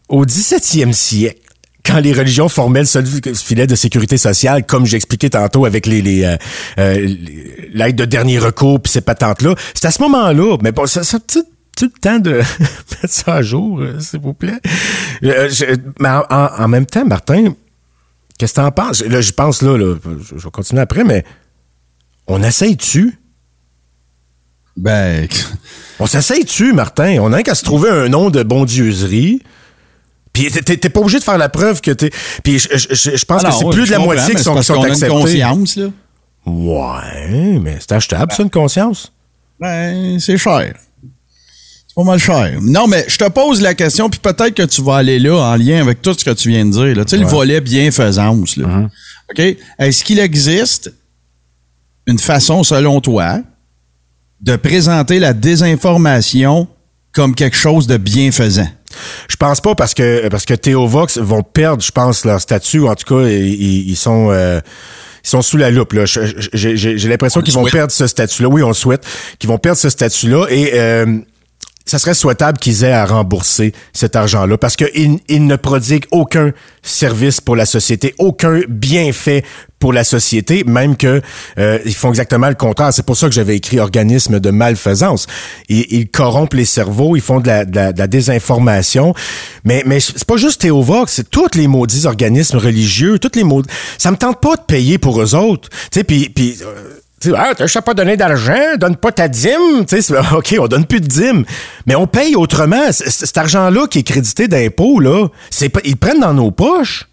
[0.09, 1.41] Au 17e siècle,
[1.85, 6.03] quand les religions formaient le seul filet de sécurité sociale, comme j'expliquais tantôt avec les,
[6.03, 6.37] les, euh,
[6.79, 7.15] euh,
[7.73, 10.57] l'aide de dernier recours puis ces patentes-là, c'est à ce moment-là.
[10.63, 11.41] Mais bon, ça, ça tu
[11.85, 14.59] le temps de mettre ça à jour, euh, s'il vous plaît.
[15.23, 15.49] Euh,
[16.01, 16.25] mais en-
[16.59, 17.55] en même temps, Martin,
[18.39, 19.03] Qu'est-ce que t'en penses?
[19.05, 19.97] Là, je pense, là, là,
[20.31, 21.25] je vais continuer après, mais
[22.27, 23.19] on essaye-tu?
[24.77, 25.27] Ben,
[25.99, 27.19] On s'essaye-tu, Martin?
[27.21, 29.43] On n'a qu'à se trouver un nom de bondieuserie.
[30.33, 32.11] Puis t'es- pas obligé de faire la preuve que t'es...
[32.45, 34.57] Puis je, je- je- je pense Ah que c'est plus de la moitié qui sont,
[34.57, 35.09] a une acceptés.
[35.09, 35.87] conscience, là.
[36.47, 39.13] Ouais, mais c'est achetable, ça, une conscience?
[39.59, 40.75] Ben, c'est cher.
[41.99, 42.59] Pas mal cher.
[42.63, 45.57] Non, mais je te pose la question, puis peut-être que tu vas aller là en
[45.57, 46.95] lien avec tout ce que tu viens de dire.
[46.97, 47.05] là.
[47.05, 48.57] Tu sais, le volet bienfaisance.
[48.57, 48.69] Là.
[48.69, 48.89] Uh-huh.
[49.33, 49.57] OK?
[49.81, 50.93] Est-ce qu'il existe
[52.07, 53.41] une façon, selon toi,
[54.41, 56.69] de présenter la désinformation
[57.11, 58.69] comme quelque chose de bienfaisant?
[59.29, 62.79] Je pense pas parce que parce que Théo Vox vont perdre, je pense, leur statut.
[62.79, 64.61] ou En tout cas, ils, sont euh,
[65.25, 65.95] ils sont sous la loupe.
[65.95, 66.05] Là.
[66.07, 67.73] J'ai j'ai- j'ai l'impression qu'ils vont souhaite.
[67.73, 68.49] perdre ce statut-là.
[68.49, 69.05] Oui, on le souhaite.
[69.41, 71.19] Qu'ils vont perdre ce statut-là et euh,
[71.89, 76.53] ça serait souhaitable qu'ils aient à rembourser cet argent-là parce qu'ils ils ne prodiguent aucun
[76.83, 79.45] service pour la société, aucun bienfait
[79.79, 81.23] pour la société, même que
[81.59, 82.93] euh, ils font exactement le contraire.
[82.93, 85.27] C'est pour ça que j'avais écrit organisme de malfaisance.
[85.69, 89.15] Ils, corrompent les cerveaux, ils font de la, de la- de la désinformation.
[89.65, 93.69] Mais, mais c'est pas juste Théovox, c'est tous les maudits organismes religieux, toutes les maudits.
[93.99, 95.69] Ça me tente pas de payer pour eux autres.
[95.71, 99.85] Tu sais, puis, puis euh, tu ah, t'as pas donné d'argent, donne pas ta dîme.
[99.89, 101.45] Tu sais, OK, on donne plus de dîme.
[101.87, 102.93] Mais on paye autrement.
[102.93, 107.08] Cet argent-là qui est crédité d'impôts, là, c'est ils le prennent dans nos poches.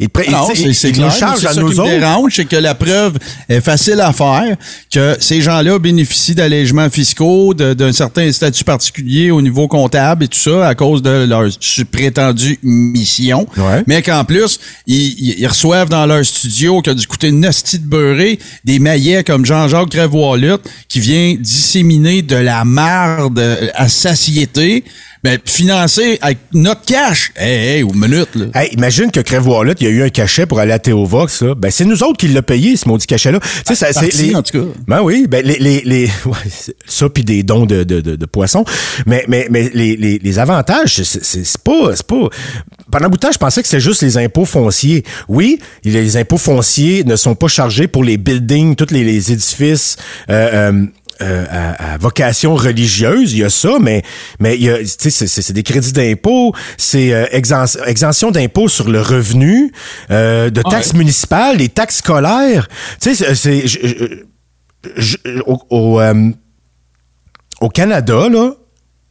[0.00, 1.06] Pre- Non, ils- c'est ils clair.
[1.06, 3.18] nous à ça nous qui me dérange, c'est que la preuve
[3.48, 4.56] est facile à faire,
[4.92, 10.28] que ces gens-là bénéficient d'allègements fiscaux, de- d'un certain statut particulier au niveau comptable et
[10.28, 11.48] tout ça à cause de leur
[11.90, 13.46] prétendue mission.
[13.56, 13.82] Ouais.
[13.86, 17.78] Mais qu'en plus, ils, ils- reçoivent dans leur studio, qui a dû coûter une hostie
[17.78, 20.56] de beurré, des maillets comme Jean-Jacques Crève-Wallet,
[20.88, 23.42] qui vient disséminer de la marde
[23.74, 24.84] à satiété,
[25.24, 27.32] ben, financé avec notre cash.
[27.36, 28.46] Hey, hey, aux minutes, là.
[28.54, 31.42] Hey, imagine que Crève Wallet, il y a eu un cachet pour aller à Théovox,
[31.42, 31.54] là.
[31.54, 33.38] Ben, c'est nous autres qui l'a payé, ce maudit cachet-là.
[33.66, 34.68] Tu sais, c'est en tout cas.
[34.88, 36.34] Ben oui, ben, les, les, les, ouais,
[36.86, 38.64] ça puis des dons de, de, de, de poissons.
[39.06, 42.28] Mais, mais, mais les, les, les avantages, c'est- pas, c'est pas,
[42.90, 45.04] pendant un bout de temps, je pensais que c'était juste les impôts fonciers.
[45.28, 49.96] Oui, les impôts fonciers ne sont pas chargés pour les buildings, tous les, les édifices,
[50.30, 50.86] euh, euh,
[51.22, 54.02] euh, à, à vocation religieuse, il y a ça, mais
[54.40, 58.68] mais il y a, tu sais, c'est- des crédits d'impôt, c'est euh, exen- exemption d'impôt
[58.68, 59.72] sur le revenu,
[60.10, 62.68] euh, de taxes municipales, les taxes scolaires.
[63.00, 63.64] Tu sais, c'est-
[65.46, 66.30] au, au, euh,
[67.60, 68.52] au Canada là.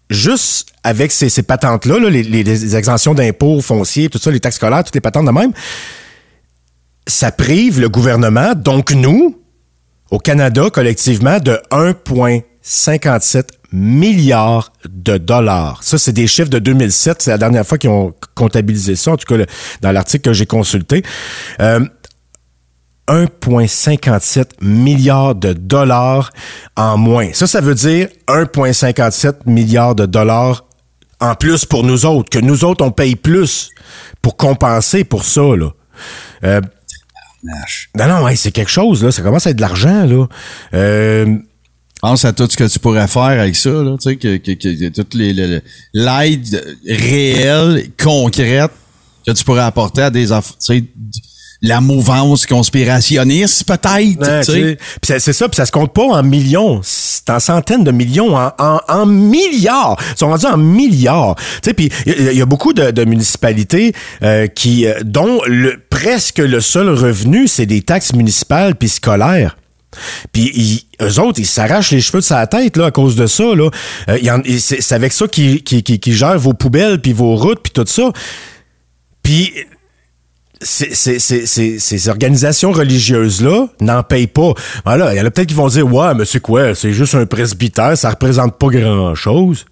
[0.09, 4.41] Juste avec ces, ces patentes-là, là, les, les- les exemptions d'impôts fonciers, tout ça, les
[4.41, 5.53] taxes scolaires, toutes les patentes de même,
[7.07, 9.40] ça prive le gouvernement, donc nous,
[10.11, 15.81] au Canada, collectivement, de 1,57 milliards de dollars.
[15.83, 17.21] Ça, c'est des chiffres de 2007.
[17.21, 19.43] C'est la dernière fois qu'ils ont comptabilisé ça, en tout cas
[19.81, 21.03] dans l'article que j'ai consulté.
[21.61, 21.79] Euh,
[23.07, 26.31] 1,57 milliards de dollars
[26.77, 27.33] en moins.
[27.33, 30.65] Ça, ça veut dire 1,57 milliards de dollars
[31.19, 33.69] en plus pour nous autres, que nous autres, on paye plus
[34.21, 35.69] pour compenser pour ça, là.
[36.43, 36.61] Euh,
[37.97, 39.11] non, non, ouais, c'est quelque chose, là.
[39.11, 40.27] Ça commence à être de l'argent, là.
[40.73, 41.37] Euh,
[42.01, 44.53] Pense à tout ce que tu pourrais faire avec ça, là, tu sais, que, que,
[44.53, 45.61] que, que toute les- le-
[45.93, 48.71] l'aide réelle, concrète
[49.25, 50.83] que tu pourrais apporter à des aff- tu sais,
[51.61, 57.29] la mouvance conspirationniste, peut-être, Ouais, c'est ça, puis ça se compte pas en millions, c'est
[57.29, 59.97] en centaines de millions, en, en, en milliards.
[60.11, 61.35] Ils sont rendus en milliards.
[61.35, 63.93] Tu sais, puis il y, y a beaucoup de, de municipalités
[64.23, 69.57] euh, qui, euh, dont le, presque le seul revenu, c'est des taxes municipales puis scolaires.
[70.31, 73.43] Puis eux autres, ils s'arrachent les cheveux de sa tête là à cause de ça
[73.43, 73.69] là.
[74.09, 74.17] Euh,
[74.57, 77.73] c'est c'est avec ça qu'ils qui, qui, qui gèrent vos poubelles puis vos routes puis
[77.73, 78.09] tout ça.
[79.21, 79.51] Puis
[80.61, 84.53] ces organisations religieuses-là n'en payent pas.
[84.85, 86.75] Voilà, il y en a peut-être qui vont dire Ouais, mais c'est quoi?
[86.75, 89.65] C'est juste un presbytère, ça représente pas grand-chose.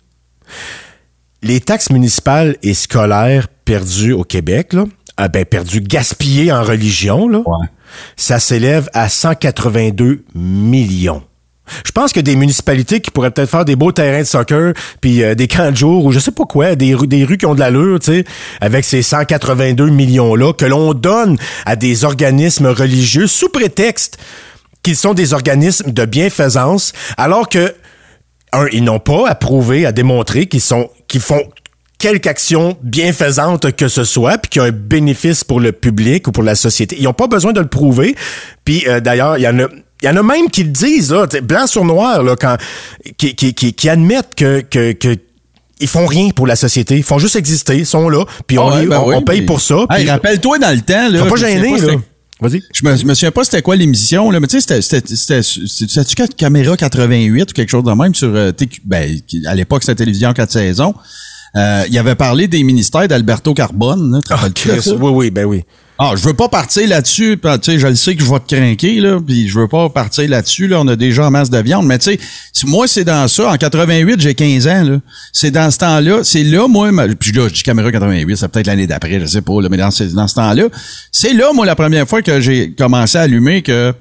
[1.41, 4.85] Les taxes municipales et scolaires perdues au Québec, là,
[5.15, 7.43] ah ben, perdues, gaspillées en religion, là,
[8.15, 11.23] ça s'élève à 182 millions.
[11.85, 15.23] Je pense que des municipalités qui pourraient peut-être faire des beaux terrains de soccer, puis
[15.23, 17.45] euh, des camps de jour, ou je sais pas quoi, des rues, des rues qui
[17.45, 18.23] ont de l'allure, tu sais,
[18.61, 24.17] avec ces 182 millions-là, que l'on donne à des organismes religieux sous prétexte
[24.83, 27.73] qu'ils sont des organismes de bienfaisance, alors que,
[28.53, 31.43] un, ils n'ont pas à prouver, à démontrer qu'ils sont, qu'ils font
[31.99, 36.31] quelque action bienfaisante que ce soit, puis qui a un bénéfice pour le public ou
[36.31, 36.95] pour la société.
[36.97, 38.15] Ils n'ont pas besoin de le prouver.
[38.63, 39.67] Puis euh, d'ailleurs, il y en a.
[40.01, 42.55] Il y en a même qui le disent, là, blanc sur noir, là, quand,
[43.17, 45.17] qui, qui, qui, qui admettent que, que, que
[45.81, 46.97] ils font rien pour la société.
[46.97, 49.21] Ils font juste exister, ils sont là, puis on, Ouais, les- ben on, oui, on
[49.21, 49.85] paye puis- pour ça.
[49.89, 51.19] Hey, rappelle-toi dans le temps, là.
[51.19, 51.93] Faut pas gêner, là.
[52.41, 52.61] Vas-y.
[52.73, 56.27] Je me, je me souviens pas c'était quoi l'émission, là, mais tu sais, c'était, c'était,
[56.37, 58.53] caméra 88 ou quelque chose de même sur euh,
[58.85, 60.93] ben, à l'époque, c'était télévision 4 saisons.
[61.57, 64.11] Euh, il avait parlé des ministères d'Alberto Carbone.
[64.13, 65.63] Là, Ah, Chris, oui, oui, ben oui.
[66.01, 68.55] Ah, je veux pas partir là-dessus, tu sais, je le sais que je vais te
[68.55, 71.57] craquer, là, puis je veux pas partir là-dessus, là, on a déjà en masse de
[71.57, 72.17] viande, mais tu
[72.53, 74.99] sais, moi, c'est dans ça, en 88, j'ai 15 ans, là,
[75.33, 76.89] c'est dans ce temps-là, c'est là, moi,
[77.19, 79.75] puis là, je dis caméra 88, c'est peut-être l'année d'après, je sais pas, là, mais
[79.75, 80.69] dans dans ce temps-là,
[81.11, 83.93] c'est là, moi, la première fois que j'ai commencé à allumer que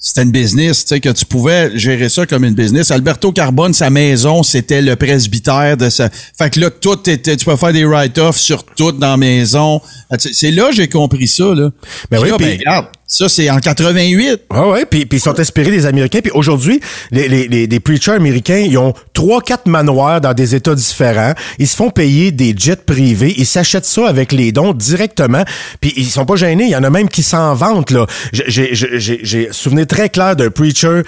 [0.00, 2.90] c'était une business, tu sais, que tu pouvais gérer ça comme une business.
[2.92, 6.08] Alberto Carbone, sa maison, c'était le presbytère de sa...
[6.10, 7.36] Fait que là, tout était...
[7.36, 9.80] Tu peux faire des write-offs sur tout dans la maison.
[10.18, 11.70] C'est là que j'ai compris ça, là.
[12.10, 14.42] Ben Puis oui, là, puis- ben, regarde, ça, c'est en 88.
[14.50, 16.20] Ah ouais, puis, ils sont inspirés des Américains.
[16.20, 16.78] Puis aujourd'hui,
[17.10, 21.32] les, les, les, les preachers américains, ils ont trois, quatre manoirs dans des États différents.
[21.58, 23.32] Ils se font payer des jets privés.
[23.38, 25.42] Ils s'achètent ça avec les dons directement.
[25.80, 26.64] Puis ils sont pas gênés.
[26.64, 27.92] Il y en a même qui s'en vantent.
[27.92, 28.06] là.
[28.32, 31.00] J'ai souvenir très clair d'un preacher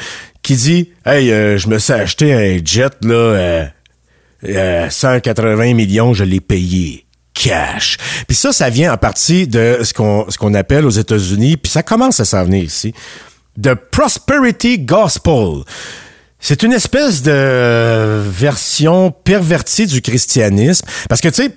[0.43, 3.65] qui dit «Hey, euh, je me suis acheté un jet, là, euh,
[4.49, 7.05] euh, 180 millions, je l'ai payé.»
[7.41, 7.97] cash.
[8.27, 11.71] Puis ça, ça vient en partie de ce qu'on ce qu'on appelle aux États-Unis, puis
[11.71, 12.93] ça commence à s'en venir ici,
[13.57, 15.65] de prosperity gospel.
[16.39, 21.51] C'est une espèce de version pervertie du christianisme, parce que tu sais,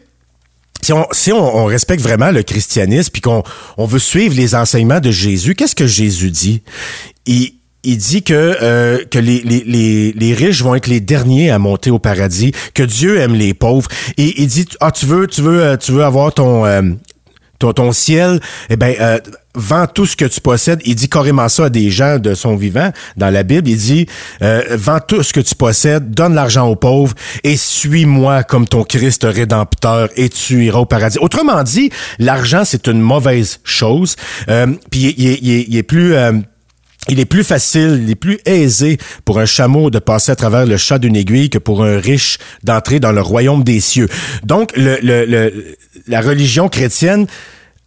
[0.81, 3.43] si on, si on, on respecte vraiment le christianisme puis qu'on
[3.77, 6.61] on veut suivre les enseignements de Jésus, qu'est-ce que Jésus dit?
[7.25, 7.53] Il,
[7.83, 11.59] il dit que, euh, que les, les, les, les riches vont être les derniers à
[11.59, 13.89] monter au paradis, que Dieu aime les pauvres.
[14.17, 16.81] Et il dit, ah, tu veux, tu veux, euh, tu veux avoir ton, euh,
[17.59, 18.39] ton, ton ciel,
[18.69, 19.19] eh ben, euh,
[19.55, 20.81] vends tout ce que tu possèdes.
[20.85, 23.69] Il dit carrément ça à des gens de son vivant dans la Bible.
[23.69, 24.05] Il dit,
[24.41, 28.83] euh, vends tout ce que tu possèdes, donne l'argent aux pauvres et suis-moi comme ton
[28.83, 31.19] Christ rédempteur et tu iras au paradis.
[31.19, 34.15] Autrement dit, l'argent, c'est une mauvaise chose.
[34.49, 36.15] Euh, Puis il, il est- plus...
[37.09, 40.65] il est plus facile, il est plus aisé pour un chameau de passer à travers
[40.65, 44.07] le chat d'une aiguille que pour un riche d'entrer dans le royaume des cieux.
[44.43, 45.75] Donc, le, le- le-
[46.07, 47.27] la religion chrétienne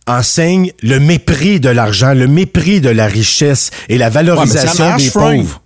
[0.07, 5.03] enseigne le mépris de l'argent, le mépris de la richesse et la Ouais, valorisation marche,
[5.05, 5.37] des Frank.
[5.37, 5.63] pauvres.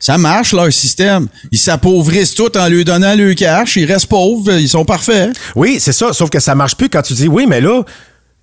[0.00, 1.26] Ça marche, leur système.
[1.50, 3.74] Ils s'appauvrissent tout en lui donnant le cash.
[3.76, 4.52] Ils restent pauvres.
[4.52, 5.30] Ils sont parfaits.
[5.56, 6.12] Oui, c'est ça.
[6.12, 7.82] Sauf que ça marche plus quand tu dis, oui, mais là,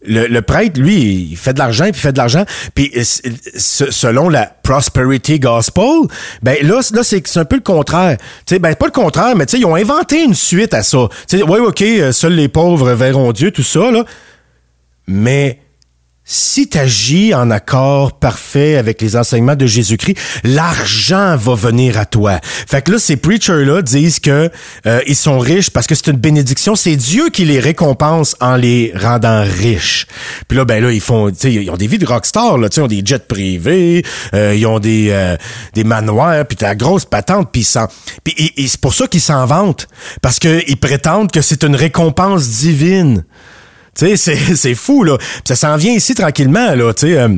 [0.07, 2.45] le, prêtre, lui, il fait de l'argent, puis il fait de l'argent.
[2.73, 6.07] Puis euh, selon la prosperity gospel,
[6.41, 8.17] ben là, là c'est un peu le contraire.
[8.45, 11.09] Sais, ben pas le contraire, mais ils ont inventé une suite à ça.
[11.27, 14.03] Sais, ouais, ok, euh, seuls les pauvres verront Dieu, tout ça là.
[15.07, 15.59] Mais
[16.27, 22.05] si tu agis en accord parfait avec les enseignements de Jésus-Christ, l'argent va venir à
[22.05, 22.39] toi.
[22.41, 24.49] Fait que là, ces preachers-là disent que
[24.87, 26.75] euh, ils sont riches parce que c'est une bénédiction.
[26.75, 30.07] C'est Dieu qui les récompense en les rendant riches.
[30.47, 32.87] Puis là, ben là, ils font, ils ont des vies de rockstar, là, ils ont
[32.87, 34.03] des jets privés,
[34.33, 35.37] euh, ils ont des euh,
[35.75, 37.67] des manoirs, puis t'as la grosse patente, puis
[38.23, 39.87] puis c'est pour ça qu'ils s'en vantent
[40.23, 43.23] parce que ils prétendent que c'est une récompense divine.
[43.95, 45.17] Tu sais, c'est, fou, là.
[45.17, 47.17] Puis ça s'en vient ici tranquillement, là, tu sais.
[47.17, 47.29] euh,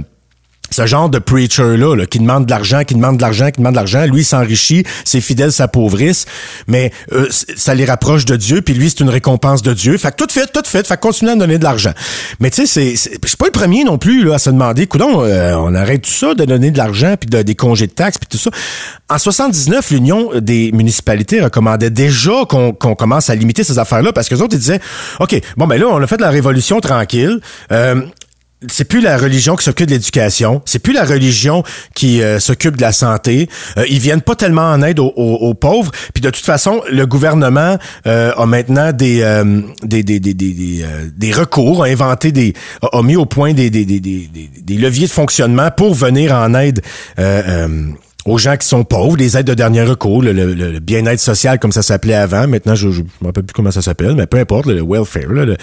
[0.69, 3.73] ce genre de preacher-là, là, qui demande de l'argent, qui demande de l'argent, qui demande
[3.73, 6.25] de l'argent, lui, s'enrichit, ses fidèles s'appauvrissent,
[6.67, 9.97] mais euh, ça les rapproche de Dieu, puis lui, c'est une récompense de Dieu.
[9.97, 11.93] Fait que tout fait, tout fait, fait continuer à donner de l'argent.
[12.39, 14.49] Mais tu sais, c'est, c'est, je suis pas le premier non plus là, à se
[14.49, 17.87] demander, coudon, euh, on arrête tout ça, de donner de l'argent, puis de- des congés
[17.87, 18.49] de taxes, puis tout ça.
[19.09, 24.27] En 79, l'Union des municipalités recommandait déjà qu'on, qu'on commence à limiter ces affaires-là, parce
[24.29, 24.81] que les autres, ils disaient,
[25.19, 27.39] OK, bon, ben là, on a fait de la révolution tranquille,
[27.71, 28.01] euh,
[28.69, 31.63] c'est plus la religion qui s'occupe de l'éducation, c'est plus la religion
[31.93, 33.47] qui euh, s'occupe de la santé.
[33.77, 35.91] Euh, ils viennent pas tellement en aide aux, aux- aux pauvres.
[36.13, 37.77] Puis de toute façon, le gouvernement
[38.07, 42.53] euh, a maintenant des euh, des, des, des, des, euh, des recours, a inventé des
[42.81, 43.85] a, mis au point des, des,
[44.77, 46.81] leviers de fonctionnement pour venir en aide.
[47.19, 47.67] euh,
[48.25, 51.59] aux gens qui sont pauvres, les aides de dernier recours, le, le- le bien-être social
[51.59, 52.45] comme ça s'appelait avant.
[52.45, 55.31] Maintenant, je ne me rappelle plus comment ça s'appelle, mais peu importe, le, welfare.
[55.31, 55.55] Là,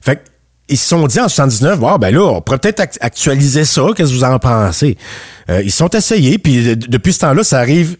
[0.00, 0.20] Fait que
[0.68, 3.82] ils se sont dit en 79, bon, ben là, on pourrait peut-être act- actualiser ça.
[3.96, 4.96] Qu'est-ce que vous en pensez?
[5.50, 7.96] Euh, ils sont essayés, puis de- depuis ce temps-là, ça arrive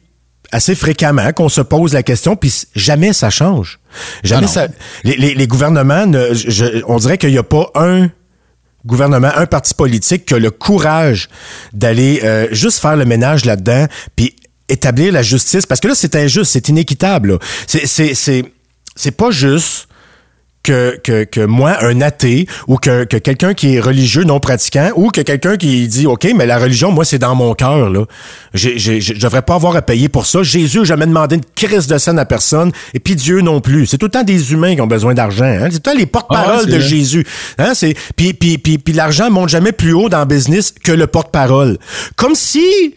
[0.52, 3.80] assez fréquemment qu'on se pose la question, puis jamais ça change.
[4.24, 4.68] Jamais Ah ça.
[5.04, 8.08] Les, les- les gouvernements, ne- je- on dirait qu'il n'y a pas un
[8.86, 11.28] gouvernement, un parti politique qui a le courage
[11.72, 13.86] d'aller euh, juste faire le ménage là-dedans,
[14.16, 14.34] puis
[14.70, 15.66] établir la justice.
[15.66, 17.32] Parce que là, c'est injuste, c'est inéquitable.
[17.32, 17.38] là.
[17.66, 18.44] C'est, c'est, c'est,
[18.96, 19.88] c'est pas juste
[20.68, 24.90] que, que, que moi, un athée, ou que, que quelqu'un qui est religieux, non pratiquant,
[24.96, 28.04] ou que quelqu'un qui dit, OK, mais la religion, moi, c'est dans mon cœur, là.
[28.52, 30.42] Je devrais pas avoir à payer pour ça.
[30.42, 33.86] Jésus n'a jamais demandé une crise de scène à personne, et puis Dieu non plus.
[33.86, 35.44] C'est tout le temps des humains qui ont besoin d'argent.
[35.44, 35.68] Hein?
[35.70, 36.80] C'est tout le temps les porte-paroles Ah ouais, de vrai.
[36.80, 37.26] Jésus.
[37.56, 37.72] Hein?
[37.72, 41.06] C'est, puis, puis, puis, puis l'argent monte jamais plus haut dans le business que le
[41.06, 41.78] porte-parole.
[42.16, 42.94] Comme si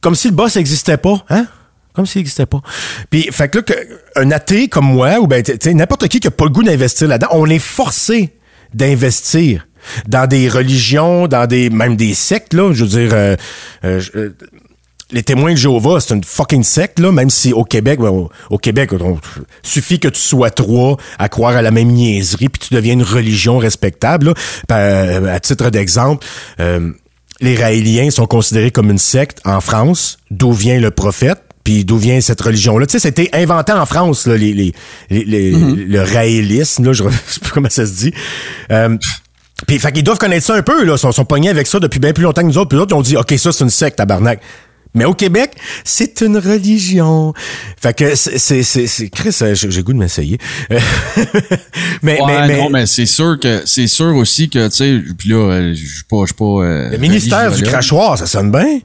[0.00, 1.46] comme si le boss n'existait pas, hein?
[1.98, 2.60] Comme s'il n'existait pas.
[3.10, 3.64] Puis, fait que là,
[4.14, 5.42] un athée comme moi, ou ben,
[5.74, 8.30] n'importe qui qui n'a pas le goût d'investir là-dedans, on est forcé
[8.72, 9.66] d'investir
[10.06, 12.72] dans des religions, dans des, même des sectes, là.
[12.72, 13.34] Je veux dire, euh,
[13.84, 14.30] euh, euh,
[15.10, 18.58] les témoins de Jéhovah, c'est une fucking secte, là, même si au Québec, ben, au,
[18.58, 19.18] Québec, on-
[19.64, 23.02] suffit que tu sois trois à croire à la même niaiserie, puis tu deviens une
[23.02, 24.34] religion respectable.
[24.68, 25.34] là.
[25.34, 26.24] À titre d'exemple,
[27.40, 31.98] les Raéliens sont considérés comme une secte en France, d'où vient le prophète, puis d'où
[31.98, 32.86] vient cette religion-là?
[32.86, 34.72] Tu sais, c'était inventé en France, là, les, les,
[35.10, 38.12] les- les- le raélisme, là, je ne sais plus comment ça se dit.
[38.72, 38.96] Euh,
[39.66, 40.94] puis, fait qu'ils doivent connaître ça un peu, là.
[40.94, 42.70] Ils sont, sont pognés avec ça depuis bien plus longtemps que nous autres.
[42.70, 44.40] Puis l'autre, ils ont dit, OK, ça, c'est une secte, tabarnak.
[44.94, 45.50] Mais au Québec,
[45.84, 47.34] c'est une religion.
[47.78, 50.38] Fait que c'est, c'est, Chris, euh, j'ai goût de m'essayer.
[52.02, 55.00] Mais, Ouais, mais, mais, non, mais c'est sûr que c'est sûr aussi que tu sais
[55.18, 58.26] puis là euh, je suis pas je suis pas euh, le ministère du crachoir, ça
[58.26, 58.78] sonne bien.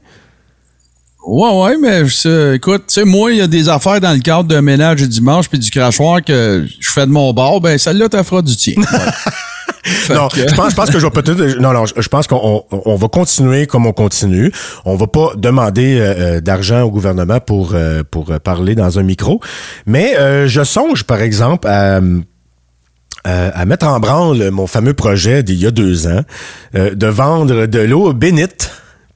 [1.26, 4.18] Ouais ouais, mais je- écoute, tu sais moi il y a des affaires dans le
[4.20, 7.78] cadre de ménage du dimanche puis du crachoir que je fais de mon bord, ben
[7.78, 8.74] celle-là t'as fera du tien.
[10.08, 11.58] Non, que- je pense, je pense que je vais peut-être.
[11.60, 14.50] Non, non, je pense qu'on on- on va continuer comme on continue.
[14.86, 18.98] On va pas demander euh, euh, d'argent au gouvernement pour euh, pour euh, parler dans
[18.98, 19.40] un micro,
[19.84, 22.20] mais euh, je songe, par exemple, à euh,
[23.54, 26.22] à mettre en branle mon fameux projet d'il y a deux ans
[26.76, 28.70] euh, de vendre de l'eau bénite.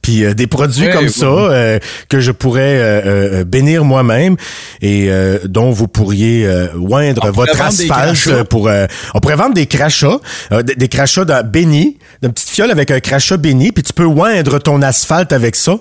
[0.09, 1.77] Puis euh, des produits comme ça euh,
[2.09, 4.37] que je pourrais euh, euh, bénir moi-même
[4.81, 7.53] et euh, dont vous pourriez euh, oindre votre
[7.91, 8.17] asphalte
[8.49, 10.19] pour euh, on pourrait vendre des crachats
[10.51, 13.93] euh, des, des crachats dans- bénis d'une petite fiole avec un crachat béni puis tu
[13.93, 15.77] peux oindre ton asphalte avec ça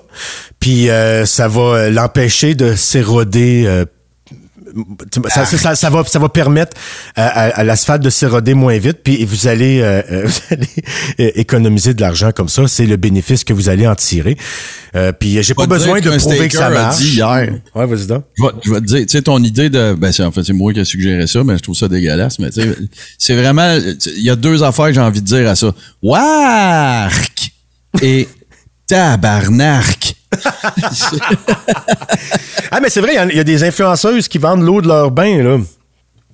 [0.60, 3.86] puis euh, ça va euh, l'empêcher de s'éroder euh,
[5.28, 6.76] ça, ça, ça- va ça va permettre
[7.16, 10.68] à, à- à l'asphalte de s'éroder moins vite puis vous allez euh, euh, vous allez
[11.20, 14.36] euh, économiser de l'argent comme ça c'est le bénéfice que vous allez en tirer
[14.94, 17.52] euh, puis j'ai pas besoin de prouver que ça marche dit hier.
[17.74, 20.12] ouais vas-y donc Je vais, je vais te dire, tu sais, ton idée de, ben,
[20.12, 22.50] c'est, en fait, c'est moi qui ai suggéré ça, mais je trouve ça dégueulasse, mais
[22.50, 22.74] tu sais,
[23.18, 23.76] c'est vraiment,
[24.16, 25.74] il y a deux affaires que j'ai envie de dire à ça.
[26.02, 27.52] Wark!
[28.02, 28.28] Et
[28.86, 30.14] tabarnak!
[32.70, 35.42] Ah, mais c'est vrai, il y a des influenceuses qui vendent l'eau de leur bain,
[35.42, 35.56] là.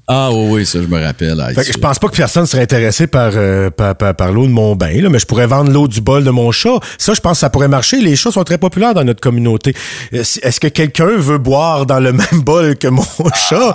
[0.06, 1.40] Ah oui, oui, ça, je me rappelle.
[1.40, 4.32] Ah, Fait que je pense pas que personne serait intéressé par, euh, par, par- par
[4.32, 6.78] l'eau de mon bain, là, mais je pourrais vendre l'eau du bol de mon chat.
[6.98, 8.00] Ça, je pense que ça pourrait marcher.
[8.00, 9.74] Les chats sont très populaires dans notre communauté.
[10.12, 13.02] Euh, Est-ce que quelqu'un veut boire dans le même bol que mon
[13.48, 13.74] chat?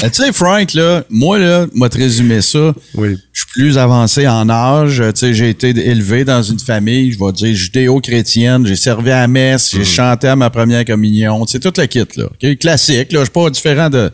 [0.00, 2.72] Ben, tu sais, Frank, là, moi, là, moi, te résumer ça.
[2.94, 3.16] Oui.
[3.32, 5.02] Je suis plus avancé en âge.
[5.14, 8.66] Tu sais, j'ai été élevé dans une famille, je vais dire, judéo-chrétienne.
[8.66, 9.76] J'ai servi à la messe, Mm.
[9.78, 11.44] j'ai chanté à ma première communion.
[11.46, 12.24] C'est toute la kit, là.
[12.26, 12.58] OK?
[12.58, 13.18] Classique, là.
[13.20, 14.10] Je suis pas différent de,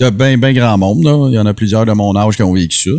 [0.00, 1.28] de ben, ben grand monde, là.
[1.30, 2.96] Il y en a plusieurs de mon âge qui ont vécu ça.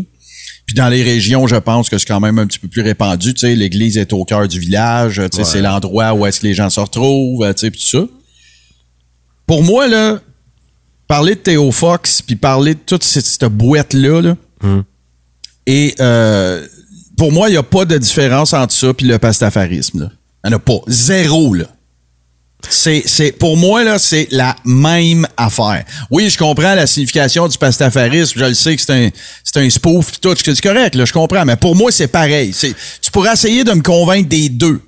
[0.66, 3.34] Puis dans les régions, je pense que c'est quand même un petit peu plus répandu.
[3.34, 5.22] Tu sais, l'église est au cœur du village.
[5.32, 7.98] Tu sais, c'est l'endroit où est-ce que les gens se retrouvent, tu sais, puis tout
[7.98, 8.06] ça.
[9.48, 10.20] Pour moi, là,
[11.08, 14.36] parler de Théo Fox, puis parler de toute cette, cette boîte-là, là,
[15.66, 16.66] et euh,
[17.18, 20.02] pour moi, il n'y a pas de différence entre ça puis le pastafarisme.
[20.02, 20.12] là.
[20.44, 20.80] Il n'y en a pas.
[20.88, 21.66] Zéro, là.
[22.68, 25.86] C'est, c'est, pour moi, là, c'est la même affaire.
[26.12, 28.38] Oui, je comprends la signification du pastafarisme.
[28.38, 29.10] Je le sais que c'est un,
[29.44, 30.36] c'est un spoof pis tout.
[30.44, 31.46] C'est correct, là, je comprends.
[31.46, 32.52] Mais pour moi, c'est pareil.
[32.54, 34.82] C'est, tu pourrais essayer de me convaincre des deux.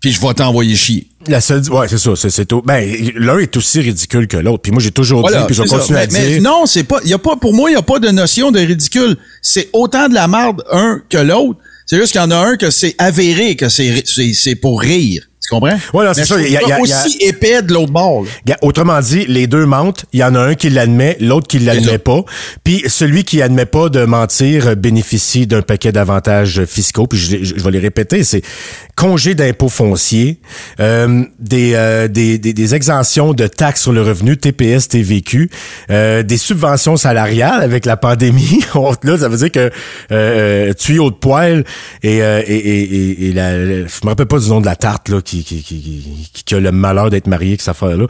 [0.00, 1.06] Puis je vais t'envoyer chier.
[1.28, 2.60] La seule, ouais, c'est ça, c'est, c'est tout.
[2.62, 2.84] Ben,
[3.14, 4.62] l'un est aussi ridicule que l'autre.
[4.62, 6.42] Puis moi, j'ai toujours Voilà, dit, puis je vais continuer à Mais- dire.
[6.42, 6.98] non, c'est pas.
[7.04, 7.36] Y a pas.
[7.36, 9.16] Pour moi, il n'y a pas de notion de ridicule.
[9.40, 11.60] C'est autant de la merde un que l'autre.
[11.86, 14.02] C'est juste qu'il y en a un que c'est avéré que c'est
[14.34, 15.22] c'est pour rire.
[15.42, 15.76] Tu comprends?
[15.92, 18.24] Ouais, non, c'est ça, il y il y a- aussi épais de l'autre bord.
[18.46, 18.56] là.
[18.62, 20.04] Autrement dit, les deux mentent.
[20.12, 22.22] Il y en a un qui l'admet, l'autre qui l'admet pas.
[22.62, 27.06] Puis celui qui admet pas de mentir euh, bénéficie d'un paquet d'avantages fiscaux.
[27.08, 28.42] Puis je, je- je vais les répéter, c'est
[28.94, 30.38] congé d'impôts fonciers,
[30.78, 35.50] euh, des, euh, des, des, des exemptions de taxes sur le revenu, TPS, TVQ,
[35.90, 38.60] euh, des subventions salariales avec la pandémie.
[39.02, 39.70] Là, ça veut dire que
[40.12, 41.64] euh, tuyau de poêle
[42.04, 44.66] et, euh, et, et, et- et la, la- je me rappelle pas du nom de
[44.66, 47.70] la tarte là qui qui, qui, qui, qui a le malheur d'être marié avec cette
[47.70, 48.06] affaire-là.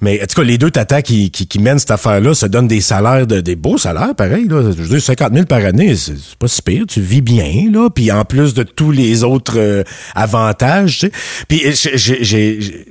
[0.00, 2.68] Mais en tout cas, les deux tatas qui, qui, qui mènent cette affaire-là se donnent
[2.68, 4.46] des salaires, de, des beaux salaires, pareil.
[4.48, 4.62] Là.
[4.62, 6.84] Je veux dire, 50 000 par année, c'est pas si pire.
[6.86, 7.88] Tu vis bien, là.
[7.90, 9.82] Puis en plus de tous les autres euh,
[10.14, 11.12] avantages, tu sais.
[11.48, 11.62] Puis
[11.94, 12.86] j'ai-.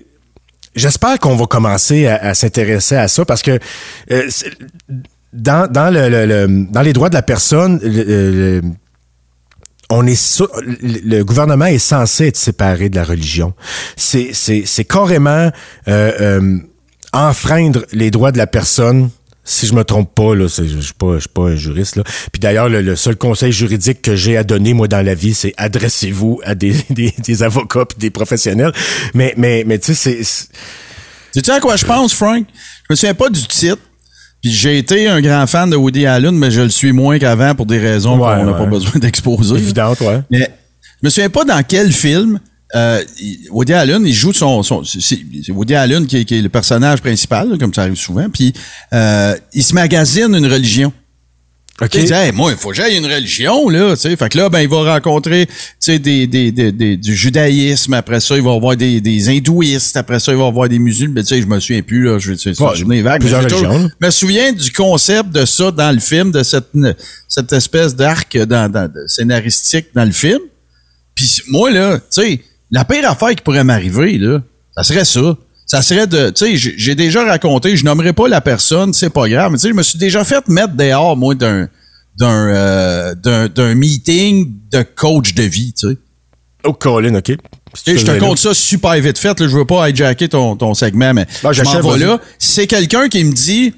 [0.76, 3.60] J'espère qu'on va commencer à, s'intéresser à ça parce que
[4.12, 4.30] euh,
[5.34, 7.80] dans, dans, le, dans les droits de la personne,
[9.90, 10.44] on est
[10.82, 13.54] le gouvernement est censé être séparé de la religion.
[13.98, 15.52] C'est c'est carrément
[15.88, 16.58] euh, euh,
[17.14, 19.10] enfreindre les droits de la personne.
[19.46, 22.04] Si je me trompe pas, là, je suis pas, pas un juriste là.
[22.32, 25.56] Puis d'ailleurs, le, seul conseil juridique que j'ai à donner moi dans la vie, c'est
[25.58, 28.74] adressez-vous à des, des, des avocats puis des professionnels.
[29.16, 30.48] Mais mais mais tu sais, c'est- c'est
[31.32, 32.46] Sais-tu à quoi je pense, Frank?
[32.90, 33.78] Je me souviens pas du titre.
[34.42, 37.56] Puis j'ai été un grand fan de Woody Allen, mais je le suis moins qu'avant
[37.56, 38.58] pour des raisons Ouais, qu'on n'a ouais.
[38.58, 39.54] pas besoin d'exposer.
[39.56, 39.60] là.
[39.60, 40.22] évident, ouais.
[40.30, 40.50] Mais
[41.02, 42.40] je me souviens pas dans quel film
[42.76, 43.02] euh,
[43.52, 44.62] Woody Allen, il joue son...
[44.64, 45.18] son c'est
[45.50, 48.54] Woody Allen qui est, qui est le personnage principal, comme ça arrive souvent, puis
[48.94, 50.94] euh, il se magasine une religion.
[51.82, 51.96] OK.
[51.96, 54.16] Il dit, Hey, moi, il faut que j'aille une religion, là, tu sais.
[54.16, 57.94] Fait que là, ben, il va rencontrer, tu sais, des, des, des, des- du judaïsme.
[57.94, 59.96] Après ça, il va avoir des, des hindouistes.
[59.98, 61.14] Après ça, il va avoir des musulmans.
[61.16, 62.20] Ben, tu sais, je me souviens plus, là.
[62.20, 63.20] Je vais, c'est Ouais, vague.
[63.22, 63.90] plusieurs religions.
[64.02, 66.68] Je me souviens du concept de ça dans le film, de cette,
[67.28, 70.40] cette espèce d'arc dans, dans, de scénaristique dans le film.
[71.16, 72.42] Puis moi, là, tu sais,
[72.72, 74.42] la pire affaire qui pourrait m'arriver, là,
[74.76, 75.38] ça serait ça.
[75.72, 79.30] Ça serait de, tu sais, j'ai- déjà raconté, je nommerai pas la personne, c'est pas
[79.30, 81.70] grave, mais tu sais, je me suis déjà fait mettre dehors, moi, d'un,
[82.18, 85.98] d'un, euh, d'un, d'un meeting de coach de vie, tu sais.
[86.64, 87.28] Oh, Colin, OK.
[87.76, 89.40] Si je te compte ça super vite fait.
[89.40, 92.20] Là, je veux pas hijacker ton, ton segment, mais Ben, je m'en vais là.
[92.40, 93.74] C'est quelqu'un qui me dit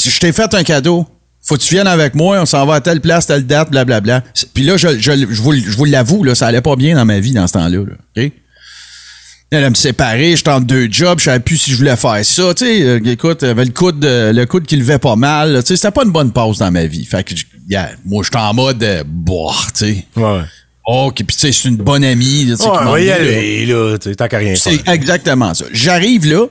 [0.00, 1.04] Je t'ai fait un cadeau.
[1.42, 4.22] Faut que tu viennes avec moi, on s'en va à telle place, telle date, blablabla.
[4.54, 7.04] Puis là, je, je, je vous, je vous l'avoue, là, ça allait pas bien dans
[7.04, 7.78] ma vie dans ce temps-là.
[7.84, 8.32] Là, OK?
[9.50, 12.22] Elle allait me séparer, j'étais en deux jobs, je savais plus si je voulais faire
[12.22, 12.52] ça.
[12.54, 15.60] Tu sais, euh, écoute, j'avais le coude, euh, le coude qui levait pas mal.
[15.62, 17.06] Tu sais, c'était pas une bonne pause dans ma vie.
[17.06, 17.32] Fait que,
[17.68, 20.04] yeah, moi, j'étais en mode, euh, boah, tu sais.
[20.16, 20.40] Ouais.
[20.86, 22.44] OK, puis tu sais, c'est une bonne amie.
[22.44, 23.92] là, Ouais, on va y là.
[23.92, 23.98] là.
[24.14, 24.72] Tant qu'à rien faire.
[24.74, 25.64] C'est exactement ça.
[25.72, 26.46] J'arrive là.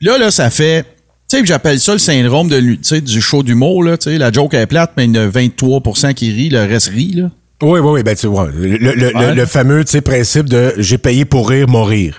[0.00, 0.84] Là, là, ça fait.
[1.28, 3.96] Tu sais, j'appelle ça le syndrome de, l'hu- tu sais, du show d'humour, là.
[3.96, 6.60] Tu sais, la joke est plate, mais il y en a 23% qui rit, le
[6.64, 7.30] reste rit, là.
[7.62, 8.02] Oui, oui, oui.
[8.02, 9.34] Ben, tu vois, le, le, le- Ouais.
[9.34, 12.18] le fameux principe de j'ai payé pour rire, mourir.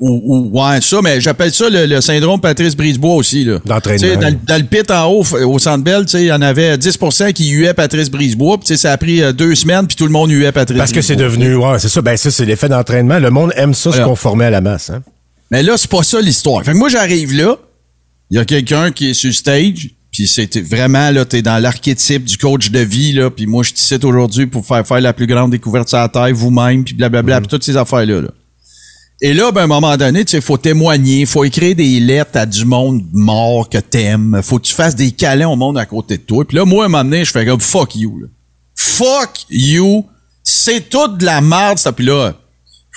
[0.00, 3.58] Ou, ou- ouais, ça, mais j'appelle ça le, le syndrome Patrice Brisebois aussi, là.
[3.64, 4.20] D'entraînement.
[4.20, 6.42] Dans, le- dans le pit en haut, au Centre Bell, tu sais, il y en
[6.42, 10.06] avait 10% qui huaient Patrice Brisebois, puis ça a pris euh, deux semaines, puis tout
[10.06, 12.02] le monde huait Patrice Parce que c'est devenu, ouais, c'est ça.
[12.02, 13.20] Ben, ça, c'est l'effet d'entraînement.
[13.20, 14.90] Le monde aime ça, se conformer à la masse.
[14.90, 15.02] Hein?
[15.52, 16.64] Mais là, c'est pas ça l'histoire.
[16.64, 17.56] Fait que moi, j'arrive là,
[18.30, 22.24] il y a quelqu'un qui est sur stage, puis c'est vraiment, là, t'es dans l'archétype
[22.24, 25.26] du coach de vie, là, puis moi, je t'icite aujourd'hui pour faire faire la plus
[25.26, 28.28] grande découverte sur la Terre vous-même, puis blablabla, puis toutes ces affaires-là, là.
[29.20, 32.38] Et là, ben, à un moment donné, tu sais, faut témoigner, faut écrire des lettres
[32.38, 35.86] à du monde mort que t'aimes, faut que tu fasses des câlins au monde à
[35.86, 36.44] côté de toi.
[36.46, 38.20] Puis là, moi, à un moment donné, je fais comme fuck you.
[38.20, 38.26] Là.
[38.76, 40.04] Fuck you.
[40.44, 41.92] C'est toute de la merde, ça.
[41.92, 42.43] Puis là, suis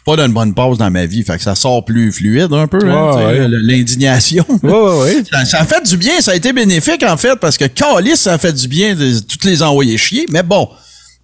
[0.07, 2.65] pas dans une bonne pause dans ma vie, fait que ça sort plus fluide un
[2.65, 3.47] peu, hein, ouais.
[3.49, 4.45] l'indignation.
[4.63, 5.23] Ouais, ouais, ouais.
[5.31, 8.15] Ça, ça a fait du bien, ça a été bénéfique en fait, parce que Calis,
[8.15, 10.69] ça a fait du bien de toutes les envoyer chier, mais bon.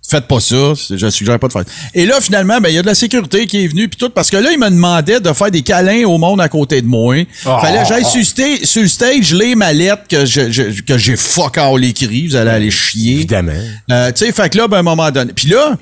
[0.06, 1.64] Faites pas ça, je suggère pas de faire.
[1.94, 4.10] Et là, finalement, ben, il y a de la sécurité qui est venue, puis tout,
[4.10, 6.88] parce que là, il me demandait de faire des câlins au monde à côté de
[6.88, 7.16] moi.
[7.46, 7.58] Oh.
[7.62, 8.22] Fallait que j'aille sur,
[8.68, 12.52] sur le stage, les mallettes que je, je- que j'ai fuck all écrit, vous allez
[12.52, 13.14] aller chier.
[13.16, 13.54] Évidemment.
[13.92, 15.32] Euh, tu sais, fait que là, ben, à un moment donné.
[15.34, 15.78] Puis là,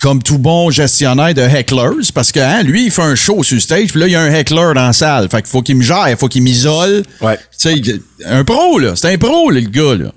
[0.00, 3.56] comme tout bon gestionnaire de hecklers, parce que hein, lui, il fait un show sur
[3.56, 5.28] le stage, puis là, il y a un heckler dans la salle.
[5.28, 7.02] Fait qu'il faut qu'il me gère, il faut qu'il m'isole.
[7.20, 7.36] Ouais.
[7.58, 8.96] Tu sais, un pro, là.
[8.96, 10.12] C'est un pro, là, le gars, là.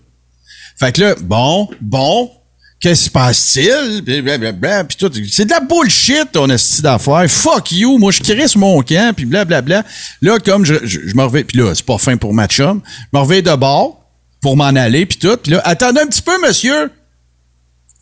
[0.79, 2.31] Fait que là, bon, bon,
[2.79, 4.03] qu'est-ce qui se passe-t-il?
[4.03, 5.11] Puis tout.
[5.29, 7.29] C'est de la bullshit, ton esti d'affaires.
[7.29, 9.83] Fuck you, moi, je crisse mon camp, puis blablabla.
[10.21, 12.81] Là, comme je, je, je me reviens, puis là, c'est pas fin pour ma chum,
[12.87, 13.99] je me reviens de bord
[14.41, 15.37] pour m'en aller, puis tout.
[15.37, 16.89] Puis là, attendez un petit peu, monsieur.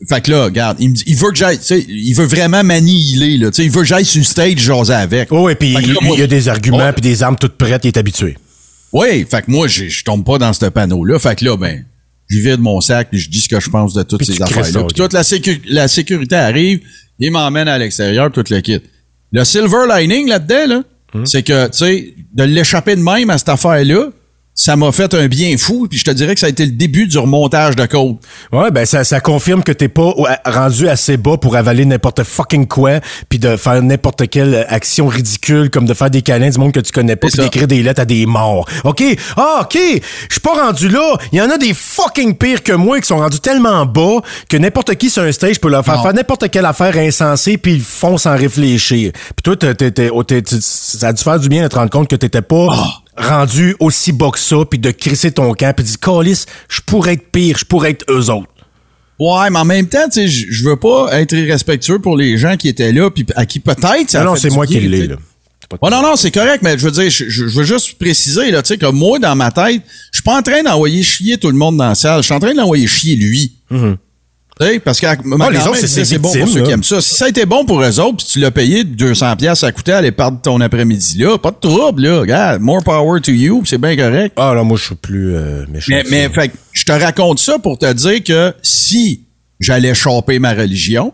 [0.08, 2.24] Fait que là, regarde, il me dit, il veut que j'aille, tu sais, il veut
[2.26, 3.50] vraiment m'annihiler, là.
[3.50, 5.28] Tu sais, il veut que j'aille sur le stage jaser avec.
[5.30, 7.96] Oh, et puis il y a des arguments puis des armes toutes prêtes, il est
[7.96, 8.36] habitué.
[8.92, 11.18] Oui, fait que moi, je tombe pas dans ce panneau-là.
[11.18, 11.84] Fait que là, ben,
[12.28, 14.42] je vide mon sac puis je dis ce que je pense de toutes Puis ces
[14.42, 14.84] affaires-là.
[14.84, 16.80] Puis toute la, sécu- la sécurité arrive,
[17.18, 18.80] il m'emmène à l'extérieur, tout le kit.
[19.32, 20.82] Le silver lining là-dedans, là,
[21.14, 21.26] Hum.
[21.26, 24.08] c'est que, tu sais, de l'échapper de même à cette affaire-là,
[24.54, 26.72] ça m'a fait un bien fou, puis je te dirais que ça a été le
[26.72, 28.16] début du remontage de code.
[28.52, 30.12] Ouais, ben ça, ça confirme que t'es pas
[30.44, 33.00] rendu assez bas pour avaler n'importe fucking quoi,
[33.30, 36.80] puis de faire n'importe quelle action ridicule, comme de faire des câlins du monde que
[36.80, 38.68] tu connais pas, puis d'écrire des lettres à des morts.
[38.84, 39.02] OK?
[39.38, 39.78] Ah, OK!
[39.78, 41.16] Je suis pas rendu là.
[41.32, 44.20] Il y en a des fucking pires que moi qui sont rendus tellement bas
[44.50, 46.02] que n'importe qui sur un stage peut leur faire Non.
[46.02, 49.12] faire n'importe quelle affaire insensée, puis ils font sans réfléchir.
[49.14, 50.22] Puis toi, t'es- t'es- t'es- oh,
[50.60, 52.66] ça a dû faire du bien de te rendre compte que t'étais pas
[53.16, 56.80] rendu aussi bas que ça, puis de crisser ton camp, puis de dire, Calice, je
[56.80, 58.48] pourrais être pire, je pourrais être eux autres.
[59.18, 62.56] Ouais, mais en même temps, tu sais, je veux pas être irrespectueux pour les gens
[62.56, 65.16] qui étaient là, puis à qui peut-être ça Non, non, c'est moi qui l'ai, là.
[65.80, 68.62] Ouais, non, non, c'est correct, mais je veux dire, je, je- veux juste préciser, là,
[68.62, 71.48] tu sais, que moi, dans ma tête, je suis pas en train d'envoyer chier tout
[71.48, 72.18] le monde dans la salle.
[72.20, 73.52] Je suis en train d'envoyer chier lui.
[73.70, 73.76] Sais,
[74.84, 75.06] parce que.
[75.06, 76.66] Ah, les autres, c'est bon pour victimes, ceux là.
[76.66, 77.00] qui aiment ça.
[77.00, 79.72] Si ça a été bon pour eux autres, puis tu l'as payé 200 pièces, ça
[79.72, 82.20] coûtait à aller perdre ton après-midi là, pas de trouble, là.
[82.20, 84.34] Regarde, more power to you, c'est bien correct.
[84.36, 85.86] Ah, là, moi, je suis plus euh, méchant.
[85.90, 89.22] Mais, mais fait, que je te raconte ça pour te dire que si
[89.60, 91.12] j'allais choper ma religion,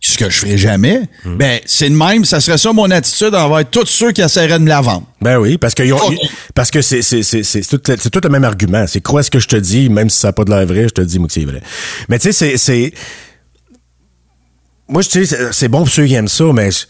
[0.00, 1.36] ce que je ferais jamais, Hmm.
[1.36, 4.64] ben c'est de même, ça serait ça mon attitude envers tous ceux qui essaieraient de
[4.64, 5.06] me la vendre.
[5.20, 6.12] Ben oui, parce que, ils ont- Ok.
[6.22, 8.86] ils- parce que c'est, c'est, c'est, c'est, tout, c'est tout le même argument.
[8.86, 10.84] C'est crois ce que je te dis, même si ça n'a pas de l'air vrai,
[10.84, 11.62] je te dis, moi, que c'est vrai.
[12.08, 12.92] Mais tu sais, c'est, c'est.
[14.88, 16.70] Moi, je sais, c'est- c'est bon pour ceux qui aiment ça, mais.
[16.70, 16.86] je-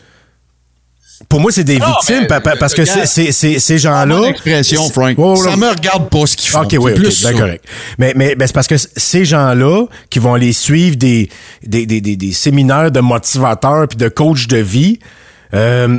[1.28, 4.28] Pour moi, c'est des Non, victimes mais, parce que c'est, regarde, c'est, c'est- ces gens-là.
[4.28, 5.16] expression, Frank.
[5.43, 6.61] Ça me regarde pas ce qu'ils font.
[6.62, 7.65] OK, oui, C'est OK, plus ben correct.
[7.99, 11.28] Mais, mais ben, c'est parce que ces gens-là qui vont aller suivre des,
[11.62, 15.01] des, des, des, des séminaires de motivateurs puis de coachs de vie,
[15.55, 15.99] euh,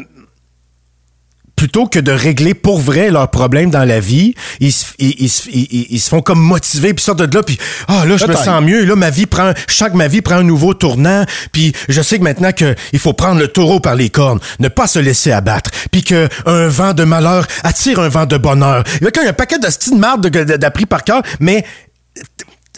[1.59, 5.29] plutôt que de régler pour vrai leurs problèmes dans la vie, ils, se- ils, ils,
[5.29, 7.57] se- ils- se font comme motiver puis sortent de là puis
[7.89, 10.21] ah là je me sens mieux là ma vie prend je sens que ma vie
[10.21, 13.81] prend un nouveau tournant puis je sais que maintenant que il faut prendre le taureau
[13.81, 17.99] par les cornes ne pas se laisser abattre puis que un vent de malheur attire
[17.99, 20.29] un vent de bonheur il y a quand même un paquet de style de marde
[20.29, 21.65] de- de- d'appris par cœur mais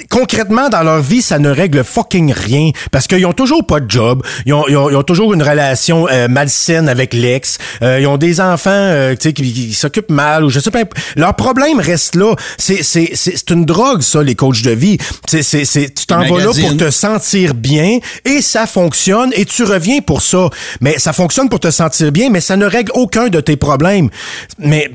[0.10, 3.90] concrètement, dans leur vie, ça ne règle fucking rien parce qu'ils ont toujours pas de
[3.90, 8.00] job, ils ont, ils ont, ils ont toujours une relation euh, malsaine avec l'ex, euh,
[8.00, 10.84] ils ont des enfants euh, tu sais, qui, qui s'occupent mal ou je sais pas.
[11.16, 12.36] Leur problème reste là.
[12.58, 14.98] C'est, c'est, c'est, c'est une drogue, ça, les coachs de vie.
[15.28, 19.46] C'est, c'est, c'est, tu t'en vas là pour te sentir bien et ça fonctionne et
[19.46, 20.50] tu reviens pour ça.
[20.80, 24.10] Mais ça fonctionne pour te sentir bien, mais ça ne règle aucun de tes problèmes.
[24.60, 24.90] Mais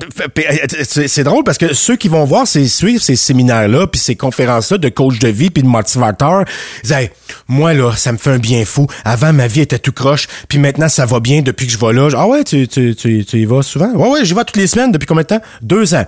[0.84, 4.16] c'est c'est drôle parce que ceux qui vont voir ces suivre ces séminaires-là puis ces
[4.16, 6.44] conférences-là de coach de vie puis de motivateur,
[6.82, 7.10] ils
[7.46, 8.86] moi là, ça me fait un bien fou.
[9.04, 11.92] Avant ma vie était tout croche, puis maintenant ça va bien depuis que je vais
[11.92, 12.08] là.
[12.16, 13.92] Ah ouais, tu, tu, tu, tu y vas souvent?
[13.92, 15.42] Ouais ouais, j'y vais toutes les semaines depuis combien de temps?
[15.62, 16.04] Deux ans.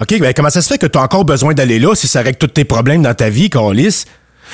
[0.00, 2.22] OK, ben comment ça se fait que tu as encore besoin d'aller là si ça
[2.22, 4.04] règle tous tes problèmes dans ta vie, Carlis?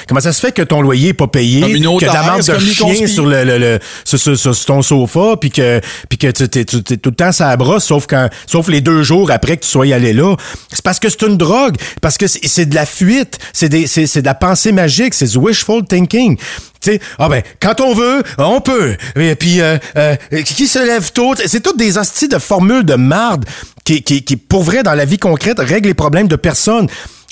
[0.08, 1.60] Comment ça se fait que ton loyer est pas payé,
[1.98, 5.50] que affaire, marque de chien sur le, le, le- sur, sur- sur- ton sofa, puis
[5.50, 8.80] que puis que tu tu t'es tout le temps ça brosse, sauf quand sauf les
[8.80, 10.34] deux jours après que tu sois allé là.
[10.72, 14.06] C'est parce que c'est une drogue, parce que c'est, de la fuite, c'est des c'est,
[14.06, 16.36] c'est de la pensée magique, c'est du wishful thinking.
[16.80, 18.96] Tu sais, ah ben quand on veut, on peut.
[19.16, 22.94] Et puis euh, euh, qui se lève tôt, c'est toutes des hosties de formules de
[22.94, 23.44] marde
[23.84, 26.86] qui, qui qui pour vrai dans la vie concrète règlent les problèmes de personne.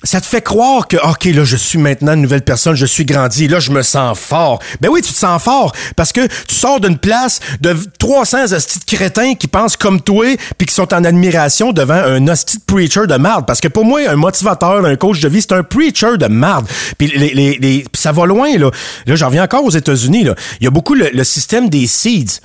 [0.04, 3.04] Ça te fait croire que, OK, là, je suis maintenant une nouvelle personne, je suis
[3.04, 4.60] grandi, là, je me sens fort.
[4.80, 8.78] Ben oui, tu te sens fort parce que tu sors d'une place de 300 hosties
[8.78, 10.26] de crétins qui pensent comme toi
[10.58, 13.46] puis qui sont en admiration devant un hostie de preacher de marde.
[13.46, 16.66] Parce que pour moi, un motivateur, un coach de vie, c'est un preacher de marde.
[16.98, 18.70] Puis les, les, les- ça va loin, là.
[19.06, 20.34] Là, j'en reviens encore aux États-Unis, là.
[20.60, 22.40] Il y a beaucoup le, le système des seeds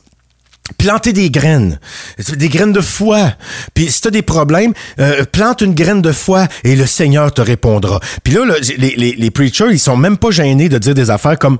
[0.77, 1.79] planter des graines,
[2.17, 3.33] des graines de foi.
[3.73, 7.41] Puis si t'as des problèmes, euh, plante une graine de foi et le Seigneur te
[7.41, 7.99] répondra.
[8.23, 8.45] Puis là,
[8.77, 11.57] les, les, les preachers, ils sont même pas gênés de dire des affaires comme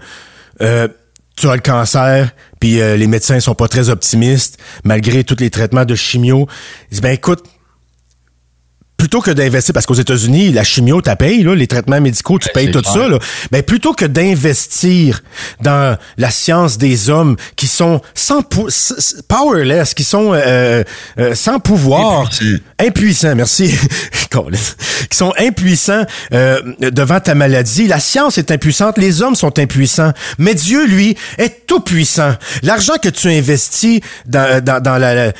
[0.61, 0.87] euh,
[1.35, 5.49] tu as le cancer, puis euh, les médecins sont pas très optimistes malgré tous les
[5.49, 6.47] traitements de chimio.
[6.87, 7.43] Ils disent ben écoute,
[8.99, 12.49] plutôt que d'investir, parce qu'aux États-Unis, la chimio, tu payes, là, les traitements médicaux, tu
[12.53, 13.17] payes tout ça, là.
[13.51, 15.21] Ben, plutôt que d'investir
[15.61, 18.67] dans la science des hommes qui sont sans pou-
[19.27, 20.83] powerless, qui sont euh,
[21.17, 22.57] euh, sans pouvoir, Impuissants.
[22.79, 23.73] impuissants, merci,
[25.09, 27.87] qui sont impuissants euh, devant ta maladie.
[27.87, 32.33] La science est impuissante, les hommes sont impuissants, mais Dieu, lui, est tout puissant.
[32.63, 34.97] L'argent que tu investis dans, dans, dans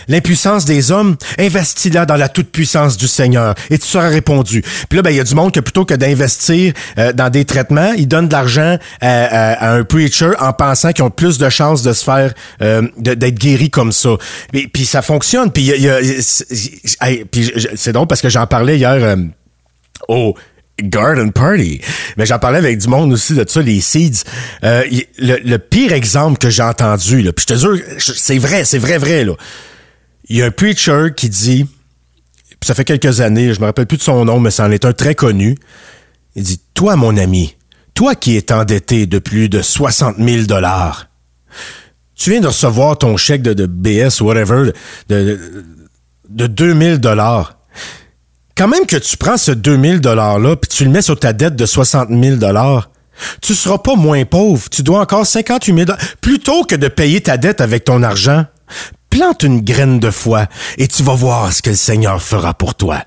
[0.07, 4.62] l'impuissance des hommes, investis-la dans la toute-puissance du Seigneur et tu seras répondu.
[4.90, 7.46] Puis là, ben, il y a du monde que plutôt que d'investir euh, dans des
[7.46, 11.50] traitements, ils donnent de l'argent à, à- un preacher en pensant qu'ils ont plus de
[11.50, 14.10] chances de se faire, euh, d'être guéris comme ça.
[14.52, 15.52] Puis, puis ça fonctionne.
[15.52, 19.16] Puis y c'est- drôle parce que j'en parlais hier euh,
[20.08, 20.36] au
[20.82, 21.82] Garden Party.
[22.18, 24.24] Mais j'en parlais avec du monde aussi de ça, les seeds.
[24.64, 24.84] Euh,
[25.18, 28.98] le, pire exemple que j'ai entendu, là, puis je te jure, c'est vrai, c'est vrai,
[28.98, 29.34] vrai, là.
[30.30, 31.66] Il y a un preacher qui dit,
[32.60, 34.86] puis ça fait quelques années, je me rappelle plus de son nom, mais c'en est
[34.86, 35.57] un très connu.
[36.36, 37.56] Il dit, toi, mon ami,
[37.94, 41.07] toi qui es endetté de plus de 60 000 dollars,
[42.15, 44.73] tu viens de recevoir ton chèque de, BS whatever
[45.07, 45.40] de, de,
[46.30, 47.57] de 2000 dollars.
[48.57, 51.56] Quand même que tu prends ce 2000 dollars-là puis tu le mets sur ta dette
[51.56, 52.90] de 60 000 dollars,
[53.41, 54.69] tu seras pas moins pauvre.
[54.69, 56.02] Tu dois encore 58 000 dollars.
[56.19, 58.45] Plutôt que de payer ta dette avec ton argent,
[59.10, 62.76] plante une graine de foi et tu vas voir ce que le Seigneur fera pour
[62.76, 63.03] toi.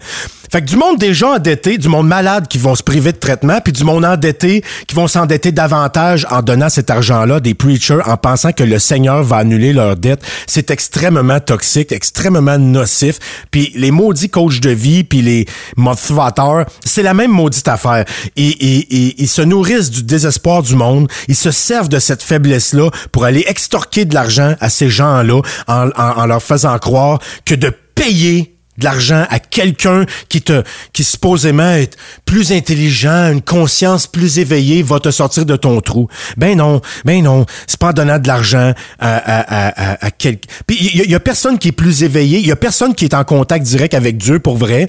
[0.53, 3.63] Fait que du monde déjà endetté, du monde malade qui vont se priver de traitement,
[3.63, 8.19] puis du monde endetté qui vont s'endetter davantage en donnant cet argent-là des preachers en
[8.19, 13.19] pensant que le Seigneur va annuler leur dette, c'est extrêmement toxique, extrêmement nocif.
[13.51, 15.47] Puis les maudits coachs de vie, puis les
[15.79, 18.05] motivateurs, c'est la même maudite affaire.
[18.37, 22.91] Ils, ils, ils, se nourrissent du désespoir du monde, ils se servent de cette faiblesse-là
[23.11, 27.55] pour aller extorquer de l'argent à ces gens-là en, en, en leur faisant croire que
[27.55, 30.63] de payer de l'argent à quelqu'un qui te
[30.93, 36.09] qui supposément est plus intelligent, une conscience plus éveillée va te sortir de ton trou.
[36.37, 40.49] Ben non, ben non, c'est pas en donnant de l'argent à à à, à, quelqu'un.
[40.67, 43.05] Puis il y, y a personne qui est plus éveillé, il y a personne qui
[43.05, 44.89] est en contact direct avec Dieu pour vrai.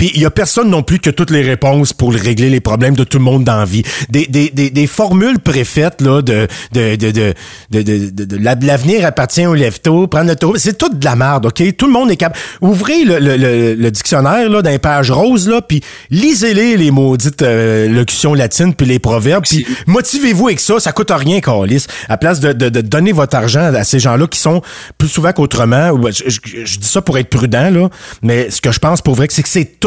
[0.00, 2.60] Puis il y a personne non plus qui a toutes les réponses pour régler les
[2.60, 3.82] problèmes de tout le monde dans la vie.
[4.08, 7.34] Des, des, des, des formules préfaites là de de de de
[7.70, 11.04] de, de, de- de- la- l'avenir appartient au lève-tôt, prendre le taux, c'est tout de
[11.04, 11.62] la merde, OK?
[11.76, 12.40] Tout le monde est capable.
[12.62, 16.90] Ouvrez le, le, le, le dictionnaire là dans les pages roses là, puis lisez-les les
[16.90, 21.84] maudites euh, locutions latines puis les proverbes, puis motivez-vous avec ça, ça coûte rien Carlis.
[22.08, 24.62] À place de, de, de donner votre argent à ces gens-là qui sont
[24.96, 27.90] plus souvent qu'autrement, ou- je, je- je dis ça pour être prudent là,
[28.22, 29.78] mais ce que je pense pour vrai c'est que c'est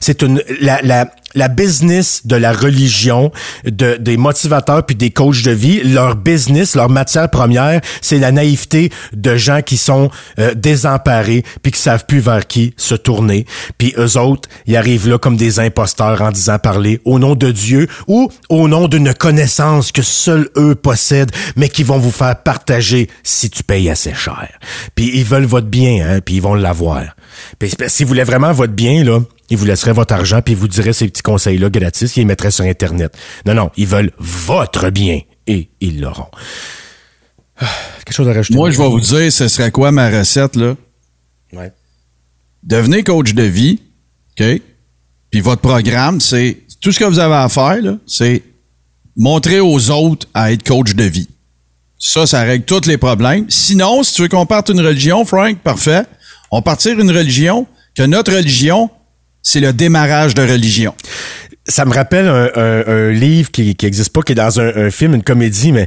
[0.00, 3.30] C'est une la, la la business de la religion,
[3.64, 8.32] de, des motivateurs puis des coachs de vie, leur business, leur matière première, c'est la
[8.32, 13.46] naïveté de gens qui sont euh, désemparés puis qui savent plus vers qui se tourner.
[13.78, 17.50] Puis eux autres, ils arrivent là comme des imposteurs en disant parler au nom de
[17.50, 22.42] Dieu ou au nom d'une connaissance que seuls eux possèdent, mais qui vont vous faire
[22.42, 24.48] partager si tu payes assez cher.
[24.94, 27.02] Puis ils veulent votre bien, hein, puis ils vont l'avoir.
[27.58, 29.20] Puis si vous voulez vraiment votre bien, là,
[29.50, 32.24] ils vous laisseraient votre argent puis ils vous diraient ces petits conseils-là gratis, ils les
[32.24, 33.16] mettraient sur Internet.
[33.44, 36.30] Non, non, ils veulent votre bien et ils l'auront.
[37.58, 37.66] Ah,
[38.04, 38.56] Quelque chose à rajouter?
[38.56, 40.74] Moi, je vais vous dire, ce serait quoi ma recette, là?
[41.52, 41.72] Ouais.
[42.62, 43.80] Devenez coach de vie,
[44.38, 44.60] OK?
[45.30, 48.42] Puis votre programme, c'est tout ce que vous avez à faire, là, c'est
[49.16, 51.28] montrer aux autres à être coach de vie.
[51.98, 53.46] Ça, ça règle tous les problèmes.
[53.48, 56.04] Sinon, si tu veux qu'on parte une religion, Frank, parfait.
[56.50, 58.90] On partir une religion, que notre religion,
[59.48, 60.92] c'est le démarrage de religion.
[61.68, 64.86] Ça me rappelle un, un- un livre qui, qui existe pas, qui est dans un,
[64.86, 65.86] un film, une comédie, mais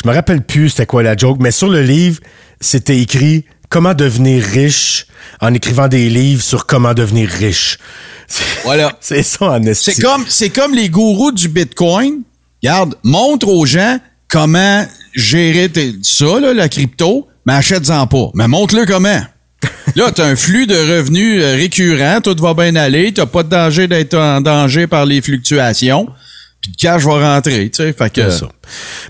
[0.00, 1.38] je me rappelle plus c'était quoi la joke.
[1.40, 2.20] Mais sur le livre,
[2.60, 5.06] c'était écrit comment devenir riche
[5.40, 7.78] en écrivant des livres sur comment devenir riche.
[8.64, 8.96] Voilà.
[9.00, 9.60] C'est ça en.
[9.74, 12.22] C'est comme, c'est comme les gourous du Bitcoin.
[12.62, 18.30] Regarde, montre aux gens comment gérer tes- ça, là, la crypto, mais achète-en pas.
[18.34, 19.20] Mais montre-le comment.
[19.96, 23.42] Là, tu as un flux de revenus euh, récurrent, tout va bien aller, tu pas
[23.42, 26.06] de danger d'être en danger par les fluctuations.
[26.62, 27.92] Puis le cash va rentrer, tu sais.
[27.94, 28.30] Fait que.
[28.30, 28.46] Ça.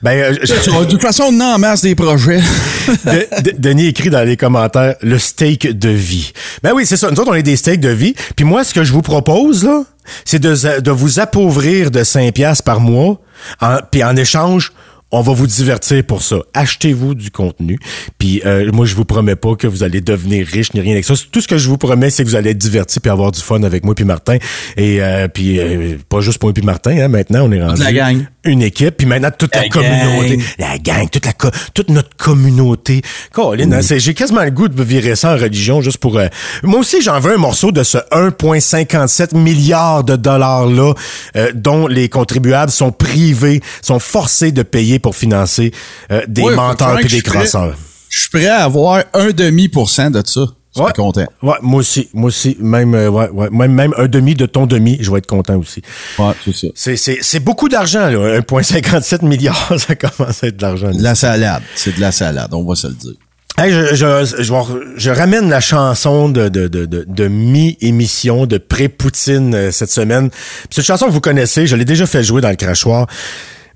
[0.02, 2.40] Ben, euh, je- De toute façon, on en masse des projets.
[3.04, 6.32] De- de- Denis écrit dans les commentaires le steak de vie.
[6.62, 7.10] Ben oui, c'est ça.
[7.10, 8.14] Nous autres, on est des steaks de vie.
[8.36, 9.82] Puis moi, ce que je vous propose, là,
[10.24, 13.20] c'est de, de vous appauvrir de 5 piastres par mois.
[13.60, 14.72] En, puis en échange,
[15.12, 16.38] on va vous divertir pour ça.
[16.54, 17.78] Achetez-vous du contenu.
[18.18, 21.04] Puis euh, moi, je vous promets pas que vous allez devenir riche ni rien avec
[21.04, 21.14] ça.
[21.30, 23.40] Tout ce que je vous promets, c'est que vous allez être divertis puis avoir du
[23.40, 24.36] fun avec moi puis Martin.
[24.76, 26.96] Et euh, puis euh, pas juste moi puis Martin.
[26.96, 28.24] Hein, maintenant, on est rendu la gang.
[28.44, 28.96] Une équipe.
[28.98, 30.36] Puis maintenant, toute la, La communauté.
[30.36, 30.44] gang.
[30.58, 33.02] La gang, toute la co- toute notre communauté.
[33.32, 36.18] Colin, hein, j'ai quasiment le goût de virer ça en religion juste pour.
[36.18, 36.28] euh,
[36.62, 40.94] moi aussi, j'en veux un morceau de ce 1,57 milliards de dollars là,
[41.36, 45.72] euh, dont les contribuables sont privés, sont forcés de payer pour financer
[46.10, 47.74] euh, des menteurs et des crosseurs.
[48.08, 50.46] Je suis prêt à avoir un demi pour cent de ça.
[50.76, 50.92] Je Ouais.
[50.94, 51.26] content.
[51.42, 54.66] Ouais, moi aussi, moi aussi, même, euh, ouais, ouais, même, même un demi de ton
[54.66, 55.82] demi, je vais être content aussi.
[56.18, 56.66] Ouais, c'est ça.
[56.74, 58.38] C'est, c'est, c'est beaucoup d'argent, là.
[58.40, 60.90] 1,57 milliards, ça commence à être de l'argent.
[60.92, 61.62] De la salade.
[61.74, 63.14] C'est de la salade, on va se le dire.
[63.58, 64.54] Hey, je, je, je,
[64.96, 70.30] je ramène la chanson de, de, de, de, mi-émission de pré-Poutine euh, cette semaine.
[70.30, 70.38] Puis
[70.70, 73.06] C'est une chanson que vous connaissez, je l'ai déjà fait jouer dans le crachoir.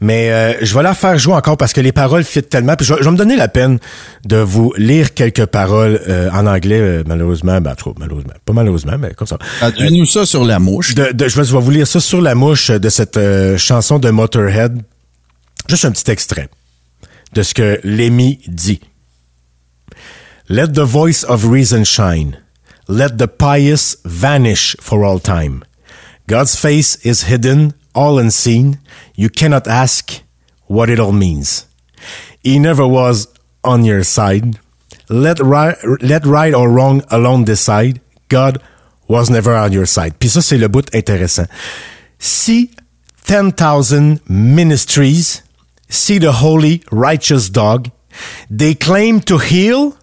[0.04, 2.76] Mais euh, je vais la faire jouer encore parce que les paroles fit tellement.
[2.76, 3.78] Puis je, vais- je vais me donner la peine
[4.26, 7.60] de vous lire quelques paroles euh, en anglais, euh, malheureusement.
[7.60, 8.34] Ben, cas, malheureusement.
[8.44, 9.38] Pas malheureusement, mais comme ça.
[9.60, 10.94] Traduis-nous ça sur la mouche.
[10.94, 13.18] De, de- je, vais, vous lire ça sur la mouche de cette
[13.56, 14.82] chanson de Motorhead.
[15.68, 16.48] Juste un petit extrait
[17.32, 18.80] de ce que Lemmy dit.
[20.48, 22.36] Let the voice of reason shine.
[22.88, 25.64] Let the pious vanish for all time.
[26.28, 28.78] God's face is hidden, all unseen.
[29.14, 30.22] You cannot ask
[30.66, 31.66] what it all means.
[32.42, 33.28] He never was
[33.62, 34.58] on your side.
[35.08, 38.00] Let right, let right or wrong alone decide.
[38.28, 38.60] God
[39.06, 40.18] was never on your side.
[40.18, 41.46] Puis ça, c'est le bout intéressant.
[42.18, 42.70] See
[43.24, 45.42] 10,000 ministries,
[45.88, 47.90] see the holy, righteous dog.
[48.50, 49.96] They claim to heal,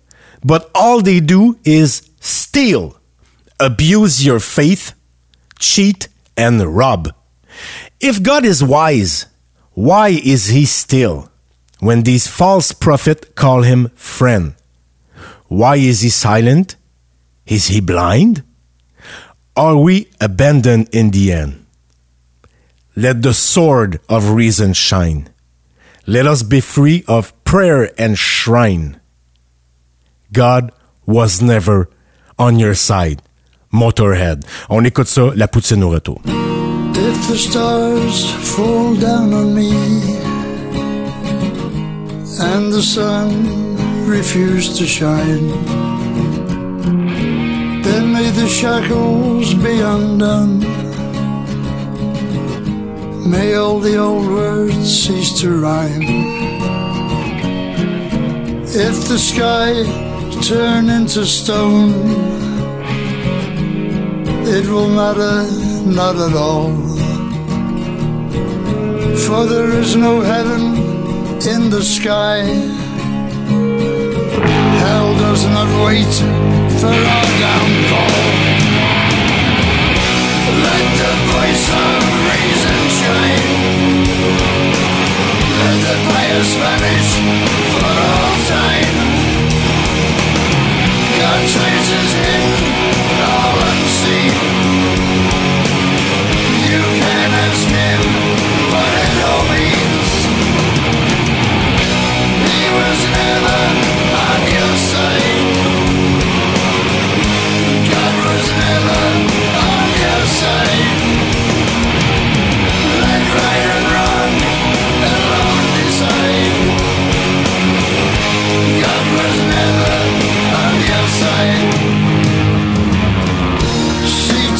[0.43, 2.97] but all they do is steal,
[3.59, 4.93] abuse your faith,
[5.59, 7.13] cheat, and rob.
[7.99, 9.28] If God is wise,
[9.73, 11.30] why is he still
[11.80, 14.56] when these false prophets call him friend?
[15.48, 16.76] Why is he silent?
[17.45, 18.44] Is he blind?
[19.56, 21.65] Are we abandoned in the end?
[22.95, 25.30] Let the sword of reason shine.
[26.07, 28.99] Let us be free of prayer and shrine.
[30.32, 30.72] God
[31.06, 31.90] was never
[32.40, 33.22] on your side.
[33.72, 34.45] Motorhead.
[34.69, 36.22] On écoute ça, la poutine au retour.
[36.93, 39.72] If the stars fall down on me
[42.39, 45.47] and the sun refuse to shine,
[47.81, 50.59] then may the shackles be undone.
[53.30, 56.01] May all the old words cease to rhyme.
[58.73, 59.84] If the sky
[60.41, 62.51] turn into stone,
[64.47, 65.45] it will matter
[65.85, 66.72] not at all.
[69.26, 70.61] For there is no heaven
[71.53, 72.43] in the sky.
[74.81, 76.13] Hell does not wait
[76.80, 78.61] for our downfall.
[80.65, 81.99] Let the voice of
[82.31, 83.51] reason shine.
[85.61, 87.11] Let the pious vanish
[87.72, 88.97] for all time.
[91.22, 92.40] God traces hidden,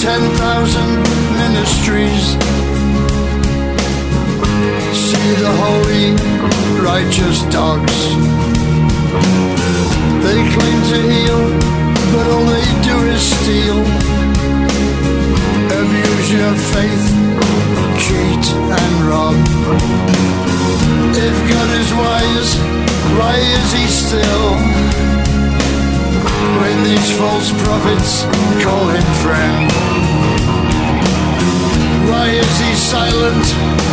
[0.02, 0.98] 10,000
[1.38, 2.34] ministries.
[4.98, 6.18] See the holy,
[6.82, 7.98] righteous dogs.
[10.26, 11.42] They claim to heal,
[12.14, 13.78] but all they do is steal.
[15.70, 17.06] Abuse your faith,
[18.02, 18.46] cheat
[18.82, 19.36] and rob.
[21.14, 22.52] If God is wise,
[23.20, 25.21] why is he still?
[26.62, 28.24] When these false prophets
[28.64, 29.72] call him friend.
[32.10, 33.91] Why is he silent?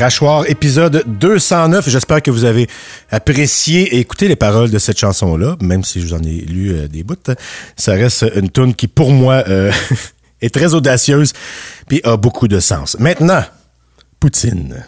[0.00, 1.90] Crachoir, épisode 209.
[1.90, 2.68] J'espère que vous avez
[3.10, 6.70] apprécié et écouté les paroles de cette chanson-là, même si je vous en ai lu
[6.70, 7.16] euh, des bouts.
[7.76, 9.70] Ça reste une tune qui, pour moi, euh,
[10.40, 11.34] est très audacieuse
[11.86, 12.96] puis a beaucoup de sens.
[12.98, 13.44] Maintenant,
[14.18, 14.86] Poutine.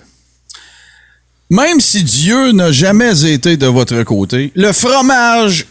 [1.50, 5.66] Même si Dieu n'a jamais été de votre côté, le fromage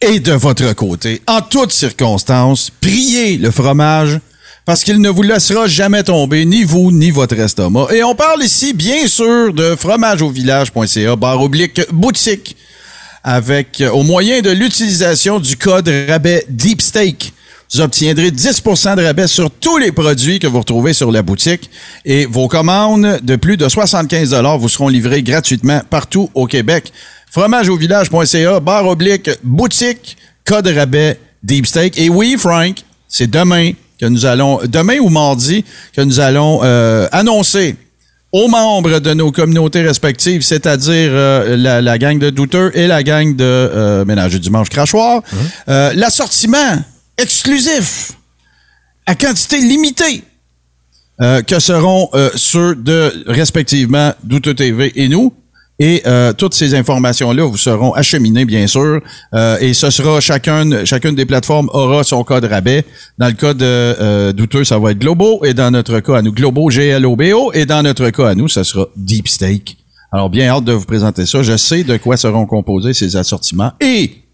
[0.00, 1.20] est de votre côté.
[1.26, 4.20] En toutes circonstances, priez le fromage
[4.64, 7.88] parce qu'il ne vous laissera jamais tomber, ni vous, ni votre estomac.
[7.92, 12.56] Et on parle ici, bien sûr, de fromageauvillage.ca, barre oblique boutique,
[13.22, 17.32] avec, euh, au moyen de l'utilisation du code rabais Deep Steak.
[17.72, 21.70] Vous obtiendrez 10% de rabais sur tous les produits que vous retrouvez sur la boutique
[22.04, 26.92] et vos commandes de plus de 75 vous seront livrées gratuitement partout au Québec.
[27.30, 31.66] Fromageauvillage.ca, barre oblique, boutique, code rabais, deep.
[31.96, 32.76] Et oui, Frank,
[33.08, 33.72] c'est demain
[34.04, 35.64] que nous allons, demain ou mardi,
[35.96, 37.74] que nous allons euh, annoncer
[38.32, 43.02] aux membres de nos communautés respectives, c'est-à-dire euh, la, la gang de douteurs et la
[43.02, 45.22] gang de euh, ménage du dimanche crachoir,
[45.68, 46.82] euh, l'assortiment
[47.16, 48.12] exclusif
[49.06, 50.22] à quantité limitée
[51.46, 55.32] que seront ceux de respectivement Douteux TV et nous.
[55.80, 59.00] Et euh, toutes ces informations-là vous seront acheminées, bien sûr.
[59.34, 62.84] Euh, et ce sera chacune, chacune des plateformes aura son code rabais.
[63.18, 65.44] Dans le cas de euh, Douteux, ça va être Globo.
[65.44, 67.52] Et dans notre cas à nous, Globo, G-L-O-B-O.
[67.54, 69.78] Et dans notre cas à nous, ça sera Deep Steak.
[70.12, 71.42] Alors, bien hâte de vous présenter ça.
[71.42, 73.72] Je sais de quoi seront composés ces assortiments.
[73.80, 74.24] Et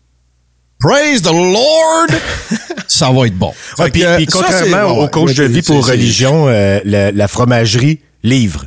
[0.79, 2.09] Praise the Lord!
[2.89, 3.53] ça va être bon.
[3.79, 6.49] Ouais, Fait puis, que, puis ça, contrairement au ouais, coach de ouais, vie pour religion,
[6.49, 8.65] euh, la, la fromagerie livre.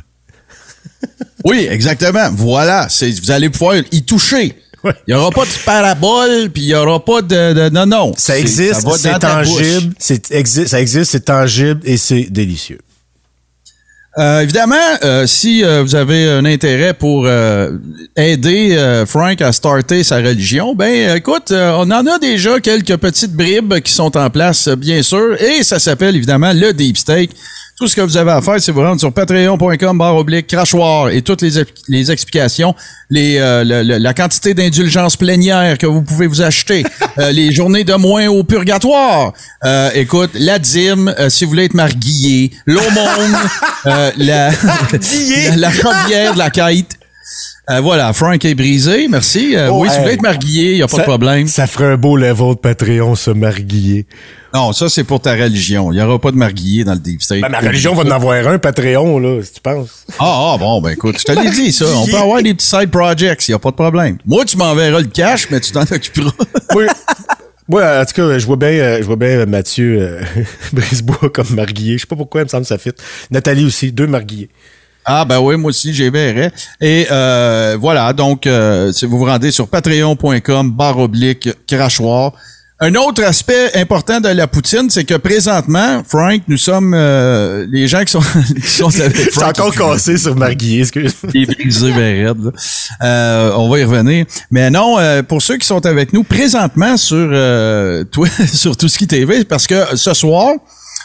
[1.44, 2.30] Oui, exactement.
[2.32, 2.86] Voilà.
[2.88, 4.56] C'est, vous allez pouvoir y toucher.
[4.84, 8.12] Il n'y aura pas de parabole, puis il n'y aura pas de, de- Non, non.
[8.18, 12.80] Ça existe, ça va c'est tangible, exi- ça existe, c'est tangible et c'est délicieux.
[14.16, 17.72] Euh, évidemment, euh, si euh, vous avez un intérêt pour euh,
[18.14, 22.96] aider euh, Frank à starter sa religion, ben écoute, euh, on en a déjà quelques
[22.98, 27.30] petites bribes qui sont en place, bien sûr, et ça s'appelle évidemment le Deep Steak.
[27.76, 31.08] Tout ce que vous avez à faire, c'est vous rendre sur patreon.com barre oblique crachoir
[31.10, 32.72] et toutes les, les explications,
[33.10, 36.84] les, euh, le- le- la quantité d'indulgence plénière que vous pouvez vous acheter,
[37.18, 39.32] euh, les journées de moins au purgatoire.
[39.64, 43.36] Euh, écoute, la dîme, euh, si vous voulez être marguillé, l'aumône,
[43.86, 44.54] euh, la, la,
[45.56, 45.70] la
[46.32, 46.86] de la quête.
[47.70, 49.56] Euh, voilà, Frank est brisé, merci.
[49.56, 51.46] Euh, Oh, oui, si vous voulez être marguillé, il n'y a pas ça, de problème.
[51.46, 54.06] Ça ferait un beau level de Patreon, ce marguillé.
[54.52, 55.90] Non, ça, c'est pour ta religion.
[55.90, 57.40] Il n'y aura pas de marguillé dans le deep state.
[57.40, 60.04] Ben, ma religion va en avoir un Patreon, là, si tu penses.
[60.18, 61.86] Ah, ah, bon, ben écoute, je te l'ai dit, ça.
[61.96, 64.18] On peut avoir des petits side projects, il n'y a pas de problème.
[64.26, 66.32] Moi, tu m'enverras le cash, mais tu t'en occuperas.
[66.74, 66.84] Oui.
[67.66, 70.20] Oui, en tout cas, je vois bien, euh, je vois bien Mathieu euh,
[70.74, 71.94] Brisebois comme marguillé.
[71.94, 72.90] Je sais pas pourquoi, il me semble que ça fit.
[73.30, 74.50] Nathalie aussi, deux marguillés.
[75.04, 76.50] Ah ben oui, moi aussi, j'y verrai.
[76.80, 82.32] Et euh, voilà, donc euh, si vous vous rendez sur patreon.com barre oblique crachoir.
[82.80, 87.86] Un autre aspect important de la poutine, c'est que présentement, Frank, nous sommes euh, les
[87.86, 88.20] gens qui sont,
[88.62, 89.60] qui sont avec Frank.
[89.60, 91.14] encore cassé sur Marguillier, excuse.
[91.32, 92.34] Il est brisé ben.
[93.02, 94.26] Euh, on va y revenir.
[94.50, 98.88] Mais non, euh, pour ceux qui sont avec nous présentement sur euh, toi, sur tout
[98.88, 100.54] ce qui TV, parce que ce soir,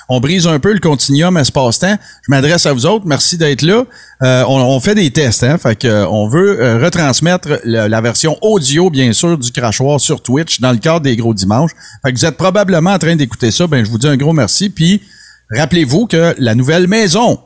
[0.10, 1.96] on brise un peu le continuum espace-temps.
[2.24, 3.06] Je m'adresse à vous autres.
[3.06, 3.86] Merci d'être là.
[4.24, 5.58] Euh, on, fait des tests, hein.
[5.60, 10.22] Fait que euh, on veut euh, retransmettre la version audio, bien sûr, du crachoir sur
[10.24, 11.72] Twitch dans le cadre des gros dimanches.
[12.04, 13.68] Fait que vous êtes probablement en train d'écouter ça.
[13.68, 14.70] Ben, je vous dis un gros merci.
[14.70, 15.02] Puis
[15.56, 17.40] rappelez-vous que la nouvelle maison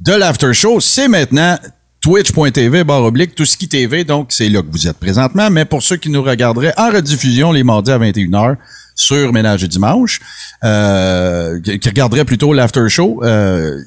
[0.00, 1.58] de l'after show, c'est maintenant
[2.00, 5.64] twitch.tv barre oblique tout ce qui TV donc c'est là que vous êtes présentement mais
[5.64, 8.56] pour ceux qui nous regarderaient en rediffusion les mardis à 21h
[8.94, 10.20] sur Ménage du dimanche
[10.62, 13.78] euh, qui regarderaient plutôt l'after show euh,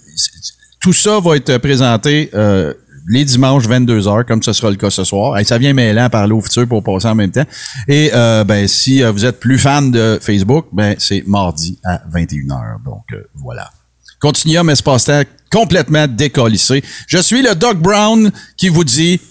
[0.80, 2.74] tout ça va être présenté euh,
[3.08, 5.38] les dimanches 22h comme ce sera le cas ce soir.
[5.38, 7.46] Hey, ça vient mêlant à parler au futur pour passer en même temps.
[7.88, 12.02] Et euh, ben si euh, vous êtes plus fan de Facebook, ben c'est mardi à
[12.14, 12.84] 21h.
[12.84, 13.72] Donc euh, voilà.
[14.20, 16.84] Continuum espace-temps complètement décollissé.
[17.08, 19.22] Je suis le Doc Brown qui vous dit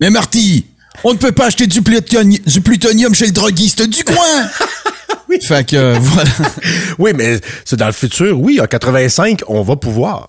[0.00, 0.66] Mais Marty,
[1.04, 4.16] on ne peut pas acheter du, plutoni- du plutonium chez le droguiste du coin!
[5.40, 6.30] Fait que euh, voilà.
[6.98, 8.38] Oui, mais c'est dans le futur.
[8.38, 10.28] Oui, en 85, on va pouvoir.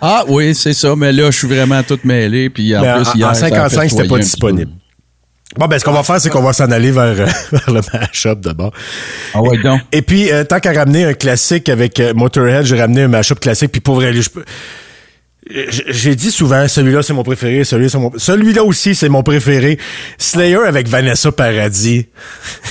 [0.00, 2.50] Ah oui, c'est ça, mais là, je suis vraiment tout mêlé.
[2.50, 4.72] Puis en Mais en, plus, hier, en ça a 55, fait c'était pas disponible.
[5.56, 7.80] Bon, ben, ce qu'on va faire, c'est qu'on va s'en aller vers, euh, vers le
[7.92, 8.72] mashup d'abord.
[9.32, 9.80] Ah ouais, donc.
[9.92, 13.40] Et puis, euh, tant qu'à ramener un classique avec euh, Motorhead, j'ai ramené un mashup
[13.40, 13.72] classique.
[13.72, 14.44] Puis pour vrai, je peux...
[15.48, 18.10] J'ai dit souvent, celui-là c'est mon préféré, celui-là c'est mon...
[18.16, 19.78] Celui-là aussi c'est mon préféré.
[20.18, 22.06] Slayer avec Vanessa Paradis.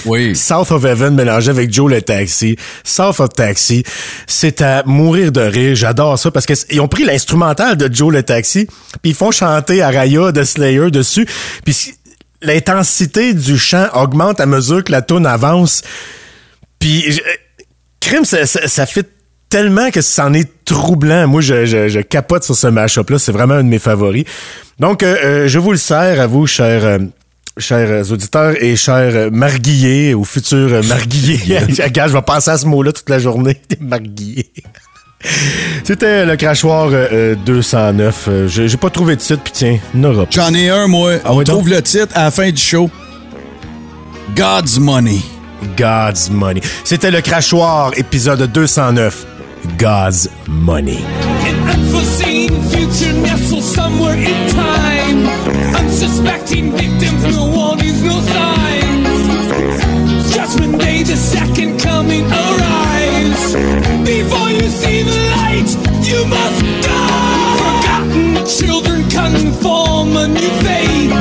[0.05, 0.35] Oui.
[0.35, 2.57] South of Heaven mélangé avec Joe le Taxi.
[2.83, 3.83] South of Taxi.
[4.27, 5.75] C'est à mourir de rire.
[5.75, 8.67] J'adore ça parce qu'ils ont pris l'instrumental de Joe le Taxi
[9.01, 11.25] puis ils font chanter Araya de Slayer dessus.
[11.63, 11.93] Puis si-
[12.41, 15.81] l'intensité du chant augmente à mesure que la tune avance.
[16.79, 17.19] Puis,
[17.99, 19.07] crime, ça, ça, ça fait
[19.55, 21.27] tellement que c'en est troublant.
[21.27, 23.17] Moi, je, je, je capote sur ce match-up-là.
[23.19, 24.25] C'est vraiment un de mes favoris.
[24.81, 26.83] Donc, euh, euh, je vous le sers à vous, chers...
[26.83, 26.97] euh,
[27.57, 31.39] Chers auditeurs et chers marguillés ou futurs marguillés.
[31.81, 33.61] Regarde, je vais penser à ce mot-là toute la journée.
[33.79, 34.51] marguillés.
[35.85, 38.25] C'était le crachoir euh, euh, 209.
[38.27, 40.31] Euh, J'ai pas trouvé de titre, puis tiens, n'aura pas.
[40.31, 41.13] J'en ai un, moi.
[41.23, 42.89] Ah On trouve le titre à la fin du show.
[44.35, 45.19] God's Money.
[45.77, 46.59] God's Money.
[46.83, 49.25] C'était le crachoir, épisode 209.
[49.77, 51.03] God's Money.
[51.03, 55.25] An unforeseen future nestled somewhere in time.
[55.75, 59.25] Unsuspecting victims, no warnings, no signs.
[60.33, 63.53] Judgment day, the second coming arrives.
[64.05, 65.69] Before you see the light,
[66.05, 67.57] you must die.
[67.61, 71.11] Forgotten children conform a new faith.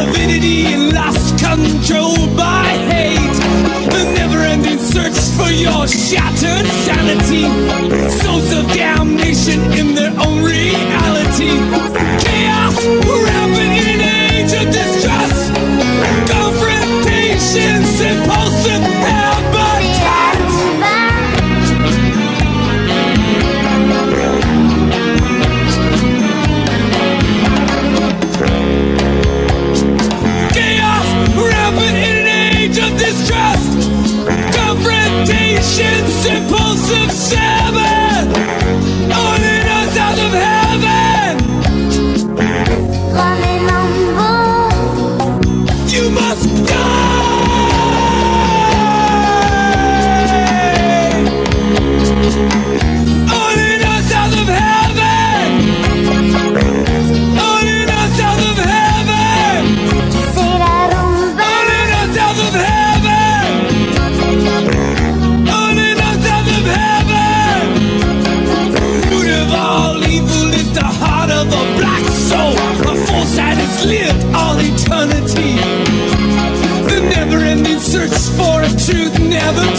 [0.00, 2.13] Avidity and lust controlled
[5.60, 7.44] your shattered sanity.
[8.10, 10.12] Souls of damnation in their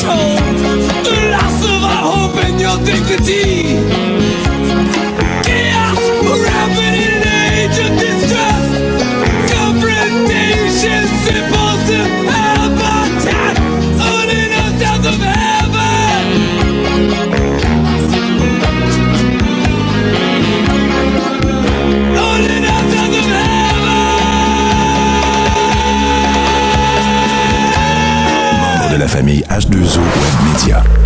[0.06, 0.35] control.
[29.50, 31.05] H2O Web Media.